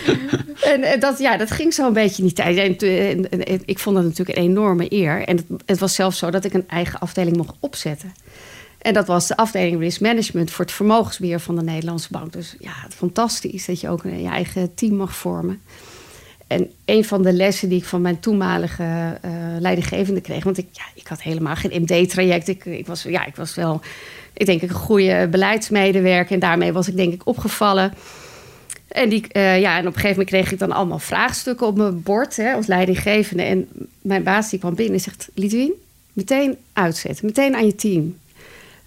en, 0.72 0.82
en, 0.82 1.00
dat, 1.00 1.18
ja, 1.18 1.36
dat 1.36 1.50
ging 1.50 1.74
zo 1.74 1.86
een 1.86 1.92
beetje 1.92 2.22
die 2.22 2.32
tijd. 2.32 2.82
En, 2.82 3.28
ik 3.64 3.78
vond 3.78 3.96
dat 3.96 4.04
natuurlijk 4.04 4.38
een 4.38 4.44
enorme 4.44 4.92
eer. 4.92 5.22
En 5.24 5.46
het 5.66 5.78
was 5.78 5.94
zelfs 5.94 6.18
zo 6.18 6.30
dat 6.30 6.44
ik 6.44 6.52
een 6.52 6.68
eigen 6.68 7.00
afdeling 7.00 7.36
mocht 7.36 7.54
opzetten. 7.60 8.12
En 8.82 8.94
dat 8.94 9.06
was 9.06 9.26
de 9.26 9.36
afdeling 9.36 9.80
risk 9.80 10.00
management 10.00 10.50
voor 10.50 10.64
het 10.64 10.74
vermogensbeheer 10.74 11.40
van 11.40 11.56
de 11.56 11.62
Nederlandse 11.62 12.08
bank. 12.10 12.32
Dus 12.32 12.56
ja, 12.58 12.72
fantastisch 12.88 13.64
dat 13.64 13.80
je 13.80 13.88
ook 13.88 14.04
een, 14.04 14.22
je 14.22 14.28
eigen 14.28 14.74
team 14.74 14.94
mag 14.94 15.16
vormen. 15.16 15.62
En 16.46 16.70
een 16.84 17.04
van 17.04 17.22
de 17.22 17.32
lessen 17.32 17.68
die 17.68 17.78
ik 17.78 17.84
van 17.84 18.00
mijn 18.00 18.20
toenmalige 18.20 19.18
uh, 19.24 19.30
leidinggevende 19.58 20.20
kreeg, 20.20 20.44
want 20.44 20.58
ik, 20.58 20.66
ja, 20.72 20.82
ik 20.94 21.06
had 21.06 21.22
helemaal 21.22 21.56
geen 21.56 21.82
MD-traject. 21.82 22.48
Ik, 22.48 22.64
ik, 22.64 22.86
was, 22.86 23.02
ja, 23.02 23.24
ik 23.24 23.36
was 23.36 23.54
wel, 23.54 23.80
ik 24.32 24.46
denk, 24.46 24.62
een 24.62 24.70
goede 24.70 25.28
beleidsmedewerker. 25.30 26.34
En 26.34 26.40
daarmee 26.40 26.72
was 26.72 26.88
ik, 26.88 26.96
denk 26.96 27.12
ik, 27.12 27.26
opgevallen. 27.26 27.94
En, 28.88 29.08
die, 29.08 29.24
uh, 29.32 29.60
ja, 29.60 29.72
en 29.72 29.80
op 29.80 29.86
een 29.86 30.00
gegeven 30.00 30.10
moment 30.10 30.28
kreeg 30.28 30.52
ik 30.52 30.58
dan 30.58 30.72
allemaal 30.72 30.98
vraagstukken 30.98 31.66
op 31.66 31.76
mijn 31.76 32.02
bord 32.02 32.36
hè, 32.36 32.52
als 32.52 32.66
leidinggevende. 32.66 33.42
En 33.42 33.68
mijn 34.00 34.22
baas 34.22 34.50
die 34.50 34.58
kwam 34.58 34.74
binnen 34.74 34.94
en 34.94 35.00
zegt: 35.00 35.28
Lidwien, 35.34 35.72
meteen 36.12 36.56
uitzetten, 36.72 37.26
meteen 37.26 37.54
aan 37.54 37.66
je 37.66 37.74
team 37.74 38.16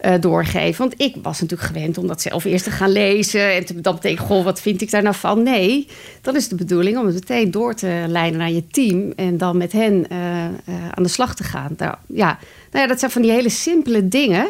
uh, 0.01 0.13
doorgeven. 0.19 0.77
Want 0.77 1.01
ik 1.01 1.15
was 1.21 1.41
natuurlijk 1.41 1.69
gewend 1.69 1.97
om 1.97 2.07
dat 2.07 2.21
zelf 2.21 2.43
eerst 2.43 2.63
te 2.63 2.71
gaan 2.71 2.91
lezen. 2.91 3.53
En 3.53 3.65
te, 3.65 3.81
dat 3.81 3.95
betekent, 3.95 4.27
goh, 4.27 4.43
wat 4.43 4.61
vind 4.61 4.81
ik 4.81 4.91
daar 4.91 5.03
nou 5.03 5.15
van? 5.15 5.43
Nee, 5.43 5.87
dat 6.21 6.35
is 6.35 6.47
de 6.47 6.55
bedoeling 6.55 6.97
om 6.97 7.05
het 7.05 7.13
meteen 7.13 7.51
door 7.51 7.73
te 7.73 8.03
leiden 8.07 8.39
naar 8.39 8.51
je 8.51 8.67
team. 8.67 9.13
En 9.15 9.37
dan 9.37 9.57
met 9.57 9.71
hen 9.71 10.05
uh, 10.11 10.43
uh, 10.45 10.89
aan 10.91 11.03
de 11.03 11.09
slag 11.09 11.35
te 11.35 11.43
gaan. 11.43 11.73
Daar, 11.77 11.99
ja, 12.07 12.39
nou 12.71 12.83
ja, 12.83 12.87
dat 12.87 12.99
zijn 12.99 13.11
van 13.11 13.21
die 13.21 13.31
hele 13.31 13.49
simpele 13.49 14.07
dingen. 14.07 14.47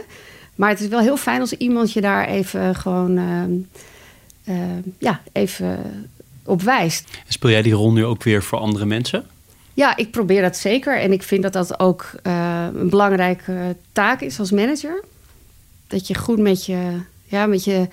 Maar 0.55 0.69
het 0.69 0.79
is 0.79 0.88
wel 0.88 0.99
heel 0.99 1.17
fijn 1.17 1.39
als 1.39 1.53
iemand 1.53 1.93
je 1.93 2.01
daar 2.01 2.27
even 2.27 2.75
gewoon 2.75 3.19
ja, 4.97 5.21
even 5.31 5.79
op 6.45 6.62
wijst. 6.62 7.10
Speel 7.27 7.49
jij 7.49 7.62
die 7.62 7.73
rol 7.73 7.91
nu 7.91 8.05
ook 8.05 8.23
weer 8.23 8.43
voor 8.43 8.60
andere 8.60 8.86
mensen? 8.86 9.25
Ja, 9.73 9.97
ik 9.97 10.12
probeer 10.12 10.41
dat 10.41 10.58
zeker. 10.58 10.99
En 10.99 11.12
ik 11.12 11.23
vind 11.23 11.43
dat 11.43 11.53
dat 11.53 11.79
ook 11.79 12.12
een 12.23 12.89
belangrijke 12.89 13.75
taak 13.91 14.21
is 14.21 14.39
als 14.39 14.51
manager 14.51 15.03
dat 15.88 16.08
je 16.08 16.15
goed 16.15 16.39
met 16.39 16.65
je, 16.65 17.00
ja, 17.26 17.45
met 17.45 17.63
je 17.63 17.88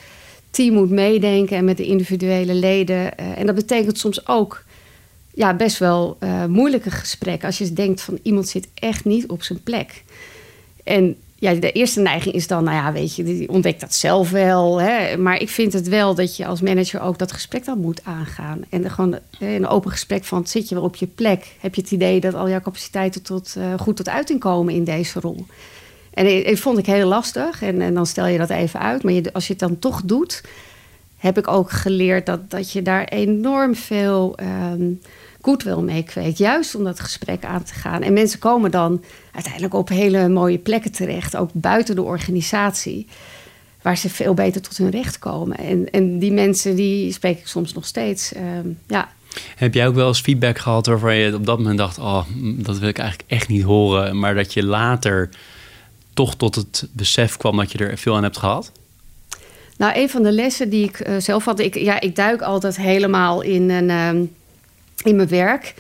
team 0.53 0.75
moet 0.75 0.91
meedenken 0.91 1.57
en 1.57 1.65
met 1.65 1.77
de 1.77 1.87
individuele 1.87 2.55
leden. 2.55 2.97
Uh, 2.97 3.39
en 3.39 3.47
dat 3.47 3.55
betekent 3.55 3.99
soms 3.99 4.27
ook 4.27 4.65
ja, 5.35 5.55
best 5.55 5.79
wel 5.79 6.17
uh, 6.21 6.45
moeilijke 6.45 6.91
gesprekken. 6.91 7.47
Als 7.47 7.59
je 7.59 7.73
denkt 7.73 8.01
van 8.01 8.19
iemand 8.23 8.49
zit 8.49 8.69
echt 8.75 9.05
niet 9.05 9.27
op 9.27 9.43
zijn 9.43 9.63
plek. 9.63 10.03
En 10.85 11.17
ja, 11.35 11.55
de 11.55 11.73
eerste 11.73 12.01
neiging 12.01 12.35
is 12.35 12.47
dan, 12.47 12.65
nou 12.65 12.77
ja, 12.77 12.93
weet 12.93 13.17
je, 13.17 13.23
die 13.25 13.49
ontdekt 13.49 13.81
dat 13.81 13.95
zelf 13.95 14.31
wel. 14.31 14.81
Hè? 14.81 15.17
Maar 15.17 15.41
ik 15.41 15.49
vind 15.49 15.73
het 15.73 15.89
wel 15.89 16.15
dat 16.15 16.37
je 16.37 16.47
als 16.47 16.61
manager 16.61 17.01
ook 17.01 17.19
dat 17.19 17.33
gesprek 17.33 17.65
dan 17.65 17.79
moet 17.79 18.05
aangaan. 18.05 18.61
En 18.69 18.91
gewoon 18.91 19.19
een 19.39 19.67
open 19.67 19.91
gesprek 19.91 20.25
van, 20.25 20.47
zit 20.47 20.69
je 20.69 20.75
wel 20.75 20.85
op 20.85 20.97
je 20.97 21.07
plek? 21.07 21.47
Heb 21.61 21.75
je 21.75 21.81
het 21.81 21.91
idee 21.91 22.21
dat 22.21 22.35
al 22.35 22.49
jouw 22.49 22.61
capaciteiten 22.61 23.23
tot, 23.23 23.57
goed 23.79 23.97
tot 23.97 24.09
uiting 24.09 24.41
komen 24.41 24.75
in 24.75 24.85
deze 24.85 25.21
rol? 25.21 25.47
En 26.15 26.45
dat 26.45 26.59
vond 26.59 26.79
ik 26.79 26.87
heel 26.87 27.09
lastig. 27.09 27.63
En, 27.63 27.81
en, 27.81 27.95
dan 27.95 28.07
stel 28.07 28.27
je 28.27 28.39
dat 28.39 28.51
even 28.51 28.81
uit. 28.81 29.03
Maar 29.03 29.13
je, 29.13 29.33
als 29.33 29.47
je 29.47 29.53
het 29.53 29.63
dan 29.63 29.79
toch 29.79 30.03
doet, 30.05 30.43
heb 31.17 31.39
ik 31.39 31.49
ook 31.49 31.71
geleerd 31.71 32.27
dat, 32.27 32.51
dat 32.51 32.73
je 32.73 32.83
daar 32.83 33.05
enorm 33.05 33.75
veel 33.75 34.39
um, 34.73 35.01
goodwill 35.41 35.81
mee 35.81 36.03
kweekt. 36.03 36.39
Juist 36.39 36.75
om 36.75 36.85
dat 36.85 37.01
gesprek 37.01 37.45
aan 37.45 37.63
te 37.63 37.75
gaan. 37.75 38.03
En 38.03 38.13
mensen 38.13 38.39
komen 38.39 38.71
dan 38.71 39.05
uiteindelijk 39.33 39.75
op 39.75 39.89
hele 39.89 40.29
mooie 40.29 40.59
plekken 40.59 40.93
terecht, 40.93 41.37
ook 41.37 41.51
buiten 41.53 41.95
de 41.95 42.03
organisatie. 42.03 43.07
Waar 43.83 43.97
ze 43.97 44.09
veel 44.09 44.35
beter 44.35 44.63
tot 44.63 44.77
hun 44.77 44.91
recht 44.91 45.19
komen. 45.19 45.57
En, 45.57 45.91
en 45.91 46.19
die 46.19 46.33
mensen 46.33 46.77
die 46.77 47.13
spreek 47.13 47.39
ik 47.39 47.47
soms 47.47 47.73
nog 47.73 47.87
steeds. 47.87 48.33
Ehm, 48.33 48.69
ja, 48.87 49.09
heb 49.57 49.75
jij 49.75 49.87
ook 49.87 49.95
wel 49.95 50.09
eens 50.09 50.21
feedback 50.21 50.59
gehad 50.59 50.87
waarvan 50.87 51.15
je 51.15 51.35
op 51.35 51.47
dat 51.47 51.59
moment 51.59 51.79
dacht: 51.79 51.99
Oh, 51.99 52.25
dat 52.39 52.79
wil 52.79 52.89
ik 52.89 52.99
eigenlijk 52.99 53.31
echt 53.31 53.49
niet 53.49 53.63
horen. 53.63 54.19
Maar 54.19 54.35
dat 54.35 54.53
je 54.53 54.65
later 54.65 55.29
toch 56.23 56.37
tot 56.37 56.55
het 56.55 56.89
besef 56.93 57.37
kwam 57.37 57.57
dat 57.57 57.73
je 57.73 57.79
er 57.79 57.99
veel 57.99 58.17
aan 58.17 58.23
hebt 58.23 58.39
gehad? 58.39 58.73
Nou, 59.77 59.99
een 59.99 60.09
van 60.09 60.23
de 60.23 60.33
lessen 60.33 60.71
die 60.71 60.85
ik 60.85 61.09
uh, 61.09 61.17
zelf 61.19 61.45
had, 61.45 61.59
ik, 61.59 61.75
ja, 61.75 62.01
ik 62.01 62.17
duik 62.17 62.43
altijd 62.43 62.77
helemaal 62.77 63.41
in, 63.41 63.71
een, 63.71 63.89
uh, 63.89 64.29
in 65.05 65.17
mijn 65.17 65.29
werk. 65.29 65.75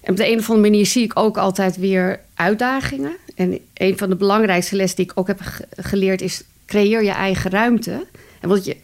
En 0.00 0.10
op 0.10 0.16
de 0.16 0.30
een 0.30 0.38
of 0.38 0.50
andere 0.50 0.70
manier 0.70 0.86
zie 0.86 1.04
ik 1.04 1.18
ook 1.18 1.38
altijd 1.38 1.76
weer 1.76 2.20
uitdagingen. 2.34 3.16
En 3.34 3.58
een 3.74 3.98
van 3.98 4.08
de 4.08 4.16
belangrijkste 4.16 4.76
lessen 4.76 4.96
die 4.96 5.10
ik 5.10 5.18
ook 5.18 5.26
heb 5.26 5.40
geleerd 5.76 6.20
is: 6.20 6.42
creëer 6.66 7.02
je 7.02 7.10
eigen 7.10 7.50
ruimte. 7.50 8.06
En 8.40 8.48
wat 8.48 8.64
je, 8.64 8.76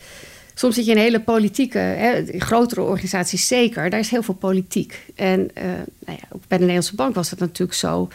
soms 0.55 0.74
zit 0.74 0.84
je 0.84 0.90
in 0.90 0.99
hele 0.99 1.20
politieke, 1.20 1.78
hè, 1.78 2.24
grotere 2.38 2.82
organisaties 2.82 3.47
zeker, 3.47 3.90
daar 3.90 4.01
is 4.01 4.11
heel 4.11 4.22
veel 4.22 4.34
politiek. 4.34 5.01
En 5.14 5.40
uh, 5.40 5.64
nou 6.07 6.18
ja, 6.20 6.28
ook 6.30 6.42
bij 6.49 6.59
de 6.59 6.64
Nederlandse 6.64 6.94
Bank 6.94 7.14
was 7.14 7.30
dat 7.30 7.38
natuurlijk 7.38 7.78
zo. 7.78 8.09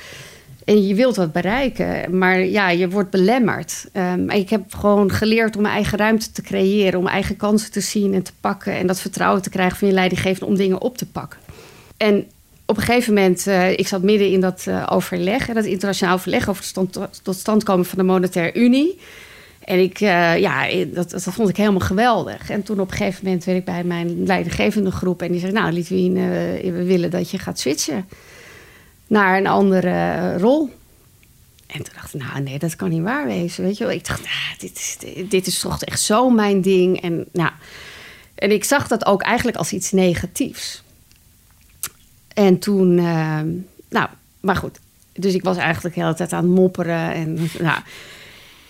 En 0.71 0.87
je 0.87 0.95
wilt 0.95 1.15
wat 1.15 1.31
bereiken, 1.31 2.17
maar 2.17 2.39
ja, 2.39 2.69
je 2.69 2.89
wordt 2.89 3.09
belemmerd. 3.09 3.85
Um, 3.93 4.29
ik 4.29 4.49
heb 4.49 4.73
gewoon 4.73 5.11
geleerd 5.11 5.55
om 5.55 5.61
mijn 5.61 5.73
eigen 5.73 5.97
ruimte 5.97 6.31
te 6.31 6.41
creëren, 6.41 6.99
om 6.99 7.07
eigen 7.07 7.37
kansen 7.37 7.71
te 7.71 7.79
zien 7.79 8.13
en 8.13 8.23
te 8.23 8.31
pakken. 8.39 8.73
En 8.73 8.87
dat 8.87 9.01
vertrouwen 9.01 9.41
te 9.41 9.49
krijgen 9.49 9.77
van 9.77 9.87
je 9.87 9.93
leidinggevende 9.93 10.45
om 10.45 10.55
dingen 10.55 10.81
op 10.81 10.97
te 10.97 11.05
pakken. 11.05 11.39
En 11.97 12.25
op 12.65 12.77
een 12.77 12.83
gegeven 12.83 13.13
moment, 13.13 13.47
uh, 13.47 13.71
ik 13.71 13.87
zat 13.87 14.01
midden 14.01 14.31
in 14.31 14.41
dat 14.41 14.65
uh, 14.67 14.87
overleg, 14.91 15.45
dat 15.45 15.65
internationaal 15.65 16.15
overleg 16.15 16.49
over 16.49 16.63
het 16.73 17.21
tot 17.23 17.35
stand 17.35 17.63
komen 17.63 17.85
van 17.85 17.97
de 17.97 18.03
Monetaire 18.03 18.59
Unie. 18.59 18.99
En 19.63 19.79
ik, 19.79 20.01
uh, 20.01 20.37
ja, 20.37 20.67
dat, 20.93 21.11
dat 21.11 21.23
vond 21.23 21.49
ik 21.49 21.57
helemaal 21.57 21.79
geweldig. 21.79 22.49
En 22.49 22.63
toen 22.63 22.79
op 22.79 22.91
een 22.91 22.97
gegeven 22.97 23.23
moment 23.23 23.43
werd 23.43 23.57
ik 23.57 23.65
bij 23.65 23.83
mijn 23.83 24.25
leidinggevende 24.25 24.91
groep. 24.91 25.21
En 25.21 25.31
die 25.31 25.39
zei, 25.39 25.51
nou 25.51 25.71
Litwin, 25.71 26.13
we 26.61 26.83
willen 26.83 27.11
dat 27.11 27.29
je 27.29 27.39
gaat 27.39 27.59
switchen 27.59 28.05
naar 29.11 29.37
een 29.37 29.47
andere 29.47 30.37
rol. 30.37 30.69
En 31.67 31.83
toen 31.83 31.93
dacht 31.93 32.13
ik, 32.13 32.21
nou 32.21 32.41
nee, 32.41 32.59
dat 32.59 32.75
kan 32.75 32.89
niet 32.89 33.01
waar 33.01 33.25
wezen. 33.25 33.63
Weet 33.63 33.77
je 33.77 33.83
wel? 33.83 33.93
Ik 33.93 34.07
dacht, 34.07 34.23
nou, 34.23 34.57
dit, 34.57 34.77
is, 34.77 34.97
dit 35.29 35.47
is 35.47 35.59
toch 35.59 35.83
echt 35.83 36.01
zo 36.01 36.29
mijn 36.29 36.61
ding. 36.61 37.01
En, 37.01 37.25
nou, 37.31 37.51
en 38.35 38.51
ik 38.51 38.63
zag 38.63 38.87
dat 38.87 39.05
ook 39.05 39.21
eigenlijk 39.21 39.57
als 39.57 39.71
iets 39.71 39.91
negatiefs. 39.91 40.83
En 42.33 42.59
toen, 42.59 42.97
uh, 42.97 43.39
nou, 43.89 44.09
maar 44.39 44.55
goed. 44.55 44.79
Dus 45.13 45.33
ik 45.33 45.43
was 45.43 45.57
eigenlijk 45.57 45.95
de 45.95 46.01
hele 46.01 46.13
tijd 46.13 46.33
aan 46.33 46.43
het 46.43 46.53
mopperen. 46.53 47.13
En 47.13 47.33
nou, 47.59 47.79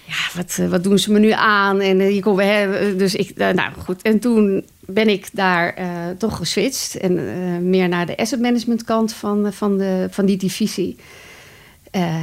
ja, 0.06 0.30
wat, 0.36 0.58
eh, 0.60 0.68
wat 0.68 0.84
doen 0.84 1.00
ze 1.00 1.12
me 1.12 1.20
nu 1.20 1.32
aan? 1.32 1.80
En 1.80 2.00
uh, 2.00 2.16
je 2.16 2.22
kon, 2.22 2.39
hè, 2.39 2.96
dus 2.96 3.16
ik, 3.16 3.38
nou 3.38 3.74
goed. 3.78 4.02
En 4.02 4.20
toen 4.20 4.66
ben 4.86 5.10
ik 5.10 5.30
daar 5.34 5.76
toch 6.18 6.38
geswitcht. 6.38 6.98
En 6.98 7.70
meer 7.70 7.90
naar 7.90 8.06
de 8.06 8.18
asset 8.18 8.40
management 8.40 8.84
kant 8.84 9.14
van, 9.14 9.54
van, 9.54 9.78
de, 9.78 10.08
van 10.10 10.26
die 10.26 10.38
divisie. 10.38 10.96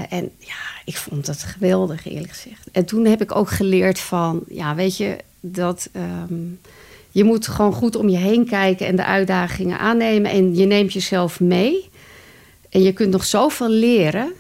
en 0.09 0.31
ja, 0.39 0.55
ik 0.85 0.97
vond 0.97 1.27
het 1.27 1.43
geweldig, 1.43 2.07
eerlijk 2.07 2.33
gezegd. 2.33 2.69
En 2.73 2.85
toen 2.85 3.05
heb 3.05 3.23
ik 3.23 3.37
ook 3.37 3.51
geleerd 3.51 4.01
van, 4.01 4.43
ja, 4.49 4.75
weet 4.75 4.97
je, 4.97 5.17
dat 5.41 5.89
um, 6.31 6.61
je 7.11 7.25
moet 7.25 7.49
gewoon 7.49 7.73
goed 7.73 7.97
om 7.97 8.09
je 8.09 8.17
heen 8.17 8.47
kijken 8.47 8.87
en 8.87 8.97
de 8.97 9.05
uitdagingen 9.05 9.79
aannemen. 9.79 10.31
En 10.31 10.55
je 10.55 10.67
neemt 10.67 10.93
jezelf 10.93 11.41
mee. 11.41 11.91
En 12.69 12.83
je 12.83 12.93
kunt 12.93 13.11
nog 13.11 13.25
zoveel 13.25 13.69
leren. 13.69 14.33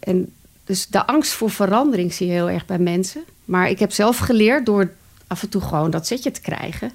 en 0.00 0.32
dus 0.64 0.86
de 0.86 1.06
angst 1.06 1.32
voor 1.32 1.50
verandering 1.50 2.12
zie 2.12 2.26
je 2.26 2.32
heel 2.32 2.50
erg 2.50 2.66
bij 2.66 2.78
mensen. 2.78 3.24
Maar 3.44 3.70
ik 3.70 3.78
heb 3.78 3.92
zelf 3.92 4.18
geleerd 4.18 4.66
door 4.66 4.90
af 5.26 5.42
en 5.42 5.48
toe 5.48 5.60
gewoon 5.60 5.90
dat 5.90 6.06
zetje 6.06 6.30
te 6.30 6.40
krijgen, 6.40 6.92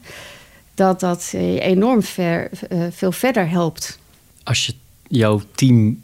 dat 0.74 1.00
dat 1.00 1.30
je 1.32 1.60
enorm 1.60 2.04
ver, 2.04 2.50
uh, 2.70 2.84
veel 2.92 3.12
verder 3.12 3.50
helpt. 3.50 4.00
Als 4.44 4.66
je 4.66 4.74
jouw 5.08 5.42
team 5.56 6.02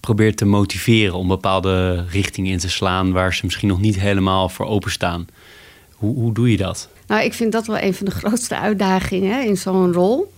probeert 0.00 0.36
te 0.36 0.44
motiveren 0.44 1.14
om 1.14 1.28
bepaalde 1.28 2.04
richtingen 2.10 2.52
in 2.52 2.58
te 2.58 2.68
slaan 2.68 3.12
waar 3.12 3.34
ze 3.34 3.44
misschien 3.44 3.68
nog 3.68 3.80
niet 3.80 4.00
helemaal 4.00 4.48
voor 4.48 4.66
openstaan, 4.66 5.26
hoe, 5.94 6.14
hoe 6.14 6.32
doe 6.32 6.50
je 6.50 6.56
dat? 6.56 6.88
Nou, 7.06 7.24
ik 7.24 7.34
vind 7.34 7.52
dat 7.52 7.66
wel 7.66 7.78
een 7.78 7.94
van 7.94 8.06
de 8.06 8.12
grootste 8.20 8.58
uitdagingen 8.58 9.46
in 9.46 9.56
zo'n 9.56 9.92
rol. 9.92 10.34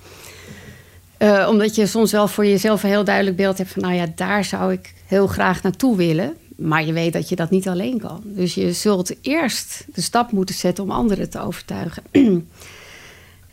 Uh, 1.19 1.47
omdat 1.49 1.75
je 1.75 1.87
soms 1.87 2.13
wel 2.13 2.29
voor 2.29 2.47
jezelf 2.47 2.83
een 2.83 2.89
heel 2.89 3.05
duidelijk 3.05 3.37
beeld 3.37 3.59
hebt 3.59 3.71
van, 3.71 3.83
nou 3.83 3.95
ja, 3.95 4.07
daar 4.15 4.45
zou 4.45 4.73
ik 4.73 4.95
heel 5.07 5.27
graag 5.27 5.63
naartoe 5.63 5.97
willen. 5.97 6.37
Maar 6.57 6.85
je 6.85 6.93
weet 6.93 7.13
dat 7.13 7.29
je 7.29 7.37
dat 7.37 7.51
niet 7.51 7.69
alleen 7.69 7.99
kan. 7.99 8.23
Dus 8.25 8.55
je 8.55 8.73
zult 8.73 9.15
eerst 9.21 9.85
de 9.95 10.01
stap 10.01 10.33
moeten 10.33 10.55
zetten 10.55 10.85
om 10.85 10.91
anderen 10.91 11.31
te 11.31 11.41
overtuigen. 11.41 12.03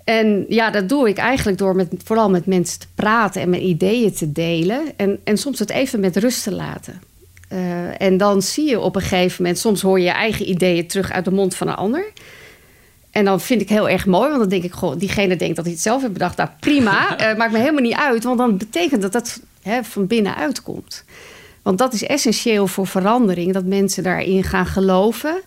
en 0.05 0.45
ja, 0.49 0.69
dat 0.69 0.89
doe 0.89 1.09
ik 1.09 1.17
eigenlijk 1.17 1.57
door 1.57 1.75
met, 1.75 1.93
vooral 2.03 2.29
met 2.29 2.45
mensen 2.45 2.79
te 2.79 2.87
praten 2.95 3.41
en 3.41 3.49
mijn 3.49 3.65
ideeën 3.67 4.13
te 4.13 4.31
delen. 4.31 4.81
En, 4.95 5.19
en 5.23 5.37
soms 5.37 5.59
het 5.59 5.69
even 5.69 5.99
met 5.99 6.17
rust 6.17 6.43
te 6.43 6.51
laten. 6.51 7.01
Uh, 7.51 8.01
en 8.01 8.17
dan 8.17 8.41
zie 8.41 8.69
je 8.69 8.79
op 8.79 8.95
een 8.95 9.01
gegeven 9.01 9.43
moment, 9.43 9.59
soms 9.59 9.81
hoor 9.81 9.99
je 9.99 10.05
je 10.05 10.11
eigen 10.11 10.49
ideeën 10.49 10.87
terug 10.87 11.11
uit 11.11 11.25
de 11.25 11.31
mond 11.31 11.55
van 11.55 11.67
een 11.67 11.75
ander. 11.75 12.11
En 13.11 13.25
dan 13.25 13.41
vind 13.41 13.61
ik 13.61 13.69
heel 13.69 13.89
erg 13.89 14.05
mooi, 14.05 14.27
want 14.27 14.39
dan 14.39 14.49
denk 14.49 14.63
ik, 14.63 14.73
goh, 14.73 14.99
diegene 14.99 15.35
denkt 15.35 15.55
dat 15.55 15.65
hij 15.65 15.73
het 15.73 15.83
zelf 15.83 16.01
heeft 16.01 16.13
bedacht. 16.13 16.37
Nou, 16.37 16.49
prima, 16.59 17.31
uh, 17.31 17.35
maakt 17.37 17.51
me 17.51 17.57
helemaal 17.57 17.81
niet 17.81 17.95
uit, 17.95 18.23
want 18.23 18.37
dan 18.37 18.57
betekent 18.57 19.01
dat 19.01 19.11
dat 19.11 19.39
hè, 19.61 19.83
van 19.83 20.07
binnenuit 20.07 20.61
komt. 20.61 21.03
Want 21.61 21.77
dat 21.77 21.93
is 21.93 22.03
essentieel 22.03 22.67
voor 22.67 22.87
verandering, 22.87 23.53
dat 23.53 23.65
mensen 23.65 24.03
daarin 24.03 24.43
gaan 24.43 24.65
geloven. 24.65 25.41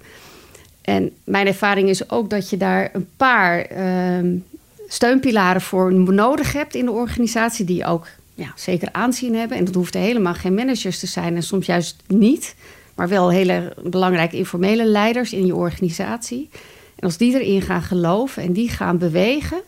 En 0.89 1.13
mijn 1.25 1.47
ervaring 1.47 1.89
is 1.89 2.11
ook 2.11 2.31
dat 2.31 2.51
je 2.51 2.57
daar 2.57 2.91
een 2.93 3.09
paar 3.17 3.73
uh, 3.73 4.41
steunpilaren 4.87 5.61
voor 5.61 5.93
nodig 5.95 6.53
hebt 6.53 6.75
in 6.75 6.85
de 6.85 6.91
organisatie, 6.91 7.65
die 7.65 7.85
ook 7.85 8.07
ja, 8.35 8.53
zeker 8.57 8.89
aanzien 8.93 9.35
hebben. 9.35 9.57
En 9.57 9.65
dat 9.65 9.75
hoeft 9.75 9.95
helemaal 9.95 10.35
geen 10.35 10.55
managers 10.55 10.99
te 10.99 11.07
zijn 11.07 11.37
en 11.37 11.43
soms 11.43 11.67
juist 11.67 11.97
niet, 12.07 12.55
maar 12.95 13.09
wel 13.09 13.31
hele 13.31 13.75
belangrijke 13.83 14.37
informele 14.37 14.85
leiders 14.85 15.33
in 15.33 15.47
je 15.47 15.55
organisatie. 15.55 16.49
En 16.95 17.05
als 17.05 17.17
die 17.17 17.41
erin 17.41 17.63
gaan 17.63 17.83
geloven 17.83 18.43
en 18.43 18.53
die 18.53 18.69
gaan 18.69 18.99
bewegen, 18.99 19.61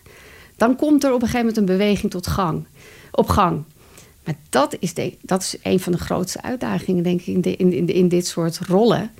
dan 0.56 0.76
komt 0.76 1.04
er 1.04 1.12
op 1.12 1.22
een 1.22 1.28
gegeven 1.28 1.46
moment 1.46 1.56
een 1.56 1.76
beweging 1.76 2.10
tot 2.10 2.26
gang, 2.26 2.66
op 3.10 3.28
gang. 3.28 3.62
Maar 4.24 4.34
dat 4.50 4.76
is, 4.78 4.94
de, 4.94 5.16
dat 5.22 5.40
is 5.42 5.56
een 5.62 5.80
van 5.80 5.92
de 5.92 5.98
grootste 5.98 6.42
uitdagingen, 6.42 7.02
denk 7.02 7.20
ik, 7.20 7.56
in, 7.58 7.88
in 7.88 8.08
dit 8.08 8.26
soort 8.26 8.58
rollen. 8.58 9.10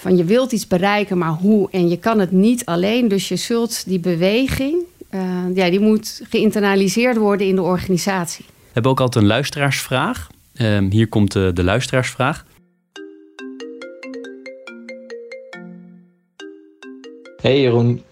Van 0.00 0.16
je 0.16 0.24
wilt 0.24 0.52
iets 0.52 0.66
bereiken, 0.66 1.18
maar 1.18 1.32
hoe? 1.32 1.68
En 1.70 1.88
je 1.88 1.98
kan 1.98 2.18
het 2.18 2.30
niet 2.30 2.64
alleen. 2.64 3.08
Dus 3.08 3.28
je 3.28 3.36
zult 3.36 3.86
die 3.86 4.00
beweging, 4.00 4.82
uh, 5.10 5.20
ja, 5.54 5.70
die 5.70 5.80
moet 5.80 6.22
geïnternaliseerd 6.30 7.16
worden 7.16 7.46
in 7.46 7.54
de 7.54 7.62
organisatie. 7.62 8.44
We 8.48 8.70
hebben 8.72 8.90
ook 8.90 9.00
altijd 9.00 9.24
een 9.24 9.30
luisteraarsvraag. 9.30 10.28
Uh, 10.54 10.78
hier 10.90 11.08
komt 11.08 11.32
de, 11.32 11.50
de 11.54 11.64
luisteraarsvraag. 11.64 12.44
Hey 17.42 17.60
Jeroen, 17.60 18.02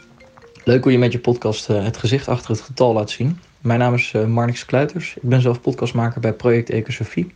leuk 0.64 0.82
hoe 0.82 0.92
je 0.92 0.98
met 0.98 1.12
je 1.12 1.18
podcast 1.18 1.70
uh, 1.70 1.84
het 1.84 1.96
gezicht 1.96 2.28
achter 2.28 2.50
het 2.50 2.60
getal 2.60 2.92
laat 2.92 3.10
zien. 3.10 3.38
Mijn 3.60 3.78
naam 3.78 3.94
is 3.94 4.12
uh, 4.16 4.26
Marnix 4.26 4.64
Kluiters. 4.64 5.14
Ik 5.16 5.28
ben 5.28 5.40
zelf 5.40 5.60
podcastmaker 5.60 6.20
bij 6.20 6.32
Project 6.32 6.70
Ecosofie. 6.70 7.32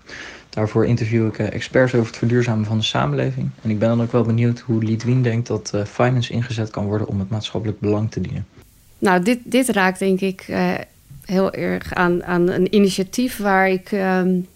Daarvoor 0.48 0.86
interview 0.86 1.26
ik 1.26 1.38
uh, 1.38 1.52
experts 1.52 1.94
over 1.94 2.06
het 2.06 2.16
verduurzamen 2.16 2.64
van 2.64 2.78
de 2.78 2.84
samenleving. 2.84 3.50
En 3.62 3.70
ik 3.70 3.78
ben 3.78 3.88
dan 3.88 4.02
ook 4.02 4.12
wel 4.12 4.22
benieuwd 4.22 4.58
hoe 4.58 4.84
Lidwien 4.84 5.22
denkt 5.22 5.46
dat 5.46 5.72
uh, 5.74 5.84
finance 5.84 6.32
ingezet 6.32 6.70
kan 6.70 6.84
worden 6.84 7.06
om 7.06 7.18
het 7.18 7.28
maatschappelijk 7.28 7.80
belang 7.80 8.10
te 8.10 8.20
dienen. 8.20 8.46
Nou, 8.98 9.22
dit, 9.22 9.38
dit 9.44 9.68
raakt 9.68 9.98
denk 9.98 10.20
ik 10.20 10.46
heel 11.24 11.52
erg 11.52 11.94
aan, 11.94 12.24
aan 12.24 12.48
een 12.48 12.74
initiatief 12.74 13.36
waar 13.36 13.70
ik 13.70 13.92
um, 13.92 14.46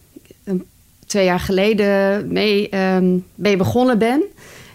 twee 1.07 1.25
jaar 1.25 1.41
geleden 1.41 2.27
mee, 2.33 2.77
um, 2.77 3.25
mee 3.35 3.57
begonnen 3.57 3.99
ben. 3.99 4.23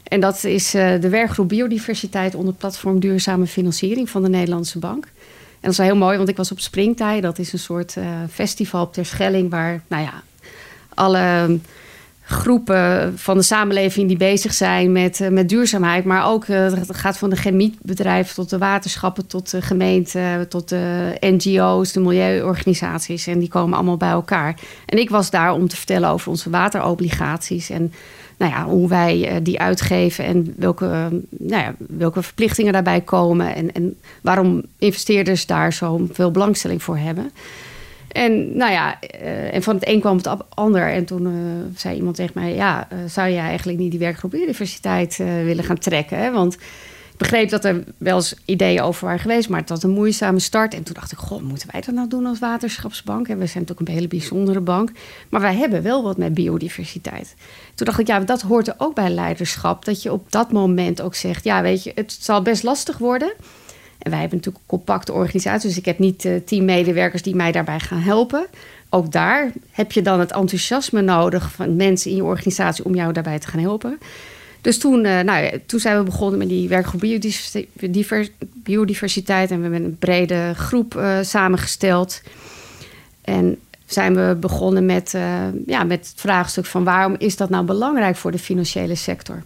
En 0.03 0.19
dat 0.19 0.43
is 0.43 0.71
de 0.71 1.09
werkgroep 1.09 1.49
Biodiversiteit 1.49 2.35
onder 2.35 2.53
platform 2.53 2.99
Duurzame 2.99 3.47
Financiering 3.47 4.09
van 4.09 4.23
de 4.23 4.29
Nederlandse 4.29 4.79
Bank. 4.79 5.07
En 5.61 5.69
dat 5.69 5.71
is 5.71 5.77
heel 5.77 5.95
mooi, 5.95 6.17
want 6.17 6.29
ik 6.29 6.37
was 6.37 6.51
op 6.51 6.59
Springtij. 6.59 7.21
Dat 7.21 7.39
is 7.39 7.53
een 7.53 7.59
soort 7.59 7.95
uh, 7.95 8.05
festival 8.31 8.81
op 8.81 8.93
Terschelling... 8.93 9.49
waar 9.49 9.81
nou 9.87 10.03
ja, 10.03 10.23
alle 10.93 11.59
groepen 12.23 13.13
van 13.19 13.37
de 13.37 13.43
samenleving 13.43 14.07
die 14.07 14.17
bezig 14.17 14.53
zijn 14.53 14.91
met, 14.91 15.29
met 15.31 15.49
duurzaamheid. 15.49 16.05
Maar 16.05 16.27
ook 16.27 16.47
het 16.47 16.95
gaat 16.95 17.17
van 17.17 17.29
de 17.29 17.35
chemiebedrijven 17.35 18.35
tot 18.35 18.49
de 18.49 18.57
waterschappen, 18.57 19.27
tot 19.27 19.51
de 19.51 19.61
gemeente, 19.61 20.45
tot 20.49 20.69
de 20.69 21.17
NGO's, 21.19 21.91
de 21.91 21.99
milieuorganisaties. 21.99 23.27
En 23.27 23.39
die 23.39 23.49
komen 23.49 23.75
allemaal 23.75 23.97
bij 23.97 24.09
elkaar. 24.09 24.59
En 24.85 24.97
ik 24.99 25.09
was 25.09 25.29
daar 25.29 25.53
om 25.53 25.67
te 25.67 25.75
vertellen 25.75 26.09
over 26.09 26.29
onze 26.29 26.49
waterobligaties. 26.49 27.69
En 27.69 27.93
nou 28.41 28.53
ja, 28.53 28.65
hoe 28.65 28.87
wij 28.87 29.27
eh, 29.27 29.35
die 29.43 29.59
uitgeven 29.59 30.25
en 30.25 30.53
welke, 30.57 30.85
nou 31.29 31.63
ja, 31.63 31.75
welke 31.77 32.21
verplichtingen 32.21 32.73
daarbij 32.73 33.01
komen. 33.01 33.55
En, 33.55 33.71
en 33.71 33.97
waarom 34.21 34.63
investeerders 34.77 35.45
daar 35.45 35.73
zo 35.73 36.07
veel 36.11 36.31
belangstelling 36.31 36.83
voor 36.83 36.97
hebben. 36.97 37.31
En 38.07 38.57
nou 38.57 38.71
ja, 38.71 38.99
uh, 39.21 39.53
en 39.53 39.63
van 39.63 39.75
het 39.75 39.87
een 39.87 39.99
kwam 39.99 40.17
het 40.17 40.29
ander. 40.49 40.91
En 40.91 41.05
toen 41.05 41.25
uh, 41.25 41.31
zei 41.75 41.95
iemand 41.95 42.15
tegen 42.15 42.41
mij: 42.41 42.53
Ja, 42.53 42.87
zou 43.07 43.29
jij 43.29 43.45
eigenlijk 43.45 43.79
niet 43.79 43.91
die 43.91 43.99
werkgroep 43.99 44.31
biodiversiteit 44.31 45.17
willen 45.17 45.63
gaan 45.63 45.77
trekken? 45.77 46.33
Want 46.33 46.57
begreep 47.21 47.49
dat 47.49 47.65
er 47.65 47.83
wel 47.97 48.15
eens 48.15 48.35
ideeën 48.45 48.81
over 48.81 49.05
waren 49.05 49.19
geweest, 49.19 49.49
maar 49.49 49.59
het 49.59 49.69
was 49.69 49.83
een 49.83 49.89
moeizame 49.89 50.39
start. 50.39 50.73
En 50.73 50.83
toen 50.83 50.93
dacht 50.93 51.11
ik, 51.11 51.17
goh, 51.17 51.41
moeten 51.41 51.67
wij 51.71 51.81
dat 51.81 51.95
nou 51.95 52.07
doen 52.07 52.25
als 52.25 52.39
waterschapsbank? 52.39 53.27
En 53.27 53.37
we 53.37 53.45
zijn 53.45 53.59
natuurlijk 53.59 53.89
een 53.89 53.95
hele 53.95 54.07
bijzondere 54.07 54.59
bank. 54.59 54.91
Maar 55.29 55.41
wij 55.41 55.55
hebben 55.55 55.83
wel 55.83 56.03
wat 56.03 56.17
met 56.17 56.33
biodiversiteit. 56.33 57.35
Toen 57.75 57.85
dacht 57.85 57.99
ik, 57.99 58.07
ja, 58.07 58.19
dat 58.19 58.41
hoort 58.41 58.67
er 58.67 58.75
ook 58.77 58.95
bij 58.95 59.09
leiderschap. 59.09 59.85
Dat 59.85 60.03
je 60.03 60.11
op 60.11 60.31
dat 60.31 60.51
moment 60.51 61.01
ook 61.01 61.15
zegt, 61.15 61.43
ja, 61.43 61.61
weet 61.61 61.83
je, 61.83 61.91
het 61.95 62.17
zal 62.19 62.41
best 62.41 62.63
lastig 62.63 62.97
worden. 62.97 63.33
En 63.97 64.11
wij 64.11 64.19
hebben 64.19 64.37
natuurlijk 64.37 64.63
een 64.63 64.77
compacte 64.77 65.13
organisatie. 65.13 65.69
Dus 65.69 65.77
ik 65.77 65.85
heb 65.85 65.99
niet 65.99 66.25
uh, 66.25 66.35
tien 66.45 66.65
medewerkers 66.65 67.21
die 67.21 67.35
mij 67.35 67.51
daarbij 67.51 67.79
gaan 67.79 68.01
helpen. 68.01 68.45
Ook 68.89 69.11
daar 69.11 69.51
heb 69.71 69.91
je 69.91 70.01
dan 70.01 70.19
het 70.19 70.31
enthousiasme 70.31 71.01
nodig 71.01 71.51
van 71.51 71.75
mensen 71.75 72.09
in 72.09 72.15
je 72.15 72.23
organisatie 72.23 72.85
om 72.85 72.95
jou 72.95 73.13
daarbij 73.13 73.39
te 73.39 73.47
gaan 73.47 73.59
helpen. 73.61 73.97
Dus 74.61 74.77
toen, 74.77 75.05
uh, 75.05 75.19
nou, 75.19 75.59
toen 75.65 75.79
zijn 75.79 75.97
we 75.97 76.03
begonnen 76.03 76.37
met 76.37 76.49
die 76.49 76.69
werkgroep 76.69 76.99
biodiversiteit. 78.53 79.51
En 79.51 79.57
we 79.57 79.61
hebben 79.61 79.83
een 79.83 79.97
brede 79.97 80.53
groep 80.55 80.95
uh, 80.95 81.17
samengesteld. 81.21 82.21
En 83.21 83.59
zijn 83.85 84.15
we 84.15 84.37
begonnen 84.39 84.85
met, 84.85 85.13
uh, 85.15 85.43
ja, 85.65 85.83
met 85.83 85.99
het 86.09 86.13
vraagstuk 86.15 86.65
van 86.65 86.83
waarom 86.83 87.15
is 87.17 87.37
dat 87.37 87.49
nou 87.49 87.65
belangrijk 87.65 88.15
voor 88.15 88.31
de 88.31 88.39
financiële 88.39 88.95
sector? 88.95 89.43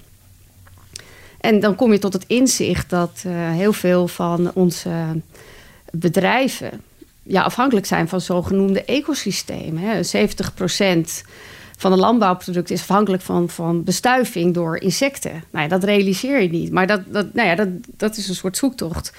En 1.40 1.60
dan 1.60 1.76
kom 1.76 1.92
je 1.92 2.00
tot 2.00 2.14
het 2.14 2.24
inzicht 2.28 2.90
dat 2.90 3.24
heel 3.52 3.74
veel 3.74 4.08
van 4.08 4.52
onze 4.54 4.90
bedrijven 5.92 6.82
ja, 7.28 7.42
afhankelijk 7.42 7.86
zijn 7.86 8.08
van 8.08 8.22
zogenoemde 8.22 8.84
ecosystemen. 8.84 9.82
Hè. 9.82 10.04
70 10.04 10.54
procent 10.54 11.24
van 11.78 11.92
een 11.92 12.00
landbouwproduct 12.00 12.72
is 12.72 12.80
afhankelijk 12.80 13.24
van, 13.24 13.50
van 13.50 13.84
bestuiving 13.84 14.54
door 14.54 14.78
insecten. 14.78 15.44
Nou 15.52 15.68
dat 15.68 15.84
realiseer 15.84 16.42
je 16.42 16.50
niet. 16.50 16.72
Maar 16.72 16.88
dat, 16.88 17.02
dat, 17.08 17.34
nou 17.34 17.48
ja, 17.48 17.56
dat, 17.56 17.68
dat 17.98 18.18
is 18.18 18.28
een 18.28 18.36
soort 18.36 18.58
zoektocht. 18.58 19.14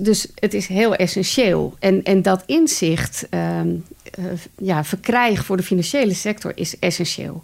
Dus 0.00 0.26
het 0.34 0.54
is 0.54 0.66
heel 0.66 0.94
essentieel. 0.94 1.76
En, 1.78 2.02
en 2.02 2.22
dat 2.22 2.42
inzicht 2.46 3.26
um, 3.30 3.84
uh, 4.18 4.24
ja, 4.58 4.84
verkrijgen 4.84 5.44
voor 5.44 5.56
de 5.56 5.62
financiële 5.62 6.14
sector 6.14 6.52
is 6.54 6.78
essentieel. 6.78 7.42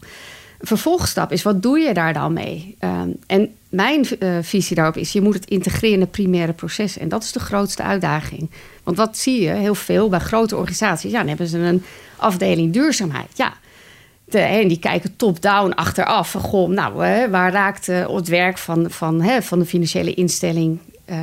Vervolgstap 0.60 1.32
is, 1.32 1.42
wat 1.42 1.62
doe 1.62 1.78
je 1.78 1.94
daar 1.94 2.12
dan 2.12 2.32
mee? 2.32 2.76
Um, 2.80 3.16
en 3.26 3.54
mijn 3.68 4.06
uh, 4.18 4.38
visie 4.40 4.76
daarop 4.76 4.96
is, 4.96 5.12
je 5.12 5.20
moet 5.20 5.34
het 5.34 5.48
integreren 5.48 5.94
in 5.94 6.00
de 6.00 6.06
primaire 6.06 6.52
processen. 6.52 7.00
En 7.00 7.08
dat 7.08 7.22
is 7.22 7.32
de 7.32 7.40
grootste 7.40 7.82
uitdaging. 7.82 8.50
Want 8.82 8.96
wat 8.96 9.18
zie 9.18 9.42
je 9.42 9.50
heel 9.50 9.74
veel 9.74 10.08
bij 10.08 10.18
grote 10.18 10.56
organisaties? 10.56 11.10
Ja, 11.10 11.18
dan 11.18 11.28
hebben 11.28 11.46
ze 11.46 11.58
een 11.58 11.84
afdeling 12.16 12.72
duurzaamheid. 12.72 13.28
Ja, 13.34 13.54
en 14.34 14.68
die 14.68 14.78
kijken 14.78 15.16
top-down 15.16 15.70
achteraf. 15.70 16.30
Van, 16.30 16.40
goh, 16.40 16.68
nou, 16.68 17.04
hè, 17.04 17.30
waar 17.30 17.52
raakt 17.52 17.88
uh, 17.88 18.14
het 18.14 18.28
werk 18.28 18.58
van, 18.58 18.90
van, 18.90 19.22
hè, 19.22 19.42
van 19.42 19.58
de 19.58 19.64
financiële 19.64 20.14
instelling 20.14 20.78
uh, 21.10 21.16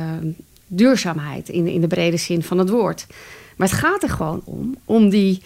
duurzaamheid 0.66 1.48
in, 1.48 1.66
in 1.66 1.80
de 1.80 1.86
brede 1.86 2.16
zin 2.16 2.42
van 2.42 2.58
het 2.58 2.70
woord? 2.70 3.06
Maar 3.56 3.68
het 3.68 3.76
gaat 3.76 4.02
er 4.02 4.08
gewoon 4.08 4.42
om, 4.44 4.76
om 4.84 5.08
die, 5.08 5.42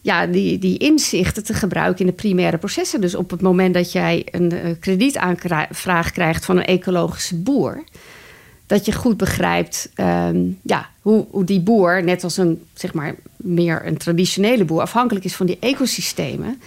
ja, 0.00 0.26
die, 0.26 0.58
die 0.58 0.78
inzichten 0.78 1.44
te 1.44 1.54
gebruiken 1.54 2.00
in 2.00 2.06
de 2.06 2.12
primaire 2.12 2.58
processen. 2.58 3.00
Dus 3.00 3.14
op 3.14 3.30
het 3.30 3.40
moment 3.40 3.74
dat 3.74 3.92
jij 3.92 4.26
een 4.30 4.52
uh, 4.52 4.60
kredietaanvraag 4.80 6.10
krijgt 6.10 6.44
van 6.44 6.56
een 6.56 6.64
ecologische 6.64 7.36
boer, 7.36 7.84
dat 8.66 8.84
je 8.84 8.92
goed 8.92 9.16
begrijpt 9.16 9.90
um, 9.96 10.58
ja, 10.62 10.88
hoe, 11.00 11.26
hoe 11.30 11.44
die 11.44 11.60
boer, 11.60 12.04
net 12.04 12.24
als 12.24 12.36
een, 12.36 12.62
zeg 12.74 12.94
maar, 12.94 13.14
meer 13.36 13.86
een 13.86 13.96
traditionele 13.96 14.64
boer, 14.64 14.80
afhankelijk 14.80 15.24
is 15.24 15.34
van 15.34 15.46
die 15.46 15.56
ecosystemen. 15.60 16.60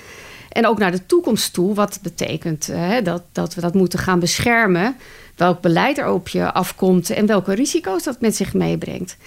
En 0.57 0.67
ook 0.67 0.79
naar 0.79 0.91
de 0.91 1.05
toekomst 1.05 1.53
toe, 1.53 1.73
wat 1.73 1.99
betekent 2.01 2.69
uh, 2.69 2.93
dat, 3.03 3.23
dat 3.31 3.55
we 3.55 3.61
dat 3.61 3.73
moeten 3.73 3.99
gaan 3.99 4.19
beschermen. 4.19 4.95
Welk 5.35 5.61
beleid 5.61 5.97
er 5.97 6.09
op 6.09 6.27
je 6.27 6.53
afkomt 6.53 7.09
en 7.09 7.25
welke 7.25 7.53
risico's 7.53 8.03
dat 8.03 8.21
met 8.21 8.35
zich 8.35 8.53
meebrengt. 8.53 9.17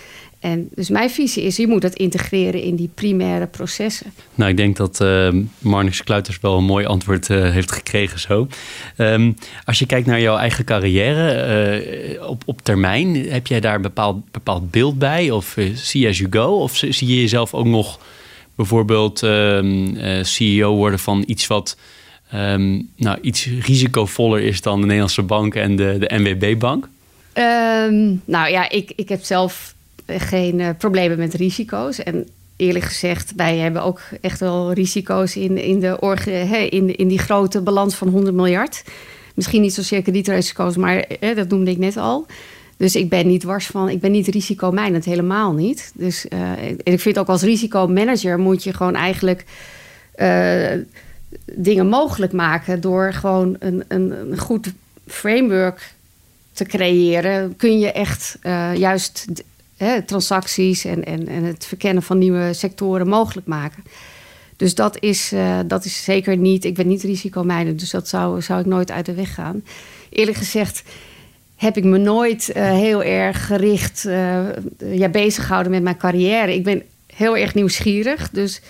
En 0.40 0.68
dus 0.74 0.88
mijn 0.88 1.10
visie 1.10 1.42
is, 1.42 1.56
je 1.56 1.66
moet 1.66 1.82
dat 1.82 1.94
integreren 1.94 2.62
in 2.62 2.76
die 2.76 2.90
primaire 2.94 3.46
processen. 3.46 4.12
Nou, 4.34 4.50
ik 4.50 4.56
denk 4.56 4.76
dat 4.76 5.00
uh, 5.02 5.28
Marnix 5.58 6.04
Kluiters 6.04 6.40
wel 6.40 6.56
een 6.56 6.64
mooi 6.64 6.86
antwoord 6.86 7.28
uh, 7.28 7.50
heeft 7.50 7.72
gekregen 7.72 8.20
zo. 8.20 8.48
Um, 8.96 9.36
als 9.64 9.78
je 9.78 9.86
kijkt 9.86 10.06
naar 10.06 10.20
jouw 10.20 10.36
eigen 10.36 10.64
carrière 10.64 12.26
op, 12.26 12.42
op 12.46 12.62
termijn, 12.62 13.30
heb 13.30 13.46
jij 13.46 13.60
daar 13.60 13.74
een 13.74 13.82
bepaald, 13.82 14.30
bepaald 14.30 14.70
beeld 14.70 14.98
bij? 14.98 15.30
Of 15.30 15.56
see 15.74 16.08
as 16.08 16.18
you 16.18 16.30
go? 16.32 16.46
Of 16.46 16.76
zie 16.76 17.08
je 17.08 17.20
jezelf 17.20 17.54
ook 17.54 17.66
nog 17.66 17.98
bijvoorbeeld 18.60 19.22
um, 19.22 19.96
uh, 19.96 20.22
CEO 20.22 20.74
worden 20.76 20.98
van 20.98 21.24
iets 21.26 21.46
wat 21.46 21.76
um, 22.34 22.90
nou, 22.96 23.18
iets 23.20 23.48
risicovoller 23.60 24.40
is 24.42 24.60
dan 24.60 24.80
de 24.80 24.86
Nederlandse 24.86 25.22
bank 25.22 25.54
en 25.54 25.76
de, 25.76 25.96
de 25.98 26.10
NWB-bank? 26.16 26.88
Um, 27.34 28.22
nou 28.24 28.50
ja, 28.50 28.70
ik, 28.70 28.92
ik 28.96 29.08
heb 29.08 29.22
zelf 29.22 29.74
geen 30.06 30.58
uh, 30.58 30.68
problemen 30.78 31.18
met 31.18 31.34
risico's. 31.34 31.98
En 31.98 32.28
eerlijk 32.56 32.84
gezegd, 32.84 33.32
wij 33.36 33.56
hebben 33.56 33.82
ook 33.82 34.00
echt 34.20 34.40
wel 34.40 34.72
risico's 34.72 35.36
in, 35.36 35.58
in, 35.58 35.80
de 35.80 36.00
orge, 36.00 36.68
in, 36.68 36.96
in 36.96 37.08
die 37.08 37.18
grote 37.18 37.60
balans 37.60 37.94
van 37.94 38.08
100 38.08 38.34
miljard. 38.34 38.84
Misschien 39.34 39.60
niet 39.62 39.74
zozeer 39.74 40.02
kredietrisico's, 40.02 40.76
maar 40.76 41.04
hè, 41.20 41.34
dat 41.34 41.48
noemde 41.48 41.70
ik 41.70 41.78
net 41.78 41.96
al. 41.96 42.26
Dus 42.80 42.96
ik 42.96 43.08
ben 43.08 43.26
niet 43.26 43.42
wars 43.42 43.66
van, 43.66 43.88
ik 43.88 44.00
ben 44.00 44.10
niet 44.10 44.26
risicomijnend, 44.26 45.04
helemaal 45.04 45.52
niet. 45.52 45.92
Dus 45.94 46.26
uh, 46.28 46.68
ik 46.82 47.00
vind 47.00 47.18
ook 47.18 47.28
als 47.28 47.42
risicomanager 47.42 48.38
moet 48.38 48.64
je 48.64 48.72
gewoon 48.72 48.94
eigenlijk 48.94 49.44
uh, 50.16 50.70
dingen 51.44 51.86
mogelijk 51.86 52.32
maken 52.32 52.80
door 52.80 53.12
gewoon 53.12 53.56
een, 53.58 53.84
een, 53.88 54.10
een, 54.10 54.38
goed 54.38 54.72
framework 55.06 55.94
te 56.52 56.64
creëren. 56.64 57.56
Kun 57.56 57.78
je 57.78 57.92
echt 57.92 58.38
uh, 58.42 58.76
juist 58.76 59.26
hè, 59.76 60.02
transacties 60.02 60.84
en, 60.84 61.04
en, 61.04 61.28
en 61.28 61.44
het 61.44 61.64
verkennen 61.64 62.02
van 62.02 62.18
nieuwe 62.18 62.52
sectoren 62.52 63.08
mogelijk 63.08 63.46
maken. 63.46 63.84
Dus 64.56 64.74
dat 64.74 65.02
is, 65.02 65.32
dat 65.66 65.84
is 65.84 66.04
zeker 66.04 66.36
niet, 66.36 66.64
ik 66.64 66.74
ben 66.74 66.88
niet 66.88 67.02
risicomijnend, 67.02 67.80
dus 67.80 67.90
dat 67.90 68.08
zou, 68.08 68.42
zou 68.42 68.60
ik 68.60 68.66
nooit 68.66 68.90
uit 68.90 69.06
de 69.06 69.14
weg 69.14 69.34
gaan. 69.34 69.64
Eerlijk 70.10 70.36
gezegd 70.36 70.82
heb 71.60 71.76
ik 71.76 71.84
me 71.84 71.98
nooit 71.98 72.52
uh, 72.56 72.62
heel 72.70 73.02
erg 73.02 73.46
gericht 73.46 74.04
uh, 74.06 74.40
ja, 74.78 75.08
bezig 75.08 75.68
met 75.68 75.82
mijn 75.82 75.96
carrière. 75.96 76.54
Ik 76.54 76.64
ben 76.64 76.82
heel 77.14 77.36
erg 77.36 77.54
nieuwsgierig. 77.54 78.30
Dus 78.30 78.60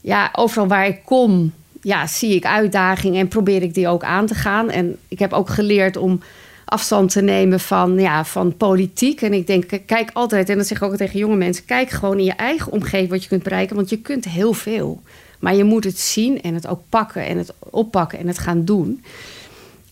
ja, 0.00 0.28
overal 0.32 0.68
waar 0.68 0.86
ik 0.86 1.00
kom, 1.04 1.52
ja, 1.82 2.06
zie 2.06 2.34
ik 2.34 2.44
uitdagingen 2.44 3.20
en 3.20 3.28
probeer 3.28 3.62
ik 3.62 3.74
die 3.74 3.88
ook 3.88 4.02
aan 4.02 4.26
te 4.26 4.34
gaan. 4.34 4.70
En 4.70 4.96
ik 5.08 5.18
heb 5.18 5.32
ook 5.32 5.48
geleerd 5.48 5.96
om 5.96 6.20
afstand 6.64 7.10
te 7.10 7.20
nemen 7.20 7.60
van, 7.60 7.98
ja, 7.98 8.24
van 8.24 8.56
politiek. 8.56 9.22
En 9.22 9.32
ik 9.32 9.46
denk, 9.46 9.80
kijk 9.86 10.10
altijd, 10.12 10.48
en 10.48 10.56
dat 10.56 10.66
zeg 10.66 10.78
ik 10.78 10.84
ook 10.84 10.96
tegen 10.96 11.18
jonge 11.18 11.36
mensen... 11.36 11.64
kijk 11.64 11.90
gewoon 11.90 12.18
in 12.18 12.24
je 12.24 12.32
eigen 12.32 12.72
omgeving 12.72 13.10
wat 13.10 13.22
je 13.22 13.28
kunt 13.28 13.42
bereiken. 13.42 13.76
Want 13.76 13.90
je 13.90 13.98
kunt 13.98 14.24
heel 14.24 14.52
veel. 14.52 15.02
Maar 15.38 15.54
je 15.54 15.64
moet 15.64 15.84
het 15.84 15.98
zien 15.98 16.42
en 16.42 16.54
het 16.54 16.66
ook 16.66 16.80
pakken 16.88 17.26
en 17.26 17.38
het 17.38 17.52
oppakken 17.58 18.18
en 18.18 18.26
het 18.26 18.38
gaan 18.38 18.64
doen... 18.64 19.02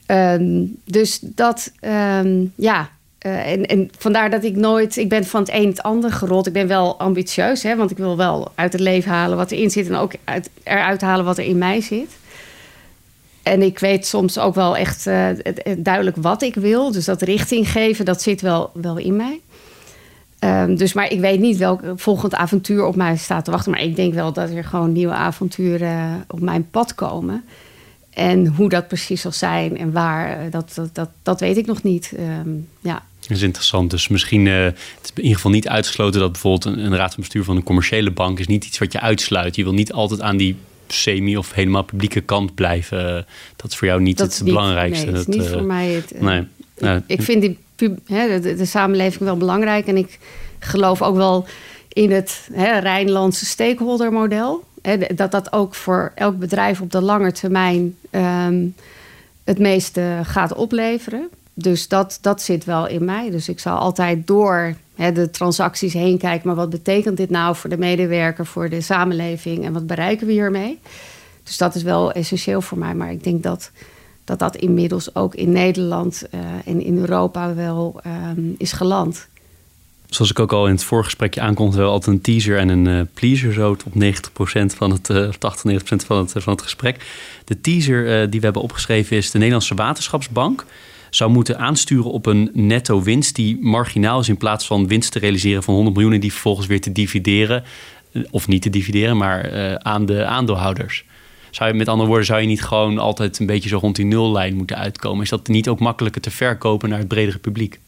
Um, 0.06 0.76
dus 0.84 1.18
dat, 1.22 1.72
um, 2.20 2.52
ja. 2.56 2.88
Uh, 3.26 3.50
en, 3.52 3.66
en, 3.66 3.90
vandaar 3.98 4.30
dat 4.30 4.44
ik 4.44 4.56
nooit, 4.56 4.96
ik 4.96 5.08
ben 5.08 5.24
van 5.24 5.40
het 5.40 5.50
een 5.52 5.68
het 5.68 5.82
ander 5.82 6.12
gerold. 6.12 6.46
Ik 6.46 6.52
ben 6.52 6.66
wel 6.66 6.98
ambitieus, 6.98 7.62
hè, 7.62 7.76
want 7.76 7.90
ik 7.90 7.96
wil 7.96 8.16
wel 8.16 8.52
uit 8.54 8.72
het 8.72 8.82
leven 8.82 9.10
halen 9.10 9.36
wat 9.36 9.50
erin 9.50 9.70
zit 9.70 9.88
en 9.88 9.94
ook 9.94 10.12
uit, 10.24 10.50
eruit 10.62 11.00
halen 11.00 11.24
wat 11.24 11.38
er 11.38 11.44
in 11.44 11.58
mij 11.58 11.80
zit. 11.80 12.16
En 13.42 13.62
ik 13.62 13.78
weet 13.78 14.06
soms 14.06 14.38
ook 14.38 14.54
wel 14.54 14.76
echt 14.76 15.06
uh, 15.06 15.28
duidelijk 15.78 16.16
wat 16.16 16.42
ik 16.42 16.54
wil. 16.54 16.92
Dus 16.92 17.04
dat 17.04 17.22
richting 17.22 17.70
geven, 17.70 18.04
dat 18.04 18.22
zit 18.22 18.40
wel, 18.40 18.70
wel 18.74 18.96
in 18.96 19.16
mij. 19.16 19.40
Um, 20.40 20.76
dus, 20.76 20.92
maar 20.92 21.10
ik 21.10 21.20
weet 21.20 21.40
niet 21.40 21.56
welk 21.56 21.80
volgend 21.96 22.34
avontuur 22.34 22.84
op 22.84 22.96
mij 22.96 23.16
staat 23.16 23.44
te 23.44 23.50
wachten. 23.50 23.70
Maar 23.70 23.82
ik 23.82 23.96
denk 23.96 24.14
wel 24.14 24.32
dat 24.32 24.50
er 24.50 24.64
gewoon 24.64 24.92
nieuwe 24.92 25.12
avonturen 25.12 26.24
op 26.28 26.40
mijn 26.40 26.70
pad 26.70 26.94
komen. 26.94 27.44
En 28.16 28.46
hoe 28.46 28.68
dat 28.68 28.88
precies 28.88 29.20
zal 29.20 29.32
zijn 29.32 29.78
en 29.78 29.92
waar, 29.92 30.40
eh, 30.40 30.50
dat, 30.50 30.72
dat, 30.74 30.94
dat, 30.94 31.08
dat 31.22 31.40
weet 31.40 31.56
ik 31.56 31.66
nog 31.66 31.82
niet. 31.82 32.12
Um, 32.40 32.68
ja. 32.80 33.02
Dat 33.20 33.36
is 33.36 33.42
interessant. 33.42 33.90
Dus 33.90 34.08
misschien 34.08 34.46
uh, 34.46 34.64
het 34.64 34.74
is 35.02 35.10
in 35.14 35.22
ieder 35.22 35.34
geval 35.34 35.50
niet 35.50 35.68
uitgesloten 35.68 36.20
dat 36.20 36.32
bijvoorbeeld 36.32 36.64
een, 36.64 36.84
een, 36.84 36.96
raad 36.96 37.14
van 37.14 37.20
bestuur 37.22 37.44
van 37.44 37.56
een 37.56 37.62
commerciële 37.62 38.10
bank 38.10 38.38
is 38.38 38.46
niet 38.46 38.64
iets 38.64 38.78
wat 38.78 38.92
je 38.92 39.00
uitsluit. 39.00 39.56
Je 39.56 39.62
wil 39.62 39.72
niet 39.72 39.92
altijd 39.92 40.20
aan 40.20 40.36
die 40.36 40.56
semi 40.88 41.36
of 41.36 41.52
helemaal 41.52 41.82
publieke 41.82 42.20
kant 42.20 42.54
blijven. 42.54 43.26
Dat 43.56 43.70
is 43.70 43.76
voor 43.76 43.88
jou 43.88 44.00
niet 44.00 44.18
Dat 44.18 44.32
het 44.34 44.42
niet- 44.42 44.54
belangrijkste. 44.54 45.04
Nee, 45.04 45.14
dat 45.14 45.28
is 45.28 45.34
niet 45.36 45.44
eh, 45.46 45.52
voor 45.52 45.62
mij 45.64 45.88
het. 45.88 46.12
eh, 46.12 46.20
nee. 46.22 46.42
Nou, 46.78 47.02
ik 47.06 47.22
vind 47.22 47.40
die, 47.40 47.58
hè, 48.06 48.40
de, 48.40 48.54
de 48.54 48.64
samenleving 48.64 49.24
wel 49.24 49.36
belangrijk. 49.36 49.86
En 49.86 49.96
ik 49.96 50.18
geloof 50.58 51.02
ook 51.02 51.16
wel 51.16 51.46
in 51.88 52.10
het 52.12 52.48
hè, 52.52 52.78
Rijnlandse 52.78 53.46
stakeholder-model. 53.46 54.44
Hè, 54.48 54.62
de- 54.62 54.65
dat 55.14 55.30
dat 55.30 55.52
ook 55.52 55.74
voor 55.74 56.12
elk 56.14 56.38
bedrijf 56.38 56.80
op 56.80 56.90
de 56.90 57.00
lange 57.00 57.32
termijn 57.32 57.96
ehm, 58.10 58.66
het 59.44 59.58
meeste 59.58 60.20
gaat 60.22 60.54
opleveren. 60.54 61.28
Dus 61.54 61.88
dat, 61.88 62.18
dat 62.20 62.42
zit 62.42 62.64
wel 62.64 62.88
in 62.88 63.04
mij. 63.04 63.30
Dus 63.30 63.48
ik 63.48 63.58
zal 63.58 63.78
altijd 63.78 64.26
door 64.26 64.74
de 64.96 65.30
transacties 65.30 65.92
heen 65.92 66.18
kijken. 66.18 66.46
Maar 66.46 66.56
wat 66.56 66.70
betekent 66.70 67.16
dit 67.16 67.30
nou 67.30 67.56
voor 67.56 67.70
de 67.70 67.78
medewerker, 67.78 68.46
voor 68.46 68.68
de 68.68 68.80
samenleving 68.80 69.64
en 69.64 69.72
wat 69.72 69.86
bereiken 69.86 70.26
we 70.26 70.32
hiermee? 70.32 70.78
Dus 71.42 71.56
dat 71.56 71.74
is 71.74 71.82
wel 71.82 72.12
essentieel 72.12 72.60
voor 72.60 72.78
mij. 72.78 72.94
Maar 72.94 73.10
ik 73.10 73.24
denk 73.24 73.42
dat 73.42 73.70
dat, 74.24 74.38
dat 74.38 74.56
inmiddels 74.56 75.14
ook 75.14 75.34
in 75.34 75.52
Nederland 75.52 76.28
eh, 76.30 76.40
en 76.64 76.82
in 76.82 76.98
Europa 76.98 77.54
wel 77.54 78.00
ehm, 78.02 78.50
is 78.58 78.72
geland. 78.72 79.28
Zoals 80.08 80.30
ik 80.30 80.38
ook 80.38 80.52
al 80.52 80.66
in 80.66 80.72
het 80.72 80.84
voorgesprekje 80.84 81.40
aankondigde, 81.40 81.82
wel 81.82 81.90
altijd 81.90 82.16
een 82.16 82.22
teaser 82.22 82.58
en 82.58 82.68
een 82.68 82.86
eh, 82.86 83.00
pleaser 83.14 83.52
zo 83.52 83.70
op 83.70 83.94
90% 83.94 84.74
van 84.76 84.90
het, 84.90 85.10
eh, 85.10 85.28
of 85.28 85.38
98% 85.38 86.04
van 86.06 86.18
het, 86.18 86.32
van 86.36 86.52
het 86.52 86.62
gesprek. 86.62 87.06
De 87.44 87.60
teaser 87.60 88.06
eh, 88.06 88.30
die 88.30 88.40
we 88.40 88.44
hebben 88.44 88.62
opgeschreven 88.62 89.16
is 89.16 89.30
de 89.30 89.38
Nederlandse 89.38 89.74
Waterschapsbank 89.74 90.64
zou 91.16 91.30
moeten 91.30 91.58
aansturen 91.58 92.10
op 92.10 92.26
een 92.26 92.50
netto 92.52 93.02
winst 93.02 93.34
die 93.34 93.58
marginaal 93.60 94.20
is 94.20 94.28
in 94.28 94.36
plaats 94.36 94.66
van 94.66 94.86
winst 94.86 95.12
te 95.12 95.18
realiseren 95.18 95.62
van 95.62 95.74
100 95.74 95.94
miljoen 95.94 96.14
en 96.14 96.20
die 96.20 96.32
vervolgens 96.32 96.66
weer 96.66 96.80
te 96.80 96.92
divideren, 96.92 97.64
eh, 98.12 98.22
of 98.30 98.48
niet 98.48 98.62
te 98.62 98.70
divideren, 98.70 99.16
maar 99.16 99.44
eh, 99.44 99.74
aan 99.74 100.06
de 100.06 100.24
aandeelhouders. 100.24 101.04
Zou 101.50 101.70
je, 101.70 101.76
met 101.76 101.88
andere 101.88 102.08
woorden, 102.08 102.26
zou 102.26 102.40
je 102.40 102.46
niet 102.46 102.62
gewoon 102.62 102.98
altijd 102.98 103.38
een 103.38 103.46
beetje 103.46 103.68
zo 103.68 103.78
rond 103.78 103.96
die 103.96 104.04
nullijn 104.04 104.56
moeten 104.56 104.76
uitkomen? 104.76 105.22
Is 105.22 105.28
dat 105.28 105.48
niet 105.48 105.68
ook 105.68 105.80
makkelijker 105.80 106.20
te 106.20 106.30
verkopen 106.30 106.88
naar 106.88 106.98
het 106.98 107.08
bredere 107.08 107.38
publiek? 107.38 107.80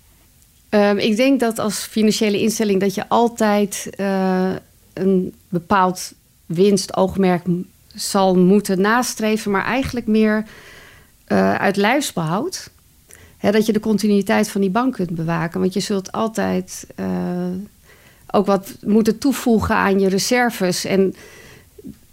Ehm, 0.69 0.99
ik 0.99 1.17
denk 1.17 1.41
dat 1.41 1.59
als 1.59 1.79
financiële 1.79 2.41
instelling 2.41 2.81
dat 2.81 2.95
je 2.95 3.09
altijd 3.09 3.91
eh, 3.97 4.53
een 4.93 5.35
bepaald 5.49 6.13
winstoogmerk 6.47 7.45
zal 7.95 8.37
moeten 8.37 8.81
nastreven, 8.81 9.51
maar 9.51 9.65
eigenlijk 9.65 10.07
meer 10.07 10.45
eh, 11.25 11.55
uit 11.55 11.77
lijfsbehoud. 11.77 12.71
Dat 13.41 13.67
je 13.67 13.73
de 13.73 13.81
continuïteit 13.81 14.51
van 14.51 14.61
die 14.61 14.71
bank 14.71 14.95
kunt 14.95 15.11
bewaken. 15.11 15.61
Want 15.61 15.73
je 15.73 15.81
zult 15.81 16.13
altijd 16.13 16.87
eh, 16.95 17.07
ook 18.31 18.47
wat 18.47 18.77
moeten 18.81 19.19
toevoegen 19.19 19.75
aan 19.75 20.01
je 20.01 20.09
reserves. 20.09 20.85
En, 20.85 21.15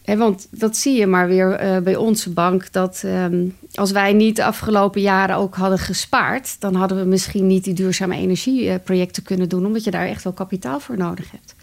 want 0.06 0.47
dat 0.51 0.78
zie 0.78 0.99
je 0.99 1.08
maar 1.08 1.28
weer 1.28 1.51
eh, 1.51 1.78
bij 1.78 1.95
onze 1.95 2.30
bank. 2.30 2.72
Dat 2.72 3.01
ehm, 3.06 3.47
als 3.74 3.91
wij 3.91 4.14
niet 4.14 4.36
de 4.36 4.45
afgelopen 4.45 5.01
jaren 5.01 5.36
ook 5.36 5.56
hadden 5.56 5.80
gespaard, 5.80 6.56
dan 6.60 6.76
hadden 6.76 6.97
we 6.97 7.06
misschien 7.06 7.47
niet 7.47 7.64
die 7.64 7.74
duurzame 7.74 8.16
energieprojecten 8.16 9.24
kunnen 9.24 9.49
doen, 9.49 9.66
omdat 9.66 9.84
je 9.84 9.91
daar 9.91 10.08
echt 10.08 10.24
wel 10.24 10.34
kapitaal 10.34 10.80
voor 10.80 10.97
nodig 10.97 11.32
hebt. 11.32 11.56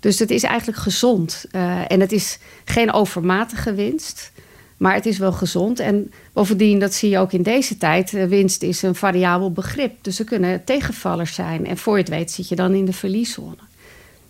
Dus 0.00 0.18
het 0.18 0.30
is 0.30 0.42
eigenlijk 0.42 0.78
gezond. 0.78 1.44
Eh, 1.50 1.90
en 1.90 2.00
het 2.00 2.12
is 2.12 2.38
geen 2.64 2.92
overmatige 2.92 3.74
winst. 3.74 4.32
Maar 4.76 4.94
het 4.94 5.06
is 5.06 5.18
wel 5.18 5.32
gezond. 5.32 5.78
En 5.78 6.12
bovendien, 6.32 6.78
dat 6.78 6.94
zie 6.94 7.10
je 7.10 7.18
ook 7.18 7.32
in 7.32 7.42
deze 7.42 7.78
tijd. 7.78 8.14
eh, 8.14 8.24
winst 8.24 8.62
is 8.62 8.82
een 8.82 8.94
variabel 8.94 9.52
begrip. 9.52 9.92
Dus 10.00 10.18
er 10.18 10.24
kunnen 10.24 10.64
tegenvallers 10.64 11.34
zijn. 11.34 11.66
En 11.66 11.76
voor 11.76 11.94
je 11.96 12.00
het 12.00 12.08
weet 12.10 12.30
zit 12.30 12.48
je 12.48 12.56
dan 12.56 12.74
in 12.74 12.84
de 12.84 12.92
verlieszone. 12.92 13.56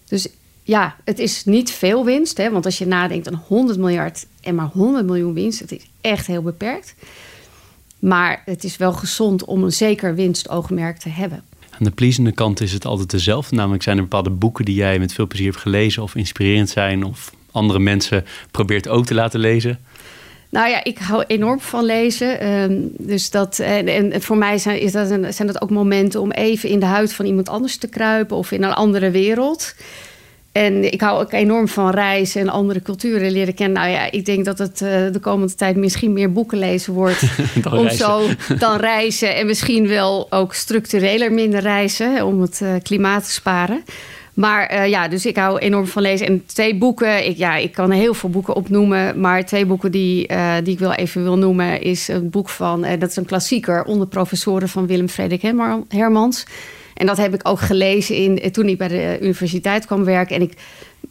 Dus 0.09 0.28
ja, 0.65 0.97
het 1.05 1.19
is 1.19 1.45
niet 1.45 1.71
veel 1.71 2.05
winst. 2.05 2.37
Hè? 2.37 2.51
Want 2.51 2.65
als 2.65 2.79
je 2.79 2.87
nadenkt 2.87 3.29
aan 3.29 3.43
100 3.47 3.79
miljard 3.79 4.27
en 4.41 4.55
maar 4.55 4.71
100 4.73 5.07
miljoen 5.07 5.35
winst. 5.35 5.61
Het 5.61 5.73
is 5.73 5.87
echt 6.01 6.27
heel 6.27 6.43
beperkt. 6.43 6.95
Maar 7.99 8.43
het 8.45 8.65
is 8.65 8.77
wel 8.77 8.93
gezond 8.93 9.45
om 9.45 9.65
een 9.65 9.73
zeker 9.73 10.15
winstoogmerk 10.15 10.99
te 10.99 11.09
hebben. 11.09 11.43
Aan 11.71 11.85
de 11.85 11.91
pleasende 11.91 12.33
kant 12.33 12.61
is 12.61 12.73
het 12.73 12.85
altijd 12.85 13.11
dezelfde. 13.11 13.57
Namelijk 13.57 13.83
zijn 13.83 13.97
er 13.97 14.03
bepaalde 14.03 14.31
boeken 14.31 14.65
die 14.65 14.75
jij 14.75 14.99
met 14.99 15.12
veel 15.12 15.27
plezier 15.27 15.47
hebt 15.47 15.61
gelezen 15.61 16.03
of 16.03 16.15
inspirerend 16.15 16.69
zijn 16.69 17.05
of 17.05 17.33
andere 17.51 17.79
mensen 17.79 18.25
probeert 18.51 18.89
ook 18.89 19.07
te 19.07 19.15
laten 19.15 19.41
lezen. 19.41 19.79
Nou 20.49 20.69
ja, 20.69 20.85
ik 20.85 20.99
hou 20.99 21.25
enorm 21.27 21.61
van 21.61 21.85
lezen. 21.85 22.41
Ehm, 22.41 22.79
dus 22.99 23.31
dat, 23.31 23.59
en, 23.59 24.12
en 24.12 24.23
voor 24.23 24.37
mij 24.37 24.59
zijn, 24.59 24.81
is 24.81 24.93
dat 24.93 25.11
een, 25.11 25.35
zijn 25.35 25.49
dat 25.49 25.62
ook 25.62 25.71
momenten 25.71 26.21
om 26.21 26.31
even 26.31 26.69
in 26.69 26.81
de 26.81 26.87
huid 26.87 27.12
van 27.12 27.25
iemand 27.25 27.49
anders 27.49 27.77
te 27.77 27.89
kruipen 27.89 28.37
of 28.37 28.53
in 28.53 28.62
een 28.62 28.73
andere 28.73 29.11
wereld. 29.11 29.75
En 30.55 30.92
ik 30.92 31.00
hou 31.00 31.20
ook 31.20 31.32
enorm 31.32 31.68
van 31.68 31.90
reizen 31.90 32.40
en 32.40 32.48
andere 32.48 32.82
culturen 32.82 33.30
leren 33.30 33.55
kennen. 33.55 33.82
Nou 33.82 33.92
ja, 33.92 34.11
ik 34.11 34.24
denk 34.24 34.44
dat 34.44 34.59
het 34.59 34.82
eh, 34.82 35.12
de 35.12 35.18
komende 35.20 35.55
tijd 35.55 35.76
misschien 35.76 36.12
meer 36.12 36.32
boeken 36.32 36.59
lezen 36.59 36.92
wordt. 36.92 37.20
Dan 37.62 37.72
om 37.72 37.84
reizen. 37.84 38.07
zo 38.07 38.28
dan 38.59 38.76
reizen. 38.76 39.36
En 39.36 39.46
misschien 39.46 39.88
wel 39.88 40.26
ook 40.30 40.55
structureler 40.55 41.32
minder 41.32 41.61
reizen. 41.61 42.26
Om 42.26 42.40
het 42.40 42.61
eh, 42.62 42.68
klimaat 42.82 43.24
te 43.24 43.30
sparen. 43.30 43.84
Maar 44.34 44.66
eh, 44.66 44.88
ja, 44.88 45.09
dus 45.09 45.26
ik 45.26 45.36
hou 45.36 45.59
enorm 45.59 45.86
van 45.86 46.02
lezen. 46.02 46.26
En 46.26 46.46
twee 46.46 46.74
boeken, 46.74 47.26
ik, 47.26 47.36
ja, 47.36 47.57
ik 47.57 47.72
kan 47.72 47.90
heel 47.90 48.14
veel 48.14 48.30
boeken 48.30 48.55
opnoemen. 48.57 49.20
Maar 49.20 49.44
twee 49.44 49.66
boeken 49.66 49.90
die, 49.90 50.28
die 50.62 50.72
ik 50.72 50.78
wel 50.78 50.94
even 50.94 51.22
wil 51.22 51.38
noemen... 51.38 51.82
is 51.82 52.09
een 52.09 52.30
boek 52.30 52.48
van, 52.48 52.84
eh, 52.84 53.00
dat 53.00 53.11
is 53.11 53.16
een 53.16 53.26
klassieker... 53.26 53.84
onder 53.84 54.07
professoren 54.07 54.68
van 54.68 54.86
Willem 54.86 55.09
Frederik 55.09 55.42
Herma- 55.42 55.82
Hermans. 55.88 56.44
En 56.95 57.07
dat 57.07 57.16
heb 57.16 57.34
ik 57.34 57.49
ook 57.49 57.61
gelezen 57.61 58.16
in, 58.16 58.40
eh, 58.40 58.51
toen 58.51 58.68
ik 58.68 58.78
bij 58.78 58.88
de 58.88 59.18
universiteit 59.20 59.86
kwam 59.86 60.05
werken. 60.05 60.36
En 60.36 60.42
ik 60.42 60.55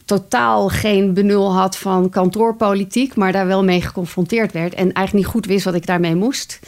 totaal 0.04 0.68
geen 0.68 1.14
benul 1.14 1.52
had 1.52 1.76
van 1.76 2.10
kantoorpolitiek... 2.10 3.14
maar 3.14 3.32
daar 3.32 3.46
wel 3.46 3.64
mee 3.64 3.80
geconfronteerd 3.80 4.52
werd. 4.52 4.74
En 4.74 4.92
eigenlijk 4.92 5.12
niet 5.12 5.34
goed 5.34 5.46
wist 5.46 5.64
wat 5.64 5.74
ik 5.74 5.86
daarmee 5.86 6.14
moest... 6.14 6.60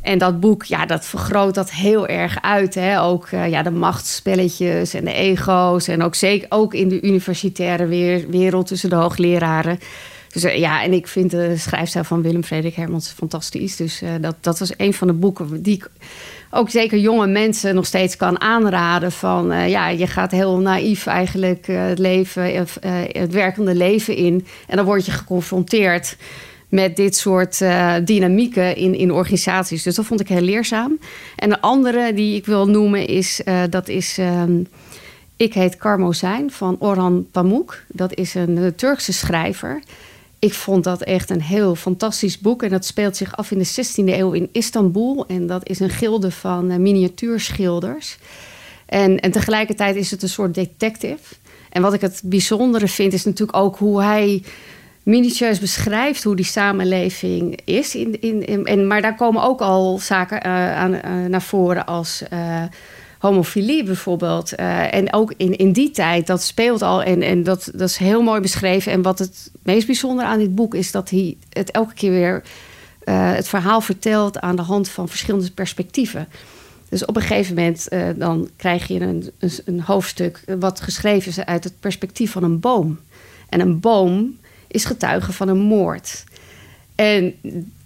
En 0.00 0.18
dat 0.18 0.40
boek, 0.40 0.64
ja, 0.64 0.86
dat 0.86 1.06
vergroot 1.06 1.54
dat 1.54 1.70
heel 1.70 2.06
erg 2.06 2.42
uit. 2.42 2.74
Hè? 2.74 3.02
Ook 3.02 3.26
eh, 3.26 3.48
ja, 3.48 3.62
de 3.62 3.70
machtsspelletjes 3.70 4.94
en 4.94 5.04
de 5.04 5.12
ego's. 5.12 5.88
En 5.88 6.02
ook 6.02 6.14
zeker 6.14 6.46
ook 6.50 6.74
in 6.74 6.88
de 6.88 7.02
universitaire 7.02 7.86
wereld 8.30 8.66
tussen 8.66 8.90
de 8.90 8.96
hoogleraren. 8.96 9.78
Dus 10.32 10.42
eh, 10.42 10.58
ja, 10.58 10.82
en 10.82 10.92
ik 10.92 11.06
vind 11.06 11.30
de 11.30 11.56
schrijfstijl 11.56 12.04
van 12.04 12.22
Willem 12.22 12.44
Frederik 12.44 12.74
Hermans 12.74 13.08
fantastisch. 13.08 13.76
Dus 13.76 14.02
dat, 14.20 14.36
dat 14.40 14.58
was 14.58 14.72
een 14.76 14.94
van 14.94 15.06
de 15.06 15.12
boeken 15.12 15.62
die 15.62 15.74
ik 15.74 15.90
ook 16.50 16.70
zeker 16.70 16.98
jonge 16.98 17.26
mensen 17.26 17.74
nog 17.74 17.86
steeds 17.86 18.16
kan 18.16 18.40
aanraden. 18.40 19.12
Van 19.12 19.52
eh, 19.52 19.68
ja, 19.68 19.88
je 19.88 20.06
gaat 20.06 20.30
heel 20.30 20.58
naïef 20.58 21.06
eigenlijk 21.06 21.68
eh, 21.68 21.86
het 21.86 21.98
leven, 21.98 22.54
eh, 22.54 22.90
het 23.06 23.32
werkende 23.32 23.74
leven 23.74 24.16
in. 24.16 24.46
En 24.66 24.76
dan 24.76 24.84
word 24.84 25.06
je 25.06 25.12
geconfronteerd 25.12 26.16
met 26.68 26.96
dit 26.96 27.16
soort 27.16 27.58
dynamieken 28.04 28.76
in, 28.76 28.94
in 28.94 29.12
organisaties. 29.12 29.82
Dus 29.82 29.94
dat 29.94 30.04
vond 30.04 30.20
ik 30.20 30.28
heel 30.28 30.40
leerzaam. 30.40 30.98
En 31.36 31.48
de 31.48 31.60
andere 31.60 32.14
die 32.14 32.36
ik 32.36 32.46
wil 32.46 32.68
noemen 32.68 33.06
is, 33.06 33.40
dat 33.70 33.88
is 33.88 34.18
ehm, 34.18 34.62
Ik 35.36 35.54
heet 35.54 35.76
Carmo 35.76 36.12
Zijn 36.12 36.50
van 36.50 36.76
Orhan 36.78 37.26
Pamuk. 37.32 37.84
Dat 37.88 38.14
is 38.14 38.34
een 38.34 38.72
Turkse 38.76 39.12
schrijver. 39.12 39.82
Ik 40.40 40.54
vond 40.54 40.84
dat 40.84 41.02
echt 41.02 41.30
een 41.30 41.42
heel 41.42 41.74
fantastisch 41.74 42.38
boek. 42.38 42.62
En 42.62 42.70
dat 42.70 42.84
speelt 42.84 43.16
zich 43.16 43.36
af 43.36 43.50
in 43.50 43.58
de 43.58 43.66
16e 43.66 44.04
eeuw 44.04 44.32
in 44.32 44.48
Istanbul. 44.52 45.26
En 45.26 45.46
dat 45.46 45.68
is 45.68 45.80
een 45.80 45.90
gilde 45.90 46.30
van 46.30 46.70
eh, 46.70 46.76
miniatuurschilders. 46.78 48.18
En, 48.86 49.20
en 49.20 49.30
tegelijkertijd 49.30 49.96
is 49.96 50.10
het 50.10 50.22
een 50.22 50.28
soort 50.28 50.54
detective. 50.54 51.34
En 51.70 51.82
wat 51.82 51.92
ik 51.94 52.00
het 52.00 52.20
bijzondere 52.24 52.88
vind, 52.88 53.12
is 53.12 53.24
natuurlijk 53.24 53.58
ook 53.58 53.76
hoe 53.76 54.02
hij 54.02 54.42
minutieus 55.02 55.58
beschrijft 55.58 56.22
hoe 56.22 56.36
die 56.36 56.44
samenleving 56.44 57.60
is. 57.64 57.94
In, 57.94 58.20
in, 58.20 58.46
in- 58.46 58.64
en, 58.64 58.86
maar 58.86 59.02
daar 59.02 59.16
komen 59.16 59.42
ook 59.42 59.60
al 59.60 59.98
zaken 59.98 60.42
eh, 60.42 60.76
aan, 60.76 60.94
eh, 60.94 61.12
naar 61.28 61.42
voren 61.42 61.86
als 61.86 62.22
homofilie 63.20 63.84
bijvoorbeeld. 63.84 64.54
Eh, 64.54 64.94
en 64.94 65.12
ook 65.12 65.34
in, 65.36 65.56
in 65.56 65.72
die 65.72 65.90
tijd, 65.90 66.26
dat 66.26 66.42
speelt 66.42 66.82
al 66.82 67.02
en, 67.02 67.22
en 67.22 67.42
dat, 67.42 67.70
dat 67.74 67.88
is 67.88 67.96
heel 67.96 68.22
mooi 68.22 68.40
beschreven. 68.40 68.92
En 68.92 69.02
wat 69.02 69.18
het 69.18 69.50
meest 69.62 69.86
bijzondere 69.86 70.28
aan 70.28 70.38
dit 70.38 70.54
boek 70.54 70.74
is 70.74 70.90
dat 70.90 71.10
hij 71.10 71.36
het 71.48 71.70
elke 71.70 71.94
keer 71.94 72.10
weer 72.10 72.42
eh, 73.04 73.32
het 73.32 73.48
verhaal 73.48 73.80
vertelt 73.80 74.40
aan 74.40 74.56
de 74.56 74.62
hand 74.62 74.88
van 74.88 75.08
verschillende 75.08 75.50
perspectieven. 75.50 76.28
Dus 76.88 77.04
op 77.04 77.16
een 77.16 77.22
gegeven 77.22 77.54
moment 77.54 77.88
eh, 77.88 78.08
dan 78.16 78.48
krijg 78.56 78.88
je 78.88 79.00
een, 79.00 79.30
een, 79.38 79.52
een 79.64 79.80
hoofdstuk 79.80 80.44
wat 80.58 80.80
geschreven 80.80 81.30
is 81.30 81.44
uit 81.44 81.64
het 81.64 81.80
perspectief 81.80 82.30
van 82.30 82.42
een 82.42 82.60
boom. 82.60 82.98
En 83.48 83.60
een 83.60 83.80
boom 83.80 84.38
is 84.66 84.84
getuige 84.84 85.32
van 85.32 85.48
een 85.48 85.60
moord. 85.60 86.24
En 86.94 87.34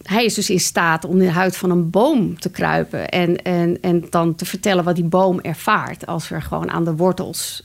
hij 0.04 0.24
is 0.24 0.34
dus 0.34 0.50
in 0.50 0.60
staat 0.60 1.04
om 1.04 1.20
in 1.20 1.26
de 1.26 1.32
huid 1.32 1.56
van 1.56 1.70
een 1.70 1.90
boom 1.90 2.38
te 2.38 2.50
kruipen. 2.50 3.08
En, 3.08 3.42
en, 3.42 3.78
en 3.80 4.04
dan 4.10 4.34
te 4.34 4.44
vertellen 4.44 4.84
wat 4.84 4.94
die 4.94 5.04
boom 5.04 5.40
ervaart. 5.40 6.06
Als 6.06 6.30
er 6.30 6.42
gewoon 6.42 6.70
aan 6.70 6.84
de 6.84 6.96
wortels. 6.96 7.64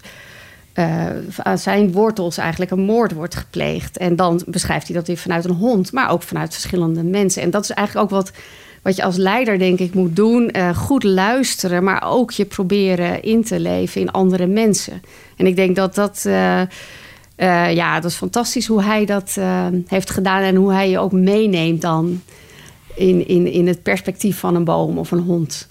eh, 0.73 1.05
aan 1.37 1.57
zijn 1.57 1.91
wortels 1.91 2.37
eigenlijk 2.37 2.71
een 2.71 2.79
moord 2.79 3.13
wordt 3.13 3.35
gepleegd. 3.35 3.97
En 3.97 4.15
dan 4.15 4.41
beschrijft 4.45 4.87
hij 4.87 4.95
dat 4.95 5.07
weer 5.07 5.17
vanuit 5.17 5.45
een 5.45 5.55
hond, 5.55 5.91
maar 5.91 6.09
ook 6.09 6.23
vanuit 6.23 6.53
verschillende 6.53 7.03
mensen. 7.03 7.41
En 7.41 7.49
dat 7.49 7.63
is 7.63 7.71
eigenlijk 7.71 8.05
ook 8.05 8.19
wat, 8.19 8.31
wat 8.81 8.95
je 8.95 9.03
als 9.03 9.15
leider, 9.15 9.59
denk 9.59 9.79
ik, 9.79 9.93
moet 9.93 10.15
doen. 10.15 10.51
Eh, 10.51 10.77
goed 10.77 11.03
luisteren, 11.03 11.83
maar 11.83 12.03
ook 12.05 12.31
je 12.31 12.45
proberen 12.45 13.23
in 13.23 13.43
te 13.43 13.59
leven 13.59 14.01
in 14.01 14.11
andere 14.11 14.47
mensen. 14.47 15.01
En 15.37 15.47
ik 15.47 15.55
denk 15.55 15.75
dat 15.75 15.95
dat. 15.95 16.25
Eh, 17.39 17.75
ja, 17.75 17.99
dat 17.99 18.11
is 18.11 18.17
fantastisch 18.17 18.67
hoe 18.67 18.83
hij 18.83 19.05
dat 19.05 19.37
heeft 19.87 20.09
gedaan 20.09 20.41
en 20.41 20.55
hoe 20.55 20.73
hij 20.73 20.89
je 20.89 20.99
ook 20.99 21.11
meeneemt 21.11 21.81
dan 21.81 22.21
in, 22.95 23.27
in, 23.27 23.51
in 23.51 23.67
het 23.67 23.83
perspectief 23.83 24.39
van 24.39 24.55
een 24.55 24.63
boom 24.63 24.97
of 24.97 25.11
een 25.11 25.19
hond. 25.19 25.67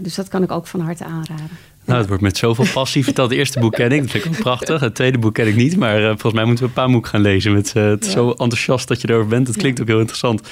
dus 0.00 0.14
dat 0.14 0.28
kan 0.28 0.42
ik 0.42 0.50
ook 0.50 0.66
van 0.66 0.80
harte 0.80 1.04
aanraden. 1.04 1.58
Nou, 1.84 1.98
het 1.98 2.08
wordt 2.08 2.22
met 2.22 2.36
zoveel 2.36 2.66
passie 2.72 3.04
verteld. 3.04 3.30
Het 3.30 3.38
eerste 3.38 3.60
boek 3.60 3.72
ken 3.72 3.92
ik, 3.92 4.00
dat 4.00 4.10
vind 4.10 4.24
ik 4.24 4.30
ook 4.30 4.38
prachtig. 4.38 4.80
Het 4.80 4.94
tweede 4.94 5.18
boek 5.18 5.34
ken 5.34 5.46
ik 5.46 5.56
niet, 5.56 5.76
maar 5.76 6.00
uh, 6.00 6.06
volgens 6.06 6.32
mij 6.32 6.44
moeten 6.44 6.64
we 6.64 6.70
een 6.70 6.76
paar 6.76 6.90
boeken 6.90 7.10
gaan 7.10 7.20
lezen. 7.20 7.52
Met, 7.52 7.72
uh, 7.76 7.84
het 7.84 8.06
Zo 8.06 8.30
enthousiast 8.30 8.88
dat 8.88 9.00
je 9.00 9.08
erover 9.08 9.28
bent. 9.28 9.46
Het 9.46 9.56
klinkt 9.56 9.80
ook 9.80 9.86
heel 9.86 9.98
interessant. 9.98 10.48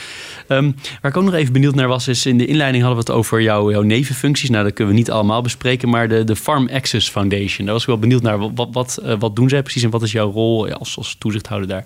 Um, 0.49 0.75
waar 1.01 1.11
ik 1.11 1.17
ook 1.17 1.25
nog 1.25 1.35
even 1.35 1.53
benieuwd 1.53 1.75
naar 1.75 1.89
was, 1.89 2.09
is 2.09 2.27
in 2.27 2.39
de 2.39 2.47
inleiding 2.47 2.85
hadden 2.85 3.05
we 3.05 3.13
het 3.13 3.21
over 3.21 3.43
jouw, 3.43 3.71
jouw 3.71 3.83
nevenfuncties. 3.83 4.51
Nou, 4.51 4.65
dat 4.65 4.73
kunnen 4.73 4.95
we 4.95 4.99
niet 4.99 5.11
allemaal 5.11 5.43
bespreken, 5.43 5.89
maar 5.89 6.09
de, 6.09 6.25
de 6.25 6.37
Farm 6.37 6.69
Access 6.69 7.11
Foundation. 7.11 7.65
Daar 7.65 7.75
was 7.75 7.83
ik 7.83 7.89
wel 7.89 7.99
benieuwd 7.99 8.23
naar. 8.23 8.55
Wat, 8.55 8.69
wat, 8.73 8.99
uh, 9.03 9.15
wat 9.19 9.37
doen 9.37 9.49
zij 9.49 9.63
precies 9.63 9.83
en 9.83 9.91
wat 9.91 10.03
is 10.03 10.13
jouw 10.13 10.31
rol 10.31 10.73
als, 10.73 10.97
als 10.97 11.17
toezichthouder 11.19 11.69
daar? 11.69 11.85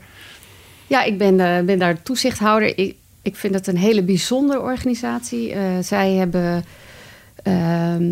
Ja, 0.87 1.03
ik 1.03 1.19
ben, 1.19 1.37
ben 1.67 1.79
daar 1.79 2.03
toezichthouder. 2.03 2.79
Ik, 2.79 2.95
ik 3.23 3.37
vind 3.37 3.55
het 3.55 3.67
een 3.67 3.77
hele 3.77 4.03
bijzondere 4.03 4.61
organisatie. 4.61 5.55
zij 5.81 6.13
hebben... 6.13 6.65
Ehm, 7.43 8.05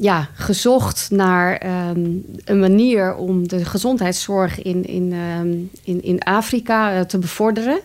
ja, 0.00 0.28
gezocht 0.34 1.10
naar 1.10 1.56
ehm, 1.56 2.06
een 2.44 2.60
manier 2.60 3.14
om 3.14 3.48
de 3.48 3.64
gezondheidszorg 3.64 4.62
in, 4.62 4.86
in, 4.86 5.12
ehm, 5.12 5.48
in, 5.84 6.02
in 6.02 6.20
Afrika 6.22 6.94
uh, 6.94 7.00
te 7.00 7.18
bevorderen. 7.18 7.80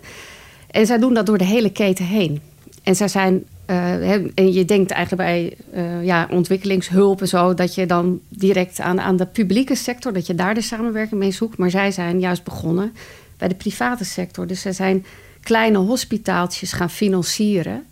En 0.71 0.85
zij 0.85 0.97
doen 0.97 1.13
dat 1.13 1.25
door 1.25 1.37
de 1.37 1.45
hele 1.45 1.71
keten 1.71 2.05
heen. 2.05 2.41
En 2.83 2.95
zij 2.95 3.07
zijn. 3.07 3.45
Uh, 3.69 4.13
en 4.13 4.53
je 4.53 4.65
denkt 4.65 4.91
eigenlijk 4.91 5.29
bij 5.29 5.57
uh, 5.75 6.05
ja, 6.05 6.27
ontwikkelingshulp 6.31 7.21
en 7.21 7.27
zo, 7.27 7.53
dat 7.53 7.75
je 7.75 7.85
dan 7.85 8.19
direct 8.29 8.79
aan, 8.79 9.01
aan 9.01 9.15
de 9.15 9.25
publieke 9.25 9.75
sector, 9.75 10.13
dat 10.13 10.27
je 10.27 10.35
daar 10.35 10.53
de 10.53 10.61
samenwerking 10.61 11.19
mee 11.19 11.31
zoekt. 11.31 11.57
Maar 11.57 11.69
zij 11.69 11.91
zijn 11.91 12.19
juist 12.19 12.43
begonnen 12.43 12.93
bij 13.37 13.47
de 13.47 13.55
private 13.55 14.05
sector. 14.05 14.47
Dus 14.47 14.61
zij 14.61 14.73
zijn 14.73 15.05
kleine 15.43 15.77
hospitaaltjes 15.77 16.73
gaan 16.73 16.89
financieren. 16.89 17.85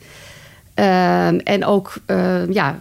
Ehm, 0.73 1.37
en 1.37 1.65
ook 1.65 1.93
ja, 2.49 2.79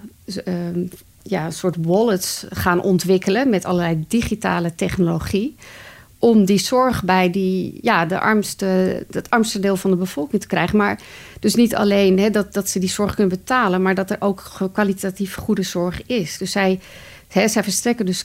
ja, 1.22 1.50
soort 1.50 1.76
wallets 1.80 2.46
gaan 2.50 2.82
ontwikkelen 2.82 3.50
met 3.50 3.64
allerlei 3.64 4.04
digitale 4.08 4.74
technologie. 4.74 5.56
Om 6.18 6.44
die 6.44 6.58
zorg 6.58 7.04
bij 7.04 7.30
die, 7.30 7.78
ja, 7.80 8.06
de 8.06 8.20
armste, 8.20 8.66
het 9.10 9.30
armste 9.30 9.60
deel 9.60 9.76
van 9.76 9.90
de 9.90 9.96
bevolking 9.96 10.40
te 10.40 10.46
krijgen. 10.46 10.76
Maar 10.76 11.00
dus 11.40 11.54
niet 11.54 11.74
alleen 11.74 12.18
hè, 12.18 12.30
dat, 12.30 12.52
dat 12.52 12.68
ze 12.68 12.78
die 12.78 12.88
zorg 12.88 13.14
kunnen 13.14 13.38
betalen, 13.38 13.82
maar 13.82 13.94
dat 13.94 14.10
er 14.10 14.16
ook 14.20 14.70
kwalitatief 14.72 15.34
goede 15.34 15.62
zorg 15.62 16.06
is. 16.06 16.38
Dus 16.38 16.50
zij, 16.50 16.80
hè, 17.28 17.48
zij 17.48 17.62
verstrekken 17.62 18.06
dus 18.06 18.24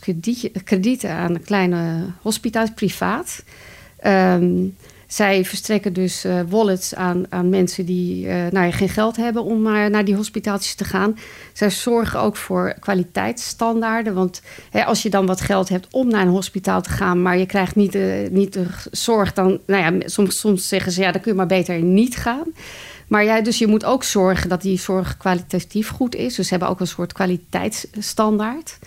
kredieten 0.64 1.12
aan 1.12 1.42
kleine 1.42 2.06
hospitals, 2.22 2.70
privaat. 2.76 3.44
Um, 4.06 4.76
zij 5.08 5.46
verstrekken 5.46 5.94
dus 5.94 6.26
uh, 6.26 6.40
wallets 6.50 6.96
aan, 6.96 7.26
aan 7.30 7.50
mensen 7.50 7.86
die 7.86 8.26
uh, 8.26 8.34
nou 8.34 8.66
ja, 8.66 8.72
geen 8.72 8.90
geld 8.90 9.16
hebben 9.16 9.44
om 9.44 9.62
naar 9.62 10.06
die 10.06 10.16
hospitaties 10.16 10.76
te 10.76 10.84
gaan. 10.84 11.18
Zij 11.54 11.70
zorgen 11.70 12.20
ook 12.20 12.36
voor 12.36 12.76
kwaliteitsstandaarden. 12.80 14.14
Want 14.14 14.42
hè, 14.70 14.86
als 14.86 15.02
je 15.02 15.10
dan 15.10 15.26
wat 15.26 15.42
geld 15.42 15.70
hebt 15.70 15.88
om 15.92 16.08
naar 16.08 16.22
een 16.22 16.28
hospitaal 16.28 16.82
te 16.82 16.90
gaan, 16.90 17.22
maar 17.22 17.38
je 17.38 17.46
krijgt 17.46 17.76
niet 17.76 17.92
de, 17.92 18.28
niet 18.32 18.54
de 18.54 18.66
zorg, 18.92 19.34
dan 19.34 19.60
nou 19.66 19.82
ja, 19.84 20.08
soms, 20.10 20.40
soms 20.40 20.68
zeggen 20.68 20.92
ze 20.92 21.02
ja, 21.02 21.12
dan 21.12 21.22
kun 21.22 21.32
je 21.32 21.38
maar 21.38 21.48
beter 21.48 21.82
niet 21.82 22.16
gaan. 22.16 22.54
Maar 23.08 23.24
ja, 23.24 23.42
dus 23.42 23.58
je 23.58 23.68
moet 23.68 23.86
ook 23.86 24.04
zorgen 24.04 24.50
dat 24.50 24.62
die 24.62 24.80
zorg 24.80 25.18
kwalitatief 25.18 25.90
goed 25.90 26.16
is. 26.16 26.36
Dus 26.36 26.48
ze 26.48 26.52
hebben 26.52 26.70
ook 26.70 26.80
een 26.80 26.88
soort 26.88 27.14
kwaliteitsstandaard. 27.14 28.78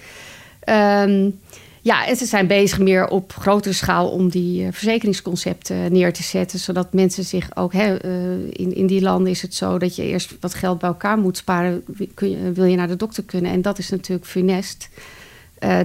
Um, 0.69 1.41
ja, 1.83 2.07
en 2.07 2.17
ze 2.17 2.25
zijn 2.25 2.47
bezig 2.47 2.79
meer 2.79 3.09
op 3.09 3.33
grotere 3.33 3.75
schaal 3.75 4.09
om 4.09 4.29
die 4.29 4.63
uh, 4.63 4.69
verzekeringsconcepten 4.71 5.93
neer 5.93 6.13
te 6.13 6.23
zetten. 6.23 6.59
Zodat 6.59 6.93
mensen 6.93 7.25
zich 7.25 7.57
ook. 7.57 7.73
Hè, 7.73 8.05
uh, 8.05 8.49
in, 8.51 8.75
in 8.75 8.87
die 8.87 9.01
landen 9.01 9.31
is 9.31 9.43
het 9.43 9.55
zo 9.55 9.79
dat 9.79 9.97
je 9.97 10.03
eerst 10.03 10.37
wat 10.41 10.55
geld 10.55 10.79
bij 10.79 10.89
elkaar 10.89 11.19
moet 11.19 11.37
sparen. 11.37 11.85
Kun 12.15 12.31
je, 12.31 12.53
wil 12.53 12.65
je 12.65 12.77
naar 12.77 12.89
de 12.89 12.97
dokter 12.97 13.23
kunnen. 13.23 13.53
En 13.53 13.63
dat 13.63 13.79
is 13.79 13.91
natuurlijk 13.91 14.27
funest. 14.27 14.89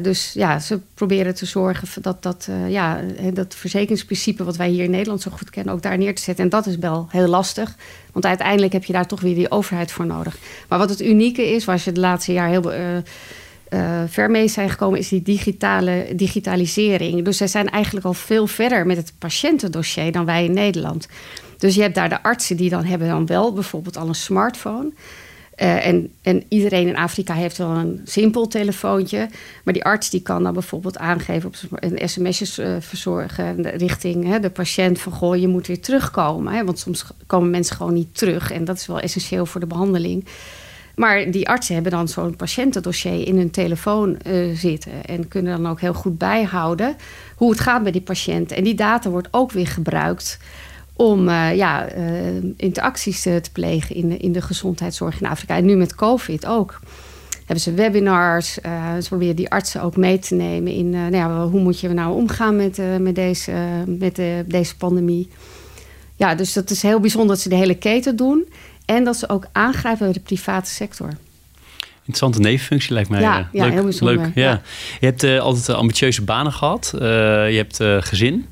Dus 0.01 0.33
ja, 0.33 0.59
ze 0.59 0.79
proberen 0.93 1.35
te 1.35 1.45
zorgen 1.45 2.01
dat 2.01 2.23
dat, 2.23 2.49
ja, 2.67 3.01
dat 3.33 3.55
verzekeringsprincipe 3.55 4.43
wat 4.43 4.55
wij 4.55 4.69
hier 4.69 4.83
in 4.83 4.91
Nederland 4.91 5.21
zo 5.21 5.31
goed 5.31 5.49
kennen, 5.49 5.73
ook 5.73 5.81
daar 5.81 5.97
neer 5.97 6.15
te 6.15 6.21
zetten. 6.21 6.43
En 6.43 6.49
dat 6.49 6.65
is 6.65 6.77
wel 6.77 7.07
heel 7.09 7.27
lastig, 7.27 7.75
want 8.11 8.25
uiteindelijk 8.25 8.73
heb 8.73 8.83
je 8.83 8.93
daar 8.93 9.07
toch 9.07 9.21
weer 9.21 9.35
die 9.35 9.51
overheid 9.51 9.91
voor 9.91 10.05
nodig. 10.05 10.37
Maar 10.67 10.79
wat 10.79 10.89
het 10.89 11.01
unieke 11.01 11.53
is, 11.53 11.65
was 11.65 11.83
je 11.83 11.91
de 11.91 11.99
laatste 11.99 12.33
jaar 12.33 12.49
heel 12.49 12.73
uh, 12.73 12.79
ver 14.07 14.31
mee 14.31 14.47
zijn 14.47 14.69
gekomen, 14.69 14.99
is 14.99 15.09
die 15.09 15.21
digitale 15.21 16.07
digitalisering. 16.15 17.25
Dus 17.25 17.37
zij 17.37 17.47
zijn 17.47 17.69
eigenlijk 17.69 18.05
al 18.05 18.13
veel 18.13 18.47
verder 18.47 18.85
met 18.85 18.97
het 18.97 19.13
patiëntendossier 19.17 20.11
dan 20.11 20.25
wij 20.25 20.45
in 20.45 20.53
Nederland. 20.53 21.07
Dus 21.57 21.75
je 21.75 21.81
hebt 21.81 21.95
daar 21.95 22.09
de 22.09 22.23
artsen 22.23 22.57
die 22.57 22.69
dan 22.69 22.83
hebben 22.83 23.07
dan 23.07 23.25
wel 23.25 23.53
bijvoorbeeld 23.53 23.97
al 23.97 24.07
een 24.07 24.15
smartphone. 24.15 24.91
Uh, 25.57 25.87
en, 25.87 26.11
en, 26.21 26.43
iedereen 26.49 26.87
in 26.87 26.95
Afrika 26.95 27.33
heeft 27.33 27.57
wel 27.57 27.69
een 27.69 28.01
simpel 28.03 28.47
telefoontje. 28.47 29.29
Maar 29.63 29.73
die 29.73 29.83
arts 29.83 30.09
die 30.09 30.21
kan 30.21 30.43
dan 30.43 30.53
bijvoorbeeld 30.53 30.97
aangeven 30.97 31.49
op 31.49 31.55
een 31.79 32.09
sms'jes 32.09 32.59
uh, 32.59 32.75
verzorgen 32.79 33.61
richting 33.77 34.25
hè, 34.27 34.39
de 34.39 34.49
patiënt 34.49 34.99
van 34.99 35.11
goh, 35.11 35.35
je 35.35 35.47
moet 35.47 35.67
weer 35.67 35.81
terugkomen. 35.81 36.53
Hè, 36.53 36.65
want 36.65 36.79
soms 36.79 37.05
komen 37.27 37.49
mensen 37.49 37.75
gewoon 37.75 37.93
niet 37.93 38.17
terug. 38.17 38.51
En 38.51 38.65
dat 38.65 38.77
is 38.77 38.85
wel 38.85 38.99
essentieel 38.99 39.45
voor 39.45 39.59
de 39.59 39.67
behandeling. 39.67 40.25
Maar 40.95 41.31
die 41.31 41.49
artsen 41.49 41.73
hebben 41.73 41.91
dan 41.91 42.07
zo'n 42.07 42.35
patiëntendossier 42.35 43.27
in 43.27 43.37
hun 43.37 43.51
telefoon 43.51 44.17
uh, 44.27 44.55
zitten. 44.55 45.05
En 45.05 45.27
kunnen 45.27 45.61
dan 45.61 45.71
ook 45.71 45.79
heel 45.81 45.93
goed 45.93 46.17
bijhouden 46.17 46.95
hoe 47.35 47.49
het 47.49 47.59
gaat 47.59 47.83
met 47.83 47.93
die 47.93 48.01
patiënt. 48.01 48.51
En 48.51 48.63
die 48.63 48.75
data 48.75 49.09
wordt 49.09 49.27
ook 49.31 49.51
weer 49.51 49.67
gebruikt 49.67 50.39
om 50.93 51.27
uh, 51.27 51.55
ja, 51.55 51.95
uh, 51.95 52.43
interacties 52.57 53.21
te 53.21 53.41
plegen 53.51 53.95
in 53.95 54.09
de, 54.09 54.17
in 54.17 54.31
de 54.31 54.41
gezondheidszorg 54.41 55.21
in 55.21 55.27
Afrika. 55.27 55.55
En 55.55 55.65
nu 55.65 55.75
met 55.75 55.95
COVID 55.95 56.45
ook. 56.45 56.79
Hebben 57.37 57.63
ze 57.63 57.73
webinars. 57.73 58.53
ze 58.53 59.05
proberen 59.07 59.35
die 59.35 59.49
artsen 59.49 59.81
ook 59.81 59.97
mee 59.97 60.19
te 60.19 60.35
nemen 60.35 60.71
in 60.71 60.89
nou 60.89 61.15
ja, 61.15 61.47
hoe 61.47 61.61
moet 61.61 61.79
je 61.79 61.89
nou 61.89 62.15
omgaan 62.15 62.55
met, 62.55 62.79
met, 62.99 63.15
deze, 63.15 63.51
met 63.85 64.21
deze 64.45 64.77
pandemie. 64.77 65.29
Ja, 66.15 66.35
dus 66.35 66.53
dat 66.53 66.69
is 66.69 66.81
heel 66.81 66.99
bijzonder 66.99 67.29
dat 67.29 67.39
ze 67.39 67.49
de 67.49 67.55
hele 67.55 67.77
keten 67.77 68.15
doen. 68.15 68.45
En 68.85 69.03
dat 69.03 69.17
ze 69.17 69.29
ook 69.29 69.47
aangrijpen 69.51 70.05
bij 70.05 70.13
de 70.13 70.19
private 70.19 70.69
sector. 70.69 71.09
Interessante 71.97 72.39
nevenfunctie 72.39 72.93
lijkt 72.93 73.09
mij. 73.09 73.21
Ja, 73.21 73.49
ja 73.51 73.63
leuk, 73.63 73.73
heel 73.73 73.83
bijzonder. 73.83 74.17
Leuk, 74.17 74.31
ja. 74.35 74.61
Je 74.99 75.05
hebt 75.05 75.23
uh, 75.23 75.39
altijd 75.39 75.77
ambitieuze 75.77 76.21
banen 76.21 76.51
gehad. 76.51 76.91
Uh, 76.95 77.01
je 77.49 77.65
hebt 77.67 78.05
gezin. 78.05 78.45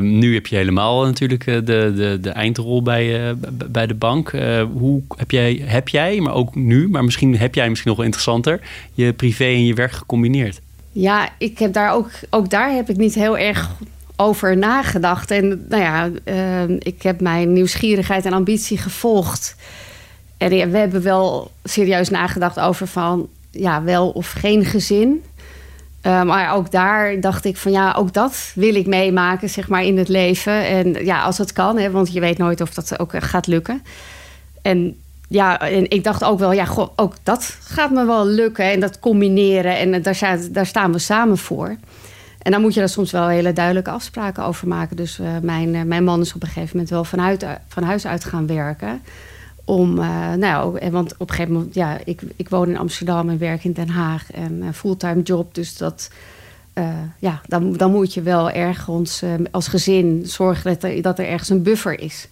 nu 0.00 0.34
heb 0.34 0.46
je 0.46 0.56
helemaal 0.56 1.04
natuurlijk 1.04 1.44
de, 1.44 1.62
de, 1.64 2.18
de 2.20 2.30
eindrol 2.30 2.82
bij, 2.82 3.34
bij 3.70 3.86
de 3.86 3.94
bank. 3.94 4.30
hoe 4.72 5.02
heb 5.16 5.30
jij, 5.30 5.62
heb 5.64 5.88
jij, 5.88 6.20
maar 6.20 6.34
ook 6.34 6.54
nu, 6.54 6.88
maar 6.88 7.04
misschien 7.04 7.36
heb 7.36 7.54
jij 7.54 7.68
misschien 7.68 7.88
nog 7.88 7.96
wel 7.96 8.06
interessanter, 8.06 8.60
je 8.92 9.12
privé 9.12 9.44
en 9.44 9.64
je 9.64 9.74
werk 9.74 9.92
gecombineerd? 9.92 10.60
Ja, 10.92 11.28
ik 11.38 11.58
heb 11.58 11.72
daar 11.72 11.92
ook, 11.92 12.10
ook 12.30 12.50
daar 12.50 12.72
heb 12.72 12.88
ik 12.90 12.96
niet 12.96 13.14
heel 13.14 13.38
erg 13.38 13.70
over 14.22 14.56
nagedacht. 14.56 15.30
En 15.30 15.66
nou 15.68 15.82
ja, 15.82 16.10
uh, 16.24 16.76
ik 16.78 17.02
heb 17.02 17.20
mijn 17.20 17.52
nieuwsgierigheid 17.52 18.24
en 18.24 18.32
ambitie 18.32 18.78
gevolgd. 18.78 19.56
En 20.38 20.70
we 20.70 20.78
hebben 20.78 21.02
wel 21.02 21.50
serieus 21.64 22.08
nagedacht 22.08 22.60
over 22.60 22.86
van 22.86 23.28
ja, 23.50 23.82
wel 23.82 24.10
of 24.10 24.30
geen 24.30 24.64
gezin. 24.64 25.22
Uh, 26.06 26.22
maar 26.22 26.54
ook 26.54 26.70
daar 26.70 27.20
dacht 27.20 27.44
ik 27.44 27.56
van 27.56 27.72
ja, 27.72 27.92
ook 27.92 28.12
dat 28.12 28.52
wil 28.54 28.74
ik 28.74 28.86
meemaken, 28.86 29.48
zeg 29.48 29.68
maar, 29.68 29.84
in 29.84 29.98
het 29.98 30.08
leven. 30.08 30.66
En 30.66 31.04
ja, 31.04 31.22
als 31.22 31.38
het 31.38 31.52
kan, 31.52 31.78
hè, 31.78 31.90
want 31.90 32.12
je 32.12 32.20
weet 32.20 32.38
nooit 32.38 32.60
of 32.60 32.74
dat 32.74 32.98
ook 32.98 33.12
gaat 33.16 33.46
lukken. 33.46 33.82
En 34.62 34.96
ja, 35.28 35.60
en 35.60 35.90
ik 35.90 36.04
dacht 36.04 36.24
ook 36.24 36.38
wel, 36.38 36.52
ja, 36.52 36.66
ook 36.96 37.14
dat 37.22 37.56
gaat 37.62 37.90
me 37.90 38.04
wel 38.04 38.26
lukken. 38.26 38.64
En 38.64 38.80
dat 38.80 38.98
combineren. 38.98 39.78
En 39.78 40.02
daar 40.52 40.66
staan 40.66 40.92
we 40.92 40.98
samen 40.98 41.38
voor. 41.38 41.76
En 42.42 42.52
dan 42.52 42.60
moet 42.60 42.74
je 42.74 42.80
daar 42.80 42.88
soms 42.88 43.10
wel 43.10 43.28
hele 43.28 43.52
duidelijke 43.52 43.90
afspraken 43.90 44.44
over 44.44 44.68
maken. 44.68 44.96
Dus 44.96 45.18
uh, 45.18 45.26
mijn, 45.42 45.74
uh, 45.74 45.82
mijn 45.82 46.04
man 46.04 46.20
is 46.20 46.34
op 46.34 46.42
een 46.42 46.48
gegeven 46.48 46.70
moment 46.72 46.90
wel 46.90 47.04
vanuit, 47.04 47.46
van 47.68 47.82
huis 47.82 48.06
uit 48.06 48.24
gaan 48.24 48.46
werken. 48.46 49.02
Om, 49.64 49.94
nou, 50.38 50.90
want 50.90 51.12
op 51.12 51.28
een 51.28 51.34
gegeven 51.34 51.52
moment, 51.52 51.74
ja, 51.74 51.98
ik, 52.04 52.20
ik 52.36 52.48
woon 52.48 52.68
in 52.68 52.78
Amsterdam 52.78 53.28
en 53.28 53.38
werk 53.38 53.64
in 53.64 53.72
Den 53.72 53.88
Haag 53.88 54.30
en 54.30 54.74
fulltime 54.74 55.22
job. 55.22 55.54
Dus 55.54 55.76
dat, 55.76 56.10
ja, 57.18 57.40
dan, 57.46 57.72
dan 57.72 57.90
moet 57.90 58.14
je 58.14 58.22
wel 58.22 58.50
ergens 58.50 59.22
als 59.50 59.68
gezin 59.68 60.22
zorgen 60.24 60.72
dat 60.72 60.82
er, 60.82 61.02
dat 61.02 61.18
er 61.18 61.26
ergens 61.26 61.48
een 61.48 61.62
buffer 61.62 62.00
is. 62.00 62.28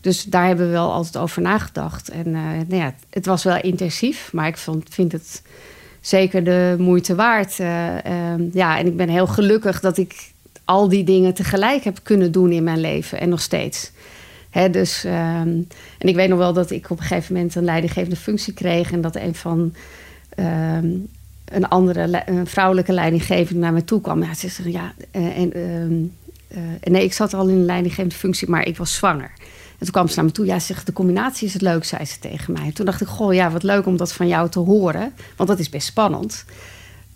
Dus 0.00 0.22
daar 0.24 0.46
hebben 0.46 0.66
we 0.66 0.72
wel 0.72 0.92
altijd 0.92 1.16
over 1.16 1.42
nagedacht. 1.42 2.08
En 2.08 2.30
nou 2.30 2.76
ja, 2.76 2.94
het 3.10 3.26
was 3.26 3.44
wel 3.44 3.60
intensief, 3.60 4.32
maar 4.32 4.46
ik 4.46 4.56
vond, 4.56 4.88
vind 4.90 5.12
het 5.12 5.42
zeker 6.06 6.44
de 6.44 6.76
moeite 6.78 7.14
waard. 7.14 7.58
Uh, 7.58 7.96
ja, 8.52 8.78
en 8.78 8.86
ik 8.86 8.96
ben 8.96 9.08
heel 9.08 9.26
gelukkig 9.26 9.80
dat 9.80 9.96
ik 9.96 10.32
al 10.64 10.88
die 10.88 11.04
dingen 11.04 11.34
tegelijk 11.34 11.84
heb 11.84 11.98
kunnen 12.02 12.32
doen 12.32 12.52
in 12.52 12.64
mijn 12.64 12.80
leven 12.80 13.20
en 13.20 13.28
nog 13.28 13.40
steeds. 13.40 13.92
Hè, 14.50 14.70
dus, 14.70 15.04
um, 15.04 15.12
en 15.98 16.08
ik 16.08 16.14
weet 16.14 16.28
nog 16.28 16.38
wel 16.38 16.52
dat 16.52 16.70
ik 16.70 16.90
op 16.90 16.98
een 16.98 17.04
gegeven 17.04 17.34
moment 17.34 17.54
een 17.54 17.64
leidinggevende 17.64 18.16
functie 18.16 18.52
kreeg 18.52 18.92
en 18.92 19.00
dat 19.00 19.16
een 19.16 19.34
van 19.34 19.74
um, 20.38 21.06
een 21.44 21.68
andere 21.68 22.22
een 22.26 22.46
vrouwelijke 22.46 22.92
leidinggevende 22.92 23.60
naar 23.60 23.72
me 23.72 23.84
toe 23.84 24.00
kwam. 24.00 24.22
Ja, 24.22 24.34
ze 24.34 24.48
zei, 24.48 24.72
ja, 24.72 24.92
en, 25.10 25.58
uh, 25.58 26.60
nee, 26.82 27.04
ik 27.04 27.12
zat 27.12 27.34
al 27.34 27.48
in 27.48 27.54
een 27.54 27.64
leidinggevende 27.64 28.14
functie, 28.14 28.48
maar 28.48 28.66
ik 28.66 28.76
was 28.76 28.94
zwanger. 28.94 29.32
En 29.84 29.90
toen 29.92 30.02
kwam 30.02 30.08
ze 30.12 30.16
naar 30.16 30.24
me 30.24 30.36
toe. 30.36 30.46
Ja, 30.46 30.58
zegt 30.58 30.86
de 30.86 30.92
combinatie 30.92 31.46
is 31.46 31.52
het 31.52 31.62
leuk, 31.62 31.84
zei 31.84 32.04
ze 32.04 32.18
tegen 32.18 32.52
mij. 32.52 32.72
Toen 32.72 32.86
dacht 32.86 33.00
ik, 33.00 33.06
goh, 33.06 33.34
ja, 33.34 33.50
wat 33.50 33.62
leuk 33.62 33.86
om 33.86 33.96
dat 33.96 34.12
van 34.12 34.28
jou 34.28 34.48
te 34.48 34.58
horen. 34.58 35.12
Want 35.36 35.48
dat 35.48 35.58
is 35.58 35.68
best 35.68 35.86
spannend. 35.86 36.44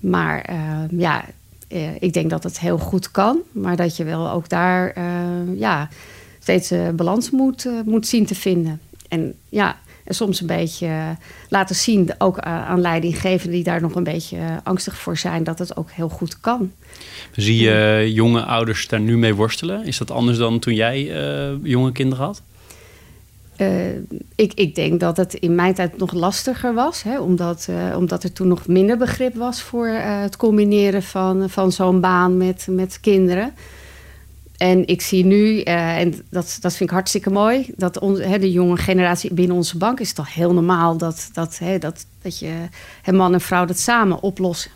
Maar 0.00 0.50
uh, 0.50 0.98
ja, 1.00 1.24
uh, 1.68 2.02
ik 2.02 2.12
denk 2.12 2.30
dat 2.30 2.42
het 2.42 2.60
heel 2.60 2.78
goed 2.78 3.10
kan. 3.10 3.38
Maar 3.52 3.76
dat 3.76 3.96
je 3.96 4.04
wel 4.04 4.30
ook 4.30 4.48
daar 4.48 4.98
uh, 4.98 5.58
ja, 5.58 5.88
steeds 6.38 6.72
balans 6.96 7.30
moet, 7.30 7.68
moet 7.84 8.06
zien 8.06 8.26
te 8.26 8.34
vinden. 8.34 8.80
En 9.08 9.34
ja, 9.48 9.76
en 10.04 10.14
soms 10.14 10.40
een 10.40 10.46
beetje 10.46 11.16
laten 11.48 11.76
zien, 11.76 12.10
ook 12.18 12.38
aan 12.38 12.80
leidinggevenden 12.80 13.54
die 13.54 13.64
daar 13.64 13.80
nog 13.80 13.94
een 13.94 14.04
beetje 14.04 14.38
angstig 14.62 14.96
voor 14.96 15.16
zijn, 15.16 15.44
dat 15.44 15.58
het 15.58 15.76
ook 15.76 15.90
heel 15.90 16.08
goed 16.08 16.40
kan. 16.40 16.72
Zie 17.32 17.62
je 17.62 18.10
jonge 18.12 18.44
ouders 18.44 18.88
daar 18.88 19.00
nu 19.00 19.18
mee 19.18 19.34
worstelen? 19.34 19.84
Is 19.84 19.98
dat 19.98 20.10
anders 20.10 20.38
dan 20.38 20.58
toen 20.58 20.74
jij 20.74 21.04
jonge 21.62 21.92
kinderen 21.92 22.24
had? 22.24 22.42
Uh, 23.60 23.96
ik, 24.34 24.52
ik, 24.54 24.74
denk 24.74 25.00
dat 25.00 25.16
het 25.16 25.34
in 25.34 25.54
mijn 25.54 25.74
tijd 25.74 25.98
nog 25.98 26.12
lastiger 26.12 26.74
was, 26.74 27.02
hè, 27.02 27.20
omdat, 27.20 27.66
uh, 27.70 27.96
omdat 27.96 28.22
er 28.22 28.32
toen 28.32 28.48
nog 28.48 28.66
minder 28.66 28.96
begrip 28.96 29.34
was 29.34 29.62
voor 29.62 29.88
uh, 29.88 30.20
het 30.20 30.36
combineren 30.36 31.02
van, 31.02 31.50
van 31.50 31.72
zo'n 31.72 32.00
baan 32.00 32.36
met, 32.36 32.66
met 32.70 33.00
kinderen. 33.00 33.52
En 34.56 34.86
ik 34.86 35.00
zie 35.00 35.24
nu, 35.24 35.60
en 35.60 36.14
dat, 36.30 36.58
dat 36.60 36.76
vind 36.76 36.90
ik 36.90 36.94
hartstikke 36.94 37.30
mooi, 37.30 37.72
dat 37.76 37.94
hè, 38.18 38.38
de 38.38 38.52
jonge 38.52 38.76
generatie 38.76 39.34
binnen 39.34 39.56
onze 39.56 39.78
bank 39.78 40.00
is 40.00 40.12
toch 40.12 40.34
heel 40.34 40.52
normaal 40.52 40.96
dat, 40.96 41.30
dat, 41.32 41.58
hè, 41.58 41.78
dat, 41.78 42.06
dat 42.22 42.38
je 42.38 42.52
man 43.12 43.32
en 43.32 43.40
vrouw 43.40 43.64
dat 43.64 43.78
samen 43.78 44.22
oplossen 44.22 44.70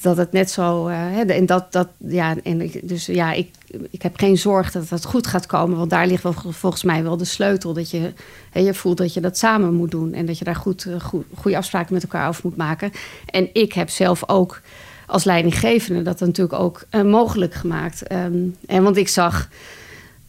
dat 0.00 0.16
het 0.16 0.32
net 0.32 0.50
zo. 0.50 0.86
En 0.86 1.46
dat, 1.46 1.72
dat, 1.72 1.88
ja, 1.96 2.36
en 2.42 2.70
dus 2.82 3.06
ja, 3.06 3.32
ik, 3.32 3.50
ik 3.90 4.02
heb 4.02 4.18
geen 4.18 4.38
zorg 4.38 4.72
dat 4.72 4.88
het 4.88 5.04
goed 5.04 5.26
gaat 5.26 5.46
komen. 5.46 5.78
Want 5.78 5.90
daar 5.90 6.06
ligt 6.06 6.22
wel, 6.22 6.32
volgens 6.32 6.82
mij 6.82 7.02
wel 7.02 7.16
de 7.16 7.24
sleutel. 7.24 7.72
Dat 7.72 7.90
je, 7.90 8.12
hè, 8.50 8.60
je 8.60 8.74
voelt 8.74 8.96
dat 8.96 9.14
je 9.14 9.20
dat 9.20 9.38
samen 9.38 9.74
moet 9.74 9.90
doen. 9.90 10.12
En 10.12 10.26
dat 10.26 10.38
je 10.38 10.44
daar 10.44 10.56
goed, 10.56 10.86
goed, 11.02 11.24
goede 11.34 11.56
afspraken 11.56 11.94
met 11.94 12.02
elkaar 12.02 12.28
over 12.28 12.40
moet 12.44 12.56
maken. 12.56 12.92
En 13.26 13.48
ik 13.52 13.72
heb 13.72 13.90
zelf 13.90 14.28
ook 14.28 14.60
als 15.06 15.24
leidinggevende 15.24 16.02
dat 16.02 16.20
natuurlijk 16.20 16.60
ook 16.60 16.84
uh, 16.90 17.02
mogelijk 17.02 17.54
gemaakt. 17.54 18.12
Um, 18.12 18.56
en 18.66 18.82
want 18.82 18.96
ik 18.96 19.08
zag 19.08 19.48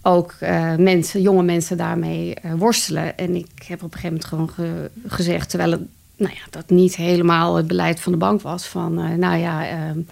ook 0.02 0.36
mensen, 0.78 1.22
jonge 1.22 1.44
mensen 1.44 1.78
daarmee 1.78 2.34
worstelen. 2.58 3.18
En 3.18 3.36
ik 3.36 3.66
heb 3.68 3.84
op 3.84 3.94
een 3.94 4.00
gegeven 4.00 4.10
moment 4.10 4.26
gewoon 4.26 4.50
ge, 4.50 4.90
gezegd, 5.08 5.50
terwijl 5.50 5.72
het 5.72 5.82
nou 6.20 6.34
ja, 6.34 6.42
dat 6.50 6.70
niet 6.70 6.96
helemaal 6.96 7.56
het 7.56 7.68
beleid 7.68 8.00
van 8.00 8.12
de 8.12 8.18
bank 8.18 8.42
was. 8.42 8.68
Van, 8.68 9.20
nou 9.20 9.38
ja, 9.38 9.72
uh, 9.72 10.04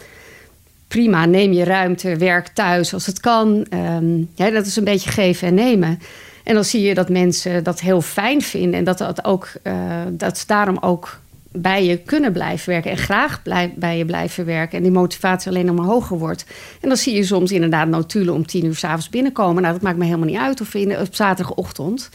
prima, 0.87 1.25
neem 1.25 1.53
je 1.53 1.63
ruimte, 1.63 2.15
werk 2.15 2.47
thuis 2.47 2.93
als 2.93 3.05
het 3.05 3.19
kan. 3.19 3.65
Um, 3.69 4.29
ja, 4.35 4.49
dat 4.49 4.65
is 4.65 4.75
een 4.75 4.83
beetje 4.83 5.09
geven 5.09 5.47
en 5.47 5.53
nemen. 5.53 5.99
En 6.43 6.53
dan 6.53 6.63
zie 6.63 6.81
je 6.81 6.93
dat 6.93 7.09
mensen 7.09 7.63
dat 7.63 7.79
heel 7.79 8.01
fijn 8.01 8.41
vinden. 8.41 8.73
En 8.73 8.83
dat, 8.83 8.97
dat, 8.97 9.25
ook, 9.25 9.51
uh, 9.63 9.73
dat 10.11 10.37
ze 10.37 10.43
daarom 10.47 10.77
ook 10.81 11.19
bij 11.51 11.85
je 11.85 11.97
kunnen 11.97 12.31
blijven 12.31 12.69
werken. 12.69 12.91
En 12.91 12.97
graag 12.97 13.41
bij 13.75 13.97
je 13.97 14.05
blijven 14.05 14.45
werken. 14.45 14.77
En 14.77 14.83
die 14.83 14.91
motivatie 14.91 15.49
alleen 15.49 15.65
nog 15.65 15.75
maar 15.75 15.85
hoger 15.85 16.17
wordt. 16.17 16.45
En 16.81 16.87
dan 16.87 16.97
zie 16.97 17.15
je 17.15 17.23
soms 17.23 17.51
inderdaad 17.51 17.87
notulen 17.87 18.33
om 18.33 18.45
tien 18.45 18.65
uur 18.65 18.75
s'avonds 18.75 19.09
binnenkomen. 19.09 19.61
Nou, 19.61 19.73
dat 19.73 19.83
maakt 19.83 19.97
me 19.97 20.05
helemaal 20.05 20.27
niet 20.27 20.37
uit. 20.37 20.61
Of 20.61 20.73
in, 20.73 20.99
op 20.99 21.15
zaterdagochtend. 21.15 22.09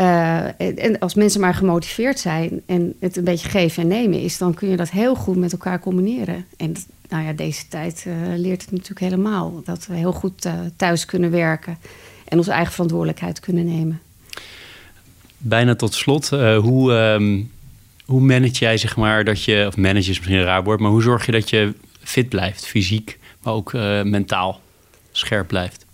Uh, 0.00 0.60
en 0.60 0.98
als 0.98 1.14
mensen 1.14 1.40
maar 1.40 1.54
gemotiveerd 1.54 2.18
zijn 2.18 2.62
en 2.66 2.94
het 3.00 3.16
een 3.16 3.24
beetje 3.24 3.48
geven 3.48 3.82
en 3.82 3.88
nemen 3.88 4.20
is, 4.20 4.38
dan 4.38 4.54
kun 4.54 4.68
je 4.68 4.76
dat 4.76 4.90
heel 4.90 5.14
goed 5.14 5.36
met 5.36 5.52
elkaar 5.52 5.80
combineren. 5.80 6.46
En 6.56 6.74
nou 7.14 7.26
ja, 7.26 7.32
deze 7.32 7.68
tijd 7.68 8.04
uh, 8.06 8.14
leert 8.36 8.60
het 8.60 8.70
natuurlijk 8.70 9.00
helemaal 9.00 9.62
dat 9.64 9.86
we 9.86 9.94
heel 9.94 10.12
goed 10.12 10.46
uh, 10.46 10.52
thuis 10.76 11.04
kunnen 11.04 11.30
werken 11.30 11.78
en 12.28 12.38
onze 12.38 12.50
eigen 12.50 12.72
verantwoordelijkheid 12.72 13.40
kunnen 13.40 13.64
nemen. 13.64 14.00
Bijna 15.38 15.74
tot 15.74 15.94
slot, 15.94 16.28
hoe, 16.28 16.92
um, 16.92 17.50
hoe 18.04 18.20
manage 18.20 18.58
jij 18.58 18.76
zeg 18.76 18.96
maar 18.96 19.24
dat 19.24 19.42
je, 19.42 19.64
of 19.66 19.76
manage 19.76 19.98
is 19.98 20.18
misschien 20.18 20.36
een 20.36 20.44
raar 20.44 20.64
woord, 20.64 20.80
maar 20.80 20.90
hoe 20.90 21.02
zorg 21.02 21.26
je 21.26 21.32
dat 21.32 21.50
je 21.50 21.74
fit 22.02 22.28
blijft, 22.28 22.66
fysiek, 22.66 23.18
maar 23.42 23.54
ook 23.54 23.72
mentaal 24.02 24.60
scherp 25.12 25.46
blijft? 25.46 25.86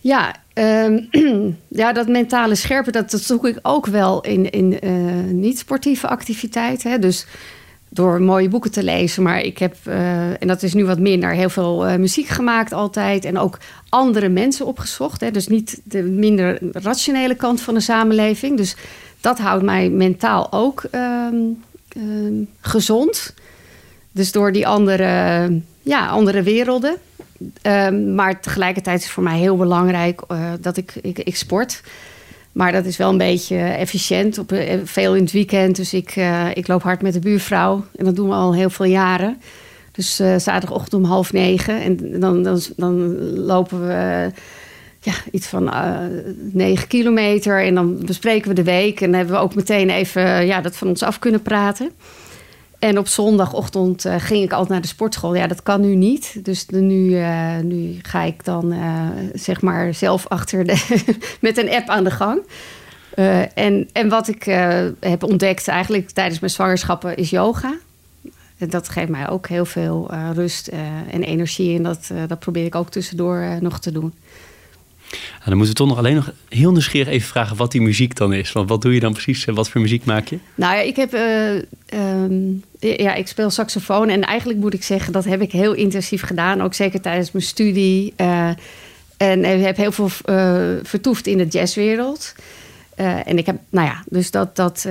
Ja, 0.00 0.36
um, 0.54 1.08
ja, 1.82 1.92
dat 1.92 2.08
mentale 2.08 2.54
scherpe, 2.54 2.90
dat, 2.90 3.10
dat 3.10 3.20
zoek 3.20 3.46
ik 3.46 3.58
ook 3.62 3.86
wel 3.86 4.20
in, 4.20 4.50
in 4.50 4.78
niet-sportieve 5.40 6.08
activiteiten. 6.08 7.00
Dus 7.00 7.26
door 7.94 8.22
mooie 8.22 8.48
boeken 8.48 8.70
te 8.70 8.82
lezen. 8.82 9.22
Maar 9.22 9.40
ik 9.40 9.58
heb, 9.58 9.76
uh, 9.88 10.42
en 10.42 10.48
dat 10.48 10.62
is 10.62 10.74
nu 10.74 10.84
wat 10.84 10.98
minder, 10.98 11.30
heel 11.30 11.48
veel 11.48 11.88
uh, 11.88 11.96
muziek 11.96 12.26
gemaakt 12.26 12.72
altijd. 12.72 13.24
En 13.24 13.38
ook 13.38 13.58
andere 13.88 14.28
mensen 14.28 14.66
opgezocht. 14.66 15.20
Hè. 15.20 15.30
Dus 15.30 15.48
niet 15.48 15.80
de 15.84 16.02
minder 16.02 16.58
rationele 16.72 17.34
kant 17.34 17.60
van 17.60 17.74
de 17.74 17.80
samenleving. 17.80 18.56
Dus 18.56 18.76
dat 19.20 19.38
houdt 19.38 19.64
mij 19.64 19.90
mentaal 19.90 20.52
ook 20.52 20.84
um, 20.92 21.62
um, 21.96 22.48
gezond. 22.60 23.34
Dus 24.12 24.32
door 24.32 24.52
die 24.52 24.66
andere, 24.66 25.50
ja, 25.82 26.06
andere 26.06 26.42
werelden. 26.42 26.96
Um, 27.62 28.14
maar 28.14 28.40
tegelijkertijd 28.40 28.98
is 28.98 29.04
het 29.04 29.12
voor 29.12 29.22
mij 29.22 29.38
heel 29.38 29.56
belangrijk 29.56 30.22
uh, 30.28 30.38
dat 30.60 30.76
ik, 30.76 30.94
ik, 31.02 31.36
sport. 31.36 31.80
Maar 32.52 32.72
dat 32.72 32.84
is 32.84 32.96
wel 32.96 33.10
een 33.10 33.18
beetje 33.18 33.56
efficiënt. 33.56 34.38
Op, 34.38 34.52
uh, 34.52 34.72
veel 34.84 35.14
in 35.14 35.22
het 35.22 35.32
weekend. 35.32 35.76
Dus 35.76 35.94
ik, 35.94 36.16
uh, 36.16 36.48
ik 36.54 36.68
loop 36.68 36.82
hard 36.82 37.02
met 37.02 37.12
de 37.12 37.18
buurvrouw. 37.18 37.84
En 37.96 38.04
dat 38.04 38.16
doen 38.16 38.28
we 38.28 38.34
al 38.34 38.54
heel 38.54 38.70
veel 38.70 38.86
jaren. 38.86 39.40
Dus 39.92 40.16
zaterdagochtend 40.16 40.94
om 40.94 41.04
half 41.04 41.32
negen. 41.32 41.80
En 41.80 42.20
dan, 42.20 42.42
dan, 42.42 42.60
dan 42.76 43.18
lopen 43.34 43.86
we 43.86 44.30
ja, 45.00 45.12
iets 45.30 45.46
van 45.46 45.72
negen 46.52 46.88
kilometer. 46.88 47.64
En 47.64 47.74
dan 47.74 48.04
bespreken 48.06 48.48
we 48.48 48.54
de 48.54 48.62
week. 48.62 49.00
En 49.00 49.06
dan 49.06 49.16
hebben 49.18 49.36
we 49.36 49.42
ook 49.42 49.54
meteen 49.54 49.90
even 49.90 50.46
ja, 50.46 50.60
dat 50.60 50.76
van 50.76 50.88
ons 50.88 51.02
af 51.02 51.18
kunnen 51.18 51.42
praten. 51.42 51.90
En 52.82 52.98
op 52.98 53.08
zondagochtend 53.08 54.06
uh, 54.06 54.14
ging 54.18 54.42
ik 54.42 54.50
altijd 54.50 54.68
naar 54.68 54.80
de 54.80 54.86
sportschool. 54.86 55.34
Ja, 55.34 55.46
dat 55.46 55.62
kan 55.62 55.80
nu 55.80 55.94
niet. 55.94 56.44
Dus 56.44 56.66
nu, 56.66 57.08
uh, 57.08 57.58
nu 57.58 57.98
ga 58.02 58.22
ik 58.22 58.44
dan 58.44 58.72
uh, 58.72 59.08
zeg 59.32 59.60
maar 59.60 59.94
zelf 59.94 60.26
achter 60.28 60.64
de 60.64 61.02
met 61.40 61.58
een 61.58 61.70
app 61.70 61.88
aan 61.88 62.04
de 62.04 62.10
gang. 62.10 62.40
en, 63.54 63.88
en 63.92 64.08
wat 64.08 64.28
ik 64.28 64.44
heb 65.00 65.22
ontdekt 65.22 65.68
eigenlijk 65.68 66.10
tijdens 66.10 66.40
mijn 66.40 66.52
zwangerschappen 66.52 67.16
is 67.16 67.30
yoga. 67.30 67.74
En 68.58 68.70
dat 68.70 68.88
geeft 68.88 69.08
mij 69.08 69.28
ook 69.28 69.48
heel 69.48 69.64
veel 69.64 70.10
rust 70.34 70.66
en 71.10 71.22
energie. 71.22 71.76
En 71.76 71.82
dat, 71.82 72.10
dat 72.26 72.38
probeer 72.38 72.64
ik 72.64 72.74
ook 72.74 72.90
tussendoor 72.90 73.58
nog 73.60 73.80
te 73.80 73.92
doen. 73.92 74.14
Nou, 75.12 75.44
dan 75.44 75.56
moeten 75.56 75.74
we 75.74 75.80
toch 75.80 75.88
nog 75.88 75.98
alleen 75.98 76.14
nog 76.14 76.32
heel 76.48 76.70
nieuwsgierig 76.70 77.08
even 77.08 77.28
vragen 77.28 77.56
wat 77.56 77.72
die 77.72 77.80
muziek 77.80 78.16
dan 78.16 78.32
is. 78.32 78.52
Want 78.52 78.68
wat 78.68 78.82
doe 78.82 78.94
je 78.94 79.00
dan 79.00 79.12
precies 79.12 79.46
en 79.46 79.54
wat 79.54 79.68
voor 79.68 79.80
muziek 79.80 80.04
maak 80.04 80.28
je? 80.28 80.38
Nou 80.54 80.76
ja, 80.76 80.80
ik 80.80 80.96
heb. 80.96 81.14
Uh, 81.14 82.22
um, 82.22 82.62
ja, 82.78 83.14
ik 83.14 83.28
speel 83.28 83.50
saxofoon. 83.50 84.08
En 84.08 84.22
eigenlijk 84.22 84.58
moet 84.58 84.74
ik 84.74 84.82
zeggen, 84.82 85.12
dat 85.12 85.24
heb 85.24 85.40
ik 85.40 85.52
heel 85.52 85.72
intensief 85.72 86.22
gedaan. 86.22 86.62
Ook 86.62 86.74
zeker 86.74 87.00
tijdens 87.00 87.32
mijn 87.32 87.44
studie. 87.44 88.14
Uh, 88.16 88.48
en 89.16 89.44
ik 89.44 89.64
heb 89.64 89.76
heel 89.76 89.92
veel 89.92 90.10
uh, 90.26 90.54
vertoefd 90.82 91.26
in 91.26 91.38
de 91.38 91.46
jazzwereld. 91.46 92.34
En 93.24 93.38
ik 93.38 93.46
heb, 93.46 93.56
nou 93.70 93.86
ja, 93.86 94.02
dus 94.06 94.30
dat, 94.30 94.56
dat, 94.56 94.86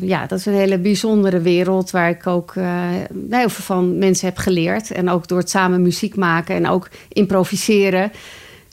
ja, 0.00 0.26
dat 0.26 0.38
is 0.38 0.46
een 0.46 0.54
hele 0.54 0.78
bijzondere 0.78 1.40
wereld 1.40 1.90
waar 1.90 2.10
ik 2.10 2.26
ook 2.26 2.54
heel 3.30 3.48
veel 3.48 3.64
van 3.64 3.98
mensen 3.98 4.26
heb 4.26 4.36
geleerd. 4.36 4.90
En 4.90 5.10
ook 5.10 5.28
door 5.28 5.38
het 5.38 5.50
samen 5.50 5.82
muziek 5.82 6.16
maken 6.16 6.54
en 6.54 6.68
ook 6.68 6.88
improviseren 7.08 8.12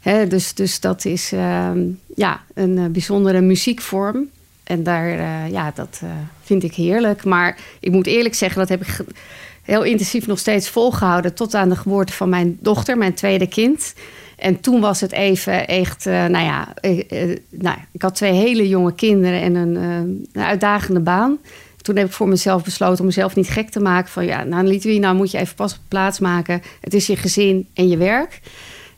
dus, 0.04 0.54
dus 0.54 0.80
dat 0.80 1.06
is 1.06 1.34
uh, 1.34 1.72
ja, 2.16 2.42
een 2.54 2.78
uh, 2.78 2.86
bijzondere 2.86 3.42
muziekvorm. 3.42 4.30
En 4.64 4.84
daar, 4.84 5.18
uh, 5.18 5.52
ja, 5.52 5.72
dat 5.76 6.00
uh, 6.04 6.10
vind 6.44 6.64
ik 6.64 6.74
heerlijk. 6.74 7.24
Maar 7.24 7.58
ik 7.80 7.92
moet 7.92 8.08
eerlijk 8.08 8.36
zeggen, 8.36 8.60
dat 8.60 8.70
heb 8.70 8.82
ik 8.82 8.98
heel 9.62 9.84
intensief 9.84 10.28
nog 10.28 10.40
steeds 10.40 10.70
volgehouden. 10.70 11.34
Tot 11.34 11.56
aan 11.56 11.70
de 11.70 11.76
geboorte 11.76 12.14
van 12.14 12.30
mijn 12.30 12.58
dochter, 12.62 12.98
mijn 12.98 13.14
tweede 13.14 13.48
kind. 13.48 13.94
En 14.38 14.60
toen 14.60 14.80
was 14.80 15.02
het 15.02 15.12
even 15.12 15.68
echt, 15.68 16.06
nou 16.06 16.38
ja, 16.38 16.74
nou, 17.50 17.78
ik 17.92 18.02
had 18.02 18.16
twee 18.16 18.32
hele 18.32 18.68
jonge 18.68 18.94
kinderen 18.96 19.42
en 19.42 19.56
een, 19.56 19.76
een, 19.76 20.28
uitdagende 20.34 21.00
baan. 21.00 21.38
Toen 21.82 21.96
heb 21.96 22.08
ik 22.08 22.14
voor 22.14 22.28
mezelf 22.28 22.64
besloten 22.64 23.00
om 23.00 23.06
mezelf 23.06 23.36
niet 23.36 23.50
gek 23.50 23.70
te 23.70 23.80
maken. 23.80 24.12
Van 24.12 24.26
ja, 24.26 24.44
nou 24.44 24.68
Litwie, 24.68 25.00
nou 25.00 25.16
moet 25.16 25.32
je 25.32 25.38
even 25.38 25.56
pas 25.56 25.74
op 25.74 25.80
plaats 25.88 26.20
maken. 26.20 26.62
Het 26.82 26.94
is 26.94 27.08
je 27.08 27.16
gezin 27.16 27.68
en 27.74 27.88
je 27.88 27.98
werk. 27.98 28.40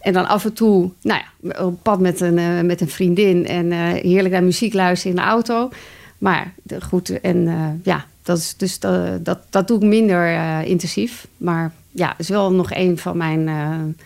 En 0.01 0.13
dan 0.13 0.27
af 0.27 0.45
en 0.45 0.53
toe, 0.53 0.91
nou 1.01 1.21
ja, 1.21 1.63
op 1.63 1.83
pad 1.83 1.99
met 1.99 2.21
een, 2.21 2.37
uh, 2.37 2.61
met 2.61 2.81
een 2.81 2.89
vriendin 2.89 3.47
en 3.47 3.65
uh, 3.65 3.93
heerlijk 3.93 4.33
naar 4.33 4.43
muziek 4.43 4.73
luisteren 4.73 5.17
in 5.17 5.23
de 5.23 5.27
auto. 5.29 5.69
Maar 6.17 6.53
goed, 6.79 7.21
en 7.21 7.37
uh, 7.37 7.67
ja, 7.83 8.05
dat, 8.23 8.37
is, 8.37 8.57
dus 8.57 8.79
dat, 8.79 9.25
dat, 9.25 9.39
dat 9.49 9.67
doe 9.67 9.77
ik 9.77 9.83
minder 9.83 10.61
intensief. 10.63 11.27
Maar 11.37 11.71
ja, 11.91 12.17
is 12.17 12.29
wel 12.29 12.51
nog 12.51 12.71
een 12.73 12.97
van 12.97 13.17
mijn 13.17 13.97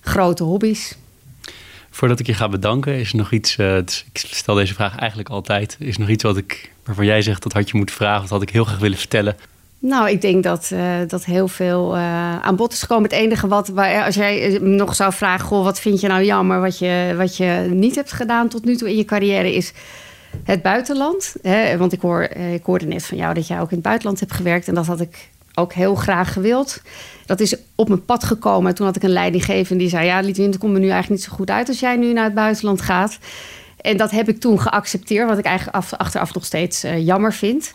grote 0.00 0.44
hobby's. 0.44 0.96
Voordat 1.90 2.20
ik 2.20 2.26
je 2.26 2.34
ga 2.34 2.48
bedanken, 2.48 2.94
is 2.94 3.10
er 3.10 3.16
nog 3.16 3.32
iets. 3.32 3.56
Ik 3.56 4.00
stel 4.12 4.54
deze 4.54 4.74
vraag 4.74 4.96
eigenlijk 4.96 5.28
altijd. 5.28 5.76
Is 5.78 5.94
er 5.94 6.00
nog 6.00 6.08
iets 6.08 6.22
wat 6.22 6.36
ik, 6.36 6.72
waarvan 6.84 7.04
jij 7.04 7.22
zegt 7.22 7.42
dat 7.42 7.52
had 7.52 7.70
je 7.70 7.76
moeten 7.76 7.94
vragen, 7.94 8.24
of 8.24 8.30
had 8.30 8.42
ik 8.42 8.50
heel 8.50 8.64
graag 8.64 8.78
willen 8.78 8.98
vertellen? 8.98 9.36
Nou, 9.80 10.10
ik 10.10 10.20
denk 10.20 10.42
dat, 10.42 10.70
uh, 10.72 10.94
dat 11.06 11.24
heel 11.24 11.48
veel 11.48 11.96
uh, 11.96 12.38
aan 12.40 12.56
bod 12.56 12.72
is 12.72 12.80
gekomen. 12.80 13.02
Het 13.02 13.12
enige 13.12 13.48
wat, 13.48 13.68
waar, 13.68 14.04
als 14.04 14.14
jij 14.14 14.58
nog 14.60 14.94
zou 14.94 15.12
vragen, 15.12 15.46
goh, 15.46 15.64
wat 15.64 15.80
vind 15.80 16.00
je 16.00 16.08
nou 16.08 16.24
jammer 16.24 16.60
wat 16.60 16.78
je, 16.78 17.14
wat 17.16 17.36
je 17.36 17.68
niet 17.70 17.94
hebt 17.94 18.12
gedaan 18.12 18.48
tot 18.48 18.64
nu 18.64 18.76
toe 18.76 18.90
in 18.90 18.96
je 18.96 19.04
carrière, 19.04 19.54
is 19.54 19.72
het 20.44 20.62
buitenland. 20.62 21.36
Hè? 21.42 21.76
Want 21.76 21.92
ik, 21.92 22.00
hoor, 22.00 22.22
ik 22.52 22.64
hoorde 22.64 22.86
net 22.86 23.06
van 23.06 23.16
jou 23.16 23.34
dat 23.34 23.46
jij 23.46 23.60
ook 23.60 23.70
in 23.70 23.76
het 23.76 23.86
buitenland 23.86 24.20
hebt 24.20 24.32
gewerkt 24.32 24.68
en 24.68 24.74
dat 24.74 24.86
had 24.86 25.00
ik 25.00 25.28
ook 25.54 25.72
heel 25.72 25.94
graag 25.94 26.32
gewild. 26.32 26.82
Dat 27.26 27.40
is 27.40 27.56
op 27.74 27.88
mijn 27.88 28.04
pad 28.04 28.24
gekomen. 28.24 28.74
Toen 28.74 28.86
had 28.86 28.96
ik 28.96 29.02
een 29.02 29.10
leidinggevende 29.10 29.82
die 29.82 29.88
zei: 29.88 30.06
Ja, 30.06 30.22
het 30.22 30.58
komt 30.58 30.72
me 30.72 30.78
nu 30.78 30.88
eigenlijk 30.88 31.08
niet 31.08 31.22
zo 31.22 31.36
goed 31.36 31.50
uit 31.50 31.68
als 31.68 31.80
jij 31.80 31.96
nu 31.96 32.12
naar 32.12 32.24
het 32.24 32.34
buitenland 32.34 32.80
gaat. 32.80 33.18
En 33.80 33.96
dat 33.96 34.10
heb 34.10 34.28
ik 34.28 34.40
toen 34.40 34.60
geaccepteerd, 34.60 35.28
wat 35.28 35.38
ik 35.38 35.44
eigenlijk 35.44 35.76
af, 35.76 35.92
achteraf 35.92 36.34
nog 36.34 36.44
steeds 36.44 36.84
jammer 36.96 37.32
vind. 37.32 37.72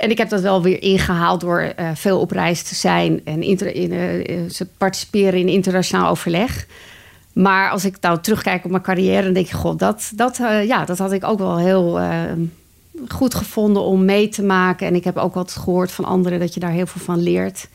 En 0.00 0.10
ik 0.10 0.18
heb 0.18 0.28
dat 0.28 0.40
wel 0.40 0.62
weer 0.62 0.82
ingehaald 0.82 1.40
door 1.40 1.72
uh, 1.80 1.90
veel 1.94 2.20
op 2.20 2.30
reis 2.30 2.62
te 2.62 2.74
zijn 2.74 3.20
en 3.24 3.42
in, 3.42 3.92
uh, 3.92 4.50
ze 4.50 4.66
participeren 4.78 5.40
in 5.40 5.48
internationaal 5.48 6.10
overleg. 6.10 6.66
Maar 7.32 7.70
als 7.70 7.84
ik 7.84 7.96
nou 8.00 8.20
terugkijk 8.20 8.64
op 8.64 8.70
mijn 8.70 8.82
carrière, 8.82 9.22
dan 9.22 9.32
denk 9.32 9.46
ik: 9.46 9.52
God, 9.52 9.78
dat, 9.78 10.12
dat, 10.14 10.36
ja, 10.66 10.84
dat 10.84 10.98
had 10.98 11.12
ik 11.12 11.24
ook 11.24 11.38
wel 11.38 11.58
heel 11.58 12.00
goed 13.08 13.34
gevonden 13.34 13.82
om 13.82 14.04
mee 14.04 14.28
te 14.28 14.42
maken. 14.42 14.86
En 14.86 14.94
ik 14.94 15.04
heb 15.04 15.16
ook 15.16 15.34
wat 15.34 15.50
gehoord 15.50 15.92
van 15.92 16.04
anderen 16.04 16.38
dat 16.38 16.54
je 16.54 16.60
daar 16.60 16.70
heel 16.70 16.86
veel 16.86 17.02
van 17.02 17.22
leert 17.22 17.68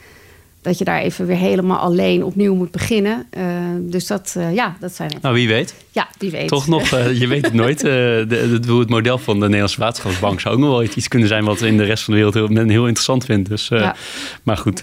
dat 0.65 0.77
je 0.77 0.83
daar 0.83 0.99
even 0.99 1.25
weer 1.25 1.37
helemaal 1.37 1.77
alleen 1.77 2.23
opnieuw 2.23 2.55
moet 2.55 2.71
beginnen. 2.71 3.25
Uh, 3.37 3.43
dus 3.79 4.07
dat, 4.07 4.35
uh, 4.37 4.53
ja, 4.53 4.75
dat 4.79 4.95
zijn. 4.95 5.11
Nou, 5.21 5.35
wie 5.35 5.47
weet. 5.47 5.75
Ja, 5.91 6.07
wie 6.17 6.31
weet. 6.31 6.47
Toch 6.47 6.67
nog, 6.67 6.91
uh, 6.91 7.19
je 7.19 7.27
weet 7.27 7.45
het 7.45 7.53
nooit. 7.53 7.79
de, 7.79 8.25
de, 8.27 8.75
het 8.77 8.89
model 8.89 9.17
van 9.17 9.39
de 9.39 9.45
Nederlandse 9.45 9.79
Waterschapsbank 9.79 10.39
zou 10.39 10.55
ook 10.55 10.61
nog 10.61 10.69
wel 10.69 10.83
iets 10.83 11.07
kunnen 11.07 11.27
zijn 11.27 11.43
wat 11.43 11.61
in 11.61 11.77
de 11.77 11.83
rest 11.83 12.03
van 12.03 12.13
de 12.13 12.19
wereld 12.19 12.35
heel, 12.35 12.47
men 12.47 12.69
heel 12.69 12.85
interessant 12.85 13.25
vindt. 13.25 13.49
Dus, 13.49 13.67
ja. 13.67 13.95
Maar 14.43 14.57
goed, 14.57 14.81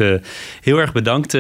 heel 0.61 0.79
erg 0.79 0.93
bedankt 0.93 1.37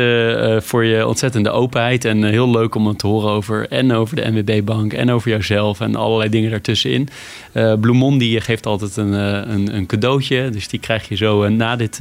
voor 0.66 0.84
je 0.84 1.06
ontzettende 1.06 1.50
openheid. 1.50 2.04
En 2.04 2.24
heel 2.24 2.50
leuk 2.50 2.74
om 2.74 2.86
het 2.86 2.98
te 2.98 3.06
horen 3.06 3.30
over 3.30 3.68
en 3.68 3.92
over 3.92 4.16
de 4.16 4.30
NWB-bank 4.30 4.92
en 4.92 5.10
over 5.10 5.30
jouzelf 5.30 5.80
en 5.80 5.96
allerlei 5.96 6.30
dingen 6.30 6.50
daartussenin. 6.50 7.08
Uh, 7.52 7.74
Bloemon 7.80 8.20
geeft 8.22 8.66
altijd 8.66 8.96
een, 8.96 9.12
een, 9.12 9.76
een, 9.76 9.86
cadeautje. 9.86 10.50
Dus 10.50 10.68
die 10.68 10.80
krijg 10.80 11.08
je 11.08 11.16
zo 11.16 11.48
na, 11.48 11.76
dit, 11.76 11.98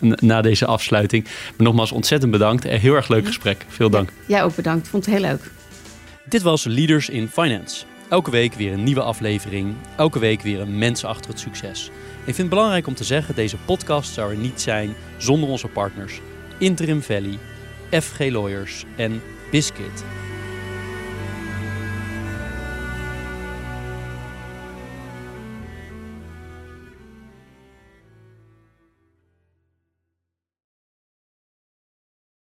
na 0.00 0.40
deze 0.40 0.66
afsluiting. 0.66 1.24
Maar 1.56 1.73
nogmaals 1.74 1.92
ontzettend 1.92 2.32
bedankt. 2.32 2.64
Heel 2.64 2.94
erg 2.94 3.08
leuk 3.08 3.26
gesprek. 3.26 3.64
Veel 3.68 3.90
dank. 3.90 4.12
Jij 4.26 4.42
ook 4.42 4.54
bedankt. 4.54 4.88
Vond 4.88 5.06
het 5.06 5.14
heel 5.14 5.24
leuk. 5.24 5.50
Dit 6.24 6.42
was 6.42 6.64
Leaders 6.64 7.08
in 7.08 7.28
Finance. 7.28 7.84
Elke 8.08 8.30
week 8.30 8.54
weer 8.54 8.72
een 8.72 8.82
nieuwe 8.82 9.02
aflevering. 9.02 9.74
Elke 9.96 10.18
week 10.18 10.42
weer 10.42 10.60
een 10.60 10.78
mens 10.78 11.04
achter 11.04 11.30
het 11.30 11.40
succes. 11.40 11.84
Ik 12.18 12.24
vind 12.24 12.36
het 12.36 12.48
belangrijk 12.48 12.86
om 12.86 12.94
te 12.94 13.04
zeggen, 13.04 13.34
deze 13.34 13.56
podcast 13.56 14.12
zou 14.12 14.30
er 14.30 14.38
niet 14.38 14.60
zijn 14.60 14.94
zonder 15.16 15.48
onze 15.48 15.68
partners 15.68 16.20
Interim 16.58 17.02
Valley, 17.02 17.38
FG 17.90 18.18
Lawyers 18.18 18.84
en 18.96 19.22
Biscuit. 19.50 20.04